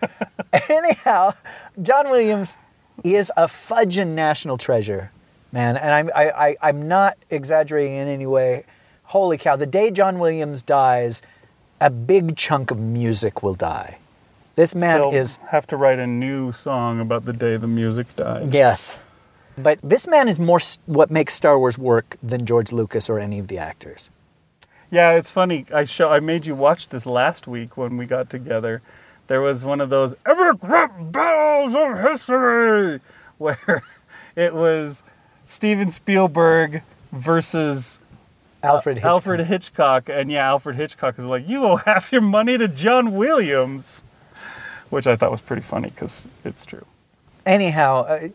Anyhow, 0.70 1.34
John 1.82 2.10
Williams 2.10 2.58
is 3.04 3.32
a 3.36 3.48
fudging 3.48 4.10
national 4.10 4.58
treasure. 4.58 5.12
man. 5.52 5.78
And 5.78 5.92
I'm 5.94 6.10
I, 6.16 6.30
I 6.50 6.58
I'm 6.62 6.88
not 6.88 7.18
exaggerating 7.30 7.96
in 7.96 8.08
any 8.08 8.26
way. 8.26 8.64
Holy 9.04 9.38
cow! 9.38 9.56
The 9.56 9.66
day 9.68 9.92
John 9.92 10.20
Williams 10.20 10.64
dies, 10.64 11.22
a 11.82 11.90
big 11.90 12.38
chunk 12.38 12.72
of 12.72 12.80
music 12.80 13.44
will 13.44 13.54
die. 13.56 13.98
This 14.56 14.74
man 14.74 15.02
They'll 15.02 15.12
is 15.12 15.36
have 15.50 15.68
to 15.68 15.78
write 15.78 16.00
a 16.00 16.08
new 16.08 16.52
song 16.54 17.02
about 17.02 17.26
the 17.26 17.34
day 17.34 17.58
the 17.58 17.68
music 17.68 18.08
died. 18.16 18.54
yes, 18.54 18.98
but 19.58 19.80
this 19.84 20.08
man 20.08 20.28
is 20.28 20.40
more 20.40 20.60
what 20.86 21.10
makes 21.12 21.34
Star 21.34 21.58
Wars 21.58 21.78
work 21.78 22.18
than 22.22 22.46
George 22.46 22.72
Lucas 22.72 23.10
or 23.10 23.20
any 23.20 23.40
of 23.40 23.48
the 23.48 23.58
actors. 23.58 24.10
Yeah, 24.92 25.12
it's 25.12 25.32
funny. 25.32 25.66
I 25.74 25.84
show 25.84 26.10
I 26.10 26.20
made 26.20 26.46
you 26.46 26.56
watch 26.56 26.90
this 26.90 27.06
last 27.06 27.48
week 27.48 27.76
when 27.78 27.98
we 27.98 28.06
got 28.06 28.30
together. 28.30 28.82
There 29.28 29.42
was 29.42 29.66
one 29.66 29.82
of 29.82 29.90
those 29.90 30.14
epic 30.26 30.62
battles 31.12 31.74
of 31.76 32.00
history 32.00 33.02
where 33.38 33.84
it 34.36 34.54
was 34.54 35.04
Steven 35.46 35.90
Spielberg 35.90 36.84
versus 37.12 38.00
Alfred 38.62 38.98
Hitchcock. 38.98 39.12
Alfred 39.12 39.40
Hitchcock, 39.42 40.10
and 40.10 40.32
yeah, 40.32 40.48
Alfred 40.48 40.76
Hitchcock 40.76 41.18
is 41.20 41.26
like, 41.26 41.48
"You 41.48 41.66
owe 41.66 41.76
half 41.78 42.12
your 42.12 42.22
money 42.22 42.58
to 42.58 42.68
John 42.68 43.14
Williams," 43.14 44.04
which 44.90 45.08
I 45.08 45.16
thought 45.16 45.32
was 45.32 45.42
pretty 45.42 45.62
funny 45.62 45.90
because 45.90 46.28
it's 46.44 46.66
true. 46.66 46.86
anyhow, 47.46 48.06
uh, 48.06 48.28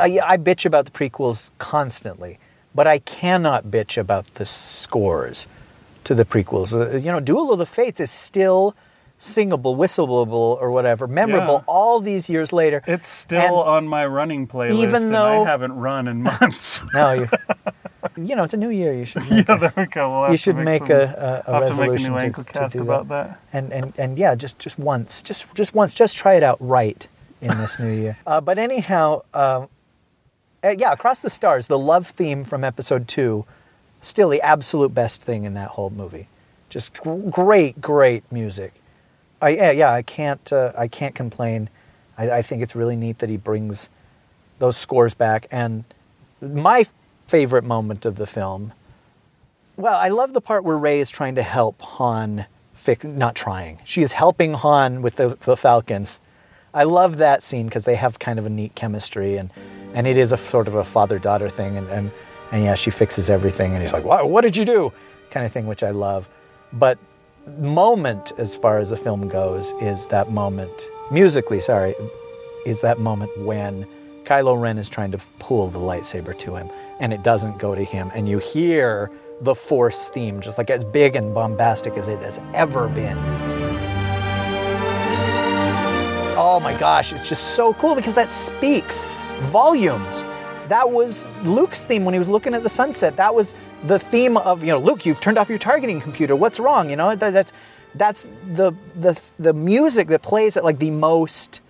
I, 0.00 0.18
I 0.24 0.36
bitch 0.36 0.64
about 0.64 0.84
the 0.84 0.90
prequels 0.90 1.50
constantly, 1.58 2.38
but 2.74 2.86
I 2.86 2.98
cannot 3.00 3.66
bitch 3.66 3.96
about 3.98 4.26
the 4.34 4.46
scores 4.46 5.46
to 6.04 6.14
the 6.14 6.24
prequels. 6.24 6.72
Uh, 6.74 6.96
you 6.96 7.12
know, 7.12 7.20
Duel 7.20 7.52
of 7.52 7.58
the 7.58 7.66
Fates 7.66 8.00
is 8.00 8.10
still 8.10 8.74
singable, 9.18 9.76
whistleable, 9.76 10.60
or 10.60 10.72
whatever, 10.72 11.06
memorable 11.06 11.54
Yeah. 11.58 11.64
all 11.68 12.00
these 12.00 12.28
years 12.28 12.52
later. 12.52 12.82
It's 12.88 13.06
still 13.06 13.40
And 13.40 13.54
on 13.54 13.88
my 13.88 14.04
running 14.04 14.48
playlist, 14.48 14.72
even 14.82 15.12
though- 15.12 15.42
I 15.42 15.48
haven't 15.48 15.74
run 15.74 16.08
in 16.08 16.22
months. 16.24 16.84
No, 16.94 17.12
you, 17.12 17.28
you 18.16 18.34
know, 18.34 18.42
it's 18.42 18.52
a 18.52 18.56
new 18.56 18.70
year. 18.70 18.92
You 18.92 19.04
should 19.06 19.22
make, 19.30 19.46
yeah, 19.46 19.56
there 19.58 19.72
we 19.76 19.86
go. 19.86 20.08
We'll 20.22 20.30
you 20.32 20.36
should 20.36 20.56
make, 20.56 20.82
some- 20.88 20.90
a, 20.90 20.94
a, 20.96 21.04
a 21.04 21.04
have 21.04 21.44
to 21.44 21.52
make 21.52 21.62
a 21.62 21.92
resolution 21.92 22.12
new 22.14 22.30
to, 22.32 22.42
to 22.44 22.68
do 22.72 22.82
about 22.82 23.06
that. 23.08 23.28
that. 23.28 23.40
And, 23.52 23.72
and, 23.72 23.92
and 23.96 24.18
yeah, 24.18 24.34
just, 24.34 24.58
just 24.58 24.76
once, 24.76 25.22
just, 25.22 25.46
just 25.54 25.72
once, 25.72 25.94
just 25.94 26.16
try 26.16 26.34
it 26.34 26.42
out 26.42 26.56
right 26.60 27.06
in 27.40 27.56
this 27.58 27.78
new 27.78 27.92
year. 27.92 28.16
Uh, 28.26 28.40
but 28.40 28.58
anyhow, 28.58 29.22
uh, 29.34 29.66
uh, 30.64 30.74
yeah, 30.78 30.92
Across 30.92 31.20
the 31.20 31.30
Stars, 31.30 31.66
the 31.66 31.78
love 31.78 32.08
theme 32.08 32.44
from 32.44 32.64
episode 32.64 33.08
two, 33.08 33.44
still 34.00 34.28
the 34.28 34.40
absolute 34.42 34.94
best 34.94 35.22
thing 35.22 35.44
in 35.44 35.54
that 35.54 35.70
whole 35.70 35.90
movie. 35.90 36.28
Just 36.68 36.94
great, 37.30 37.80
great 37.80 38.24
music. 38.30 38.74
I, 39.40 39.50
yeah, 39.50 39.70
yeah, 39.72 39.92
I 39.92 40.02
can't, 40.02 40.52
uh, 40.52 40.72
I 40.76 40.88
can't 40.88 41.14
complain. 41.14 41.68
I, 42.16 42.30
I 42.30 42.42
think 42.42 42.62
it's 42.62 42.76
really 42.76 42.96
neat 42.96 43.18
that 43.18 43.28
he 43.28 43.36
brings 43.36 43.88
those 44.58 44.76
scores 44.76 45.14
back. 45.14 45.46
And 45.50 45.84
my 46.40 46.86
favorite 47.26 47.64
moment 47.64 48.06
of 48.06 48.16
the 48.16 48.26
film, 48.26 48.72
well, 49.76 49.98
I 49.98 50.08
love 50.08 50.32
the 50.32 50.40
part 50.40 50.64
where 50.64 50.78
Rey 50.78 51.00
is 51.00 51.10
trying 51.10 51.34
to 51.34 51.42
help 51.42 51.80
Han 51.82 52.46
fix, 52.72 53.04
not 53.04 53.34
trying. 53.34 53.80
She 53.84 54.02
is 54.02 54.12
helping 54.12 54.54
Han 54.54 55.02
with 55.02 55.16
the, 55.16 55.36
the 55.44 55.56
Falcon. 55.56 56.06
I 56.72 56.84
love 56.84 57.18
that 57.18 57.42
scene 57.42 57.66
because 57.66 57.84
they 57.84 57.96
have 57.96 58.18
kind 58.18 58.38
of 58.38 58.46
a 58.46 58.50
neat 58.50 58.74
chemistry 58.74 59.36
and, 59.36 59.50
and 59.94 60.06
it 60.06 60.16
is 60.16 60.32
a 60.32 60.36
sort 60.36 60.68
of 60.68 60.74
a 60.74 60.84
father 60.84 61.18
daughter 61.18 61.48
thing. 61.48 61.76
And, 61.76 61.88
and, 61.88 62.10
and 62.50 62.64
yeah, 62.64 62.74
she 62.74 62.90
fixes 62.90 63.30
everything 63.30 63.72
and 63.72 63.82
he's 63.82 63.92
like, 63.92 64.04
what, 64.04 64.28
what 64.28 64.42
did 64.42 64.56
you 64.56 64.64
do? 64.64 64.92
Kind 65.30 65.46
of 65.46 65.52
thing, 65.52 65.66
which 65.66 65.82
I 65.82 65.90
love. 65.90 66.28
But 66.72 66.98
moment, 67.58 68.32
as 68.38 68.54
far 68.54 68.78
as 68.78 68.90
the 68.90 68.96
film 68.96 69.28
goes, 69.28 69.72
is 69.80 70.06
that 70.08 70.30
moment, 70.30 70.72
musically, 71.10 71.60
sorry, 71.60 71.94
is 72.66 72.80
that 72.80 72.98
moment 72.98 73.36
when 73.38 73.86
Kylo 74.24 74.60
Ren 74.60 74.78
is 74.78 74.88
trying 74.88 75.10
to 75.12 75.18
pull 75.38 75.68
the 75.68 75.78
lightsaber 75.78 76.38
to 76.38 76.56
him 76.56 76.70
and 77.00 77.12
it 77.12 77.22
doesn't 77.22 77.58
go 77.58 77.74
to 77.74 77.84
him. 77.84 78.10
And 78.14 78.28
you 78.28 78.38
hear 78.38 79.10
the 79.40 79.54
Force 79.54 80.08
theme, 80.08 80.40
just 80.40 80.56
like 80.56 80.70
as 80.70 80.84
big 80.84 81.16
and 81.16 81.34
bombastic 81.34 81.94
as 81.94 82.06
it 82.06 82.20
has 82.20 82.40
ever 82.54 82.88
been. 82.88 83.18
Oh 86.38 86.60
my 86.62 86.76
gosh, 86.78 87.12
it's 87.12 87.28
just 87.28 87.54
so 87.54 87.74
cool 87.74 87.94
because 87.94 88.14
that 88.14 88.30
speaks 88.30 89.06
volumes. 89.50 90.22
That 90.68 90.90
was 90.90 91.26
Luke's 91.42 91.84
theme 91.84 92.04
when 92.04 92.14
he 92.14 92.18
was 92.18 92.28
looking 92.28 92.54
at 92.54 92.62
the 92.62 92.68
sunset. 92.68 93.16
That 93.16 93.34
was 93.34 93.54
the 93.84 93.98
theme 93.98 94.36
of, 94.36 94.62
you 94.62 94.68
know, 94.68 94.78
Luke, 94.78 95.04
you've 95.04 95.20
turned 95.20 95.38
off 95.38 95.48
your 95.48 95.58
targeting 95.58 96.00
computer. 96.00 96.36
What's 96.36 96.60
wrong? 96.60 96.88
You 96.88 96.96
know, 96.96 97.14
that, 97.14 97.32
that's 97.32 97.52
that's 97.94 98.28
the 98.54 98.72
the 98.94 99.20
the 99.38 99.52
music 99.52 100.08
that 100.08 100.22
plays 100.22 100.56
at 100.56 100.64
like 100.64 100.78
the 100.78 100.90
most 100.90 101.60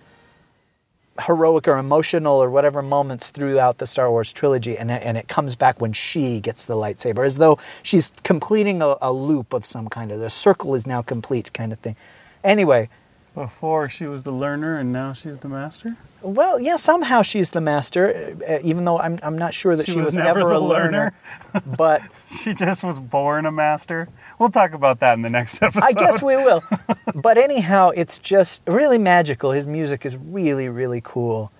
heroic 1.25 1.67
or 1.67 1.77
emotional 1.77 2.41
or 2.41 2.49
whatever 2.49 2.81
moments 2.81 3.29
throughout 3.29 3.77
the 3.77 3.85
Star 3.85 4.09
Wars 4.09 4.31
trilogy, 4.31 4.77
and 4.77 4.89
and 4.89 5.17
it 5.17 5.27
comes 5.27 5.55
back 5.55 5.81
when 5.81 5.93
she 5.93 6.39
gets 6.39 6.65
the 6.65 6.75
lightsaber, 6.75 7.25
as 7.25 7.37
though 7.37 7.59
she's 7.81 8.11
completing 8.23 8.81
a, 8.81 8.95
a 9.01 9.11
loop 9.11 9.53
of 9.53 9.65
some 9.65 9.89
kind 9.89 10.11
of 10.11 10.19
the 10.19 10.29
circle 10.29 10.73
is 10.75 10.87
now 10.87 11.01
complete 11.01 11.51
kind 11.53 11.73
of 11.73 11.79
thing. 11.79 11.95
Anyway, 12.43 12.89
Before 13.35 13.89
she 13.89 14.05
was 14.05 14.23
the 14.23 14.31
learner, 14.31 14.77
and 14.77 14.93
now 14.93 15.13
she's 15.13 15.37
the 15.39 15.49
master. 15.49 15.97
Well, 16.23 16.59
yeah, 16.59 16.77
somehow 16.77 17.21
she's 17.21 17.51
the 17.51 17.61
master, 17.61 18.35
uh, 18.47 18.59
even 18.63 18.85
though 18.85 18.97
I'm 18.97 19.19
I'm 19.21 19.37
not 19.37 19.53
sure 19.53 19.75
that 19.75 19.85
she, 19.85 19.91
She 19.93 19.97
was 19.97 20.07
was, 20.07 20.15
never 20.15 20.39
ever 20.39 20.51
a 20.53 20.59
learner. 20.59 21.13
but 21.77 22.01
She 22.41 22.53
just 22.53 22.83
was 22.83 22.99
born 22.99 23.45
a 23.45 23.51
master. 23.51 24.07
We'll 24.39 24.49
talk 24.49 24.73
about 24.73 24.99
that 25.01 25.13
in 25.13 25.21
the 25.21 25.29
next 25.29 25.61
episode. 25.61 25.83
I 25.83 25.91
guess 25.91 26.23
we 26.23 26.35
will. 26.37 26.63
but 27.15 27.37
anyhow, 27.37 27.89
it's 27.89 28.17
just 28.17 28.63
really 28.65 28.97
magical. 28.97 29.51
His 29.51 29.67
music 29.67 30.05
is 30.05 30.17
really, 30.17 30.69
really 30.69 31.01
cool. 31.03 31.51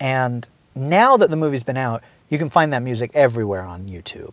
And 0.00 0.48
now 0.74 1.16
that 1.16 1.30
the 1.30 1.36
movie's 1.36 1.62
been 1.62 1.76
out, 1.76 2.02
you 2.28 2.38
can 2.38 2.50
find 2.50 2.72
that 2.72 2.82
music 2.82 3.10
everywhere 3.14 3.62
on 3.62 3.86
YouTube. 3.86 4.32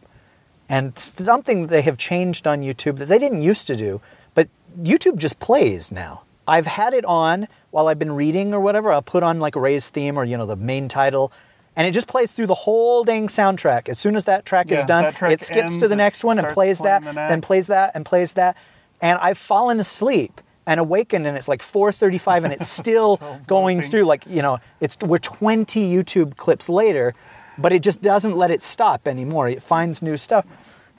And 0.68 0.98
something 0.98 1.68
they 1.68 1.82
have 1.82 1.98
changed 1.98 2.48
on 2.48 2.62
YouTube 2.62 2.98
that 2.98 3.08
they 3.08 3.20
didn't 3.20 3.42
used 3.42 3.68
to 3.68 3.76
do, 3.76 4.02
but 4.34 4.48
YouTube 4.80 5.18
just 5.18 5.40
plays 5.40 5.92
now. 5.92 6.22
I've 6.50 6.66
had 6.66 6.94
it 6.94 7.06
on 7.06 7.48
while 7.70 7.88
I've 7.88 8.00
been 8.00 8.12
reading 8.12 8.54
or 8.54 8.60
whatever. 8.60 8.92
I'll 8.92 9.02
put 9.04 9.22
on 9.22 9.40
like 9.40 9.56
Rey's 9.56 9.90
theme 9.90 10.18
or, 10.18 10.26
you 10.26 10.36
know, 10.36 10.48
the 10.48 10.56
main 10.56 10.90
title. 10.90 11.32
And 11.76 11.88
it 11.88 11.92
just 11.92 12.08
plays 12.08 12.34
through 12.34 12.48
the 12.48 12.56
whole 12.56 13.04
dang 13.04 13.28
soundtrack. 13.28 13.88
As 13.88 14.00
soon 14.00 14.16
as 14.16 14.26
that 14.26 14.46
track 14.46 14.70
Yeah, 14.70 14.80
is 14.80 14.86
done, 14.86 15.14
track 15.14 15.32
it 15.32 15.42
skips 15.42 15.78
to 15.78 15.88
the 15.88 15.96
next 15.96 16.24
one 16.24 16.40
and 16.40 16.48
plays 16.50 16.80
that, 16.80 17.04
the 17.06 17.14
then 17.14 17.40
plays 17.42 17.68
that 17.68 17.92
and 17.94 18.06
plays 18.06 18.34
that. 18.34 18.58
And 19.00 19.18
I've 19.20 19.38
fallen 19.38 19.80
asleep 19.80 20.42
and 20.66 20.80
awakened 20.80 21.26
and 21.26 21.38
it's 21.38 21.48
like 21.48 21.62
4:35 21.62 22.44
and 22.46 22.54
it's 22.54 22.68
still, 22.82 23.18
Still 23.18 23.40
going 23.48 23.82
through 23.84 24.04
like, 24.04 24.26
you 24.26 24.42
know, 24.42 24.60
it's 24.82 24.98
we're 25.02 25.20
20 25.20 25.90
YouTube 25.90 26.36
clips 26.36 26.68
later, 26.68 27.14
but 27.58 27.72
it 27.72 27.84
just 27.84 28.02
doesn't 28.02 28.36
let 28.36 28.50
it 28.52 28.62
stop 28.62 29.08
anymore. 29.08 29.48
It 29.48 29.62
finds 29.62 30.02
new 30.02 30.18
stuff. 30.18 30.46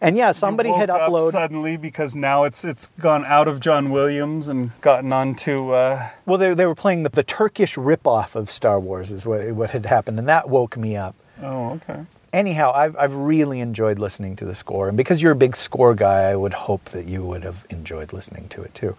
And 0.02 0.16
yeah, 0.16 0.32
somebody 0.32 0.70
had 0.72 0.88
uploaded 0.88 1.32
suddenly 1.32 1.76
because 1.76 2.16
now 2.16 2.44
it's 2.44 2.64
it's 2.64 2.88
gone 2.98 3.24
out 3.26 3.48
of 3.48 3.60
John 3.60 3.90
Williams 3.90 4.48
and 4.48 4.70
gotten 4.80 5.12
onto. 5.12 5.72
Uh, 5.72 6.08
Well, 6.24 6.38
they, 6.38 6.54
they 6.54 6.64
were 6.64 6.74
playing 6.74 7.02
the, 7.02 7.10
the 7.10 7.22
Turkish 7.22 7.76
ripoff 7.76 8.34
of 8.34 8.50
Star 8.50 8.80
Wars, 8.80 9.12
is 9.12 9.26
what, 9.26 9.46
what 9.52 9.70
had 9.70 9.86
happened, 9.86 10.18
and 10.18 10.26
that 10.28 10.48
woke 10.48 10.76
me 10.78 10.96
up. 10.96 11.14
oh, 11.42 11.72
okay. 11.72 12.04
Anyhow, 12.32 12.72
I've, 12.74 12.96
I've 12.96 13.14
really 13.14 13.60
enjoyed 13.60 13.98
listening 13.98 14.36
to 14.36 14.44
the 14.44 14.54
score, 14.54 14.88
and 14.88 14.96
because 14.96 15.20
you're 15.20 15.32
a 15.32 15.36
big 15.36 15.54
score 15.56 15.94
guy, 15.94 16.30
I 16.30 16.36
would 16.36 16.54
hope 16.54 16.84
that 16.90 17.06
you 17.06 17.22
would 17.24 17.42
have 17.44 17.66
enjoyed 17.70 18.12
listening 18.12 18.48
to 18.50 18.62
it 18.62 18.72
too. 18.74 18.96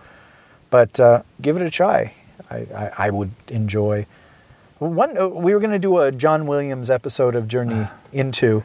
But 0.70 1.00
uh, 1.00 1.24
give 1.42 1.56
it 1.56 1.62
a 1.64 1.70
try. 1.70 2.14
I, 2.50 2.56
I, 2.76 2.92
I 2.98 3.10
would 3.10 3.32
enjoy. 3.48 4.06
One, 4.80 5.18
uh, 5.18 5.28
we 5.28 5.54
were 5.54 5.60
going 5.60 5.72
to 5.72 5.80
do 5.80 5.98
a 6.00 6.12
John 6.12 6.46
Williams 6.46 6.90
episode 6.90 7.36
of 7.36 7.48
Journey 7.48 7.88
into 8.12 8.64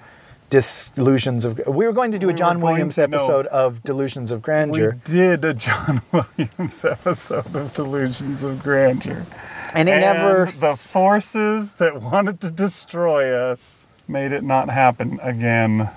Disillusions 0.50 1.44
of. 1.44 1.60
We 1.66 1.86
were 1.86 1.92
going 1.92 2.12
to 2.12 2.18
do 2.18 2.28
a 2.28 2.32
John 2.32 2.60
going 2.60 2.72
Williams 2.74 2.94
to- 2.96 3.06
no. 3.08 3.16
episode 3.16 3.46
of 3.46 3.82
Delusions 3.82 4.30
of 4.30 4.42
Grandeur, 4.42 4.98
We 5.06 5.12
did 5.12 5.44
a 5.44 5.54
John 5.54 6.02
Williams 6.12 6.84
episode 6.84 7.54
of 7.54 7.74
Delusions 7.74 8.44
of 8.44 8.62
Grandeur. 8.62 9.26
and 9.74 9.88
it 9.88 10.00
never. 10.00 10.46
the 10.46 10.76
forces 10.76 11.72
that 11.74 12.00
wanted 12.00 12.40
to 12.42 12.50
destroy 12.50 13.34
us 13.36 13.88
made 14.06 14.30
it 14.32 14.44
not 14.44 14.70
happen 14.70 15.18
again. 15.22 15.90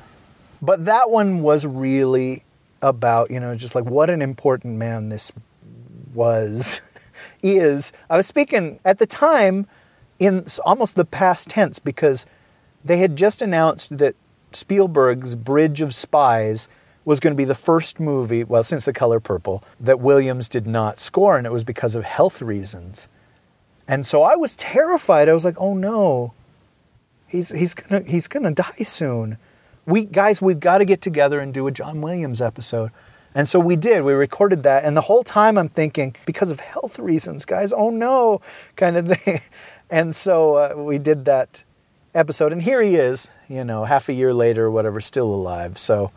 But 0.61 0.85
that 0.85 1.09
one 1.11 1.41
was 1.43 1.65
really 1.65 2.43
about, 2.81 3.29
you 3.29 3.39
know, 3.39 3.55
just 3.55 3.75
like 3.75 3.85
what 3.85 4.09
an 4.09 4.21
important 4.21 4.77
man 4.77 5.09
this 5.09 5.31
was, 6.13 6.81
is. 7.43 7.93
I 8.09 8.17
was 8.17 8.25
speaking 8.25 8.79
at 8.83 8.97
the 8.97 9.05
time 9.05 9.67
in 10.17 10.45
almost 10.65 10.95
the 10.95 11.05
past 11.05 11.49
tense 11.49 11.77
because 11.79 12.25
they 12.83 12.97
had 12.97 13.15
just 13.15 13.41
announced 13.41 13.97
that 13.99 14.15
Spielberg's 14.51 15.35
Bridge 15.35 15.81
of 15.81 15.93
Spies 15.93 16.67
was 17.05 17.19
going 17.19 17.33
to 17.33 17.37
be 17.37 17.45
the 17.45 17.55
first 17.55 17.99
movie, 17.99 18.43
well, 18.43 18.63
since 18.63 18.85
The 18.85 18.93
Color 18.93 19.19
Purple, 19.19 19.63
that 19.79 19.99
Williams 19.99 20.47
did 20.47 20.67
not 20.67 20.99
score, 20.99 21.37
and 21.37 21.47
it 21.47 21.51
was 21.51 21.63
because 21.63 21.95
of 21.95 22.03
health 22.03 22.41
reasons. 22.41 23.07
And 23.87 24.05
so 24.05 24.21
I 24.21 24.35
was 24.35 24.55
terrified. 24.55 25.27
I 25.27 25.33
was 25.33 25.43
like, 25.43 25.55
oh 25.57 25.73
no, 25.73 26.33
he's 27.25 27.49
he's 27.49 27.73
gonna 27.73 28.03
he's 28.05 28.27
gonna 28.27 28.51
die 28.51 28.83
soon. 28.83 29.37
We 29.87 30.05
guys, 30.05 30.41
we've 30.41 30.59
got 30.59 30.77
to 30.77 30.85
get 30.85 31.01
together 31.01 31.39
and 31.39 31.51
do 31.51 31.65
a 31.65 31.71
John 31.71 32.01
Williams 32.01 32.41
episode. 32.41 32.91
And 33.33 33.49
so 33.49 33.59
we 33.59 33.75
did. 33.75 34.03
We 34.03 34.13
recorded 34.13 34.61
that, 34.63 34.83
and 34.85 34.95
the 34.95 35.01
whole 35.01 35.23
time 35.23 35.57
I'm 35.57 35.69
thinking, 35.69 36.15
because 36.25 36.51
of 36.51 36.59
health 36.59 36.99
reasons, 36.99 37.45
guys, 37.45 37.73
oh 37.73 37.89
no, 37.89 38.41
kind 38.75 38.97
of 38.97 39.17
thing. 39.23 39.41
And 39.89 40.15
so 40.15 40.55
uh, 40.55 40.73
we 40.77 40.99
did 40.99 41.25
that 41.25 41.63
episode, 42.15 42.51
and 42.51 42.61
here 42.61 42.81
he 42.81 42.95
is, 42.95 43.29
you 43.47 43.63
know, 43.63 43.85
half 43.85 44.09
a 44.09 44.13
year 44.13 44.33
later 44.33 44.65
or 44.65 44.71
whatever, 44.71 44.99
still 45.01 45.27
alive. 45.27 45.77
So 45.77 46.11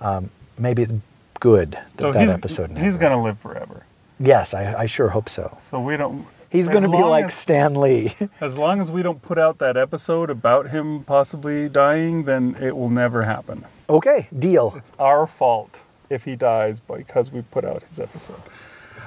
um, 0.00 0.30
maybe 0.58 0.82
it's 0.82 0.92
good 1.40 1.72
that 1.72 2.00
So 2.02 2.12
that 2.12 2.28
episode. 2.28 2.76
he's 2.78 2.96
going 2.96 3.12
to 3.12 3.18
live 3.18 3.38
forever. 3.38 3.84
Yes, 4.20 4.54
I, 4.54 4.74
I 4.82 4.86
sure 4.86 5.08
hope 5.08 5.28
so. 5.28 5.56
So 5.60 5.80
we 5.80 5.96
don't. 5.96 6.26
He's 6.50 6.68
going 6.68 6.82
to 6.84 6.88
be 6.88 7.02
like 7.02 7.24
as- 7.26 7.34
Stan 7.34 7.74
Lee. 7.74 8.14
As 8.40 8.56
long 8.56 8.80
as 8.80 8.88
we 8.90 9.02
don't 9.02 9.20
put 9.20 9.38
out 9.38 9.58
that 9.58 9.76
episode 9.76 10.30
about 10.30 10.70
him 10.70 11.02
possibly 11.02 11.68
dying, 11.68 12.24
then 12.24 12.56
it 12.60 12.76
will 12.76 12.90
never 12.90 13.24
happen. 13.24 13.64
okay, 13.90 14.28
deal. 14.38 14.72
It's 14.76 14.92
our 15.00 15.26
fault 15.26 15.82
if 16.08 16.22
he 16.24 16.36
dies 16.36 16.78
because 16.78 17.32
we 17.32 17.42
put 17.42 17.64
out 17.64 17.82
his 17.88 17.98
episode. 17.98 18.40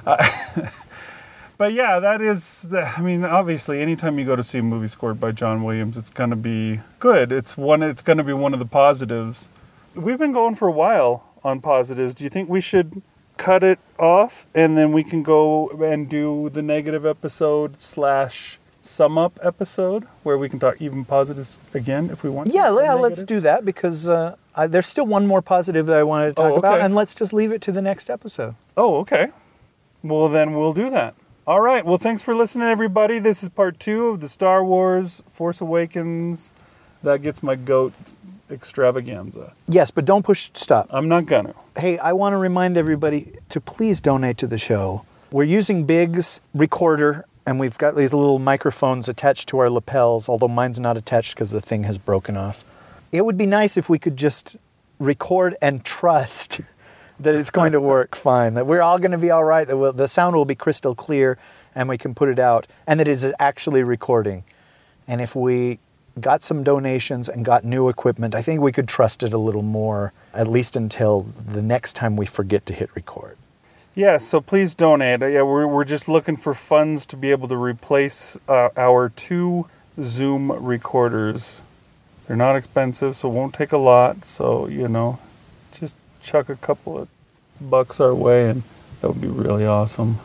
Uh, 0.05 0.28
but 1.57 1.73
yeah, 1.73 1.99
that 1.99 2.21
is. 2.21 2.63
The, 2.69 2.81
I 2.97 3.01
mean, 3.01 3.23
obviously, 3.23 3.81
anytime 3.81 4.19
you 4.19 4.25
go 4.25 4.35
to 4.35 4.43
see 4.43 4.59
a 4.59 4.63
movie 4.63 4.87
scored 4.87 5.19
by 5.19 5.31
John 5.31 5.63
Williams, 5.63 5.97
it's 5.97 6.11
going 6.11 6.29
to 6.29 6.35
be 6.35 6.81
good. 6.99 7.31
It's 7.31 7.57
one. 7.57 7.81
It's 7.83 8.01
going 8.01 8.17
to 8.17 8.23
be 8.23 8.33
one 8.33 8.53
of 8.53 8.59
the 8.59 8.65
positives. 8.65 9.47
We've 9.95 10.17
been 10.19 10.33
going 10.33 10.55
for 10.55 10.67
a 10.67 10.71
while 10.71 11.23
on 11.43 11.61
positives. 11.61 12.13
Do 12.13 12.23
you 12.23 12.29
think 12.29 12.49
we 12.49 12.61
should 12.61 13.01
cut 13.37 13.63
it 13.63 13.79
off 13.99 14.47
and 14.55 14.77
then 14.77 14.91
we 14.91 15.03
can 15.03 15.21
go 15.23 15.69
and 15.69 16.09
do 16.09 16.49
the 16.53 16.61
negative 16.61 17.05
episode 17.05 17.79
slash 17.79 18.57
sum 18.81 19.17
up 19.17 19.37
episode 19.43 20.05
where 20.23 20.37
we 20.37 20.49
can 20.49 20.59
talk 20.59 20.81
even 20.81 21.05
positives 21.05 21.59
again 21.73 22.09
if 22.11 22.23
we 22.23 22.29
want? 22.29 22.49
to, 22.49 22.53
Yeah, 22.53 22.75
yeah, 22.81 22.93
let's 22.93 23.23
do 23.23 23.39
that 23.41 23.65
because 23.65 24.07
uh, 24.09 24.35
I, 24.55 24.67
there's 24.67 24.87
still 24.87 25.05
one 25.05 25.25
more 25.27 25.41
positive 25.41 25.85
that 25.87 25.97
I 25.97 26.03
wanted 26.03 26.29
to 26.29 26.33
talk 26.35 26.53
Oh, 26.53 26.55
about, 26.57 26.81
and 26.81 26.95
let's 26.95 27.13
just 27.15 27.33
leave 27.33 27.51
it 27.51 27.61
to 27.63 27.71
the 27.71 27.81
next 27.81 28.09
episode. 28.09 28.55
Oh, 28.75 28.97
okay. 28.97 29.27
Well, 30.03 30.29
then 30.29 30.53
we'll 30.53 30.73
do 30.73 30.89
that. 30.89 31.15
All 31.47 31.61
right. 31.61 31.85
Well, 31.85 31.97
thanks 31.97 32.21
for 32.21 32.35
listening, 32.35 32.67
everybody. 32.67 33.19
This 33.19 33.41
is 33.41 33.47
part 33.47 33.79
two 33.79 34.07
of 34.07 34.19
the 34.19 34.27
Star 34.27 34.65
Wars 34.65 35.23
Force 35.29 35.61
Awakens. 35.61 36.51
That 37.03 37.21
gets 37.21 37.41
my 37.41 37.55
goat 37.55 37.93
extravaganza. 38.51 39.53
Yes, 39.65 39.89
but 39.89 40.03
don't 40.03 40.23
push 40.23 40.51
stop. 40.55 40.87
I'm 40.89 41.07
not 41.07 41.25
gonna. 41.25 41.53
Hey, 41.77 41.99
I 41.99 42.11
want 42.11 42.33
to 42.33 42.37
remind 42.37 42.75
everybody 42.75 43.31
to 43.47 43.61
please 43.61 44.01
donate 44.01 44.37
to 44.39 44.47
the 44.47 44.57
show. 44.57 45.05
We're 45.31 45.45
using 45.45 45.85
Big's 45.85 46.41
recorder, 46.53 47.23
and 47.45 47.61
we've 47.61 47.77
got 47.77 47.95
these 47.95 48.13
little 48.13 48.39
microphones 48.39 49.07
attached 49.07 49.47
to 49.47 49.59
our 49.59 49.69
lapels, 49.69 50.27
although 50.27 50.49
mine's 50.49 50.81
not 50.81 50.97
attached 50.97 51.35
because 51.35 51.51
the 51.51 51.61
thing 51.61 51.85
has 51.85 51.97
broken 51.97 52.35
off. 52.35 52.65
It 53.13 53.23
would 53.23 53.37
be 53.37 53.45
nice 53.45 53.77
if 53.77 53.87
we 53.87 53.99
could 53.99 54.17
just 54.17 54.57
record 54.99 55.55
and 55.61 55.85
trust 55.85 56.59
that 57.20 57.36
it's 57.36 57.49
going 57.49 57.72
to 57.72 57.82
work 57.82 58.15
fine, 58.15 58.53
that 58.53 58.68
we're 58.68 58.82
all 58.82 58.99
going 58.99 59.11
to 59.11 59.18
be 59.18 59.32
all 59.32 59.43
right, 59.43 59.68
that 59.68 59.78
we'll, 59.78 59.93
the 59.93 60.07
sound 60.07 60.36
will 60.36 60.45
be 60.45 60.55
crystal 60.55 60.95
clear, 60.95 61.38
and 61.74 61.89
we 61.89 61.97
can 61.97 62.13
put 62.13 62.30
it 62.30 62.39
out, 62.39 62.68
and 62.86 62.99
that 62.99 63.07
it 63.07 63.11
is 63.11 63.34
actually 63.39 63.84
recording. 63.84 64.43
And 65.07 65.22
if 65.22 65.36
we 65.36 65.80
got 66.20 66.43
some 66.43 66.63
donations 66.63 67.30
and 67.30 67.45
got 67.45 67.63
new 67.63 67.89
equipment, 67.89 68.36
I 68.36 68.41
think 68.41 68.61
we 68.61 68.72
could 68.72 68.88
trust 68.88 69.24
it 69.24 69.34
a 69.34 69.38
little 69.38 69.61
more, 69.61 70.13
at 70.34 70.47
least 70.47 70.76
until 70.76 71.22
the 71.22 71.61
next 71.61 71.93
time 71.93 72.15
we 72.15 72.26
forget 72.26 72.65
to 72.68 72.74
hit 72.74 72.89
record. 72.95 73.38
Yeah. 73.95 74.18
So 74.18 74.41
please 74.41 74.76
donate. 74.76 75.22
Yeah, 75.22 75.41
we're 75.41 75.65
we're 75.65 75.84
just 75.84 76.07
looking 76.07 76.38
for 76.38 76.53
funds 76.53 77.05
to 77.07 77.18
be 77.18 77.32
able 77.32 77.47
to 77.47 77.57
replace 77.57 78.38
uh, 78.47 78.70
our 78.78 79.09
two 79.09 79.68
Zoom 80.03 80.51
recorders. 80.51 81.63
They're 82.28 82.36
not 82.36 82.55
expensive, 82.55 83.15
so 83.15 83.30
won't 83.30 83.55
take 83.55 83.72
a 83.72 83.78
lot. 83.78 84.26
So 84.26 84.68
you 84.68 84.88
know, 84.88 85.18
just 85.72 85.97
chuck 86.28 86.49
a 86.49 86.55
couple 86.55 86.97
of 86.97 87.07
bucks 87.61 87.99
our 87.99 88.13
way, 88.13 88.49
and 88.49 88.63
that 88.99 89.07
would 89.07 89.21
be 89.21 89.28
really 89.28 89.65
awesome. 89.65 90.19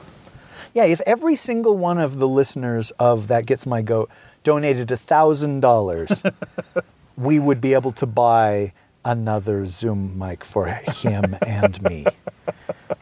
Yeah, 0.74 0.84
if 0.84 1.00
every 1.02 1.36
single 1.36 1.76
one 1.76 1.98
of 1.98 2.18
the 2.18 2.26
listeners 2.26 2.90
of 2.92 3.28
That 3.28 3.46
Gets 3.46 3.66
My 3.66 3.82
Goat 3.82 4.10
donated 4.42 4.88
$1,000, 4.88 6.34
we 7.16 7.38
would 7.38 7.60
be 7.60 7.74
able 7.74 7.92
to 7.92 8.06
buy 8.06 8.72
another 9.04 9.64
Zoom 9.66 10.18
mic 10.18 10.44
for 10.44 10.66
him 10.66 11.36
and 11.46 11.80
me. 11.82 12.06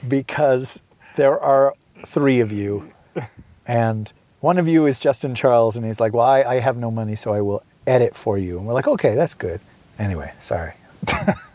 Because 0.07 0.83
there 1.17 1.41
are 1.41 1.75
three 2.07 2.41
of 2.41 2.53
you, 2.53 2.93
and 3.67 4.13
one 4.41 4.59
of 4.59 4.69
you 4.69 4.85
is 4.87 4.99
Justin 4.99 5.35
Charles, 5.35 5.77
and 5.77 5.87
he's 5.87 6.01
like, 6.01 6.13
Well, 6.13 6.27
I, 6.27 6.43
I 6.43 6.59
have 6.59 6.77
no 6.77 6.91
money, 6.91 7.15
so 7.15 7.33
I 7.33 7.41
will 7.41 7.63
edit 7.87 8.15
for 8.15 8.37
you. 8.37 8.59
And 8.59 8.67
we're 8.67 8.75
like, 8.75 8.89
Okay, 8.89 9.15
that's 9.15 9.35
good. 9.35 9.61
Anyway, 9.99 10.33
sorry. 10.41 10.75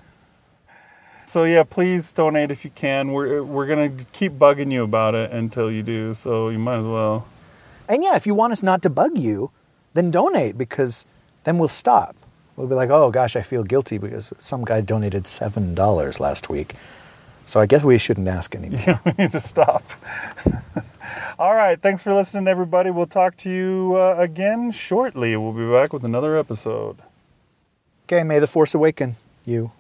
So 1.26 1.43
yeah, 1.43 1.63
please 1.63 2.13
donate 2.13 2.51
if 2.51 2.63
you 2.63 2.71
can. 2.71 3.11
We're 3.11 3.43
we're 3.43 3.65
gonna 3.65 3.91
keep 4.13 4.34
bugging 4.34 4.71
you 4.71 4.84
about 4.84 5.15
it 5.15 5.32
until 5.32 5.71
you 5.71 5.84
do. 5.84 6.13
So 6.13 6.49
you 6.49 6.59
might 6.59 6.80
as 6.80 6.86
well. 6.86 7.28
And 7.88 8.03
yeah, 8.03 8.15
if 8.15 8.26
you 8.26 8.34
want 8.34 8.53
us 8.53 8.63
not 8.63 8.82
to 8.84 8.89
bug 8.89 9.17
you, 9.17 9.51
then 9.93 10.11
donate 10.11 10.57
because 10.57 11.05
then 11.43 11.57
we'll 11.57 11.67
stop. 11.67 12.15
We'll 12.55 12.67
be 12.67 12.76
like, 12.76 12.89
oh 12.89 13.11
gosh, 13.11 13.36
I 13.36 13.41
feel 13.41 13.63
guilty 13.63 13.97
because 13.97 14.34
some 14.39 14.63
guy 14.63 14.82
donated 14.82 15.26
$7 15.26 16.19
last 16.19 16.49
week. 16.49 16.76
So 17.47 17.59
I 17.59 17.65
guess 17.65 17.84
we 17.84 17.97
shouldn't 17.97 18.28
ask 18.28 18.55
anymore. 18.59 18.82
Yeah, 18.86 18.99
we 19.05 19.11
need 19.17 19.32
to 19.32 19.41
stop. 19.41 19.84
All 21.39 21.53
right, 21.53 21.80
thanks 21.80 22.01
for 22.01 22.13
listening, 22.13 22.47
everybody. 22.47 22.89
We'll 22.89 23.07
talk 23.07 23.36
to 23.38 23.49
you 23.49 23.95
uh, 23.97 24.15
again 24.17 24.71
shortly. 24.71 25.36
We'll 25.36 25.51
be 25.51 25.69
back 25.69 25.91
with 25.91 26.05
another 26.05 26.38
episode. 26.38 26.97
Okay, 28.05 28.23
may 28.23 28.39
the 28.39 28.47
force 28.47 28.73
awaken 28.73 29.17
you. 29.45 29.71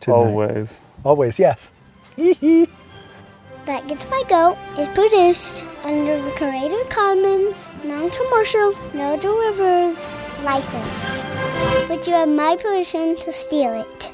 Tonight. 0.00 0.16
Always. 0.16 0.84
Always, 1.04 1.38
yes. 1.38 1.70
That 2.16 3.86
Gets 3.88 4.08
My 4.10 4.22
Goat 4.28 4.56
is 4.78 4.88
produced 4.88 5.64
under 5.82 6.20
the 6.22 6.30
Creative 6.32 6.88
Commons 6.88 7.68
non-commercial, 7.84 8.74
no 8.94 9.18
derivatives 9.20 10.12
license. 10.42 11.88
But 11.88 12.06
you 12.06 12.14
have 12.14 12.28
my 12.28 12.56
permission 12.56 13.16
to 13.18 13.32
steal 13.32 13.72
it. 13.80 14.12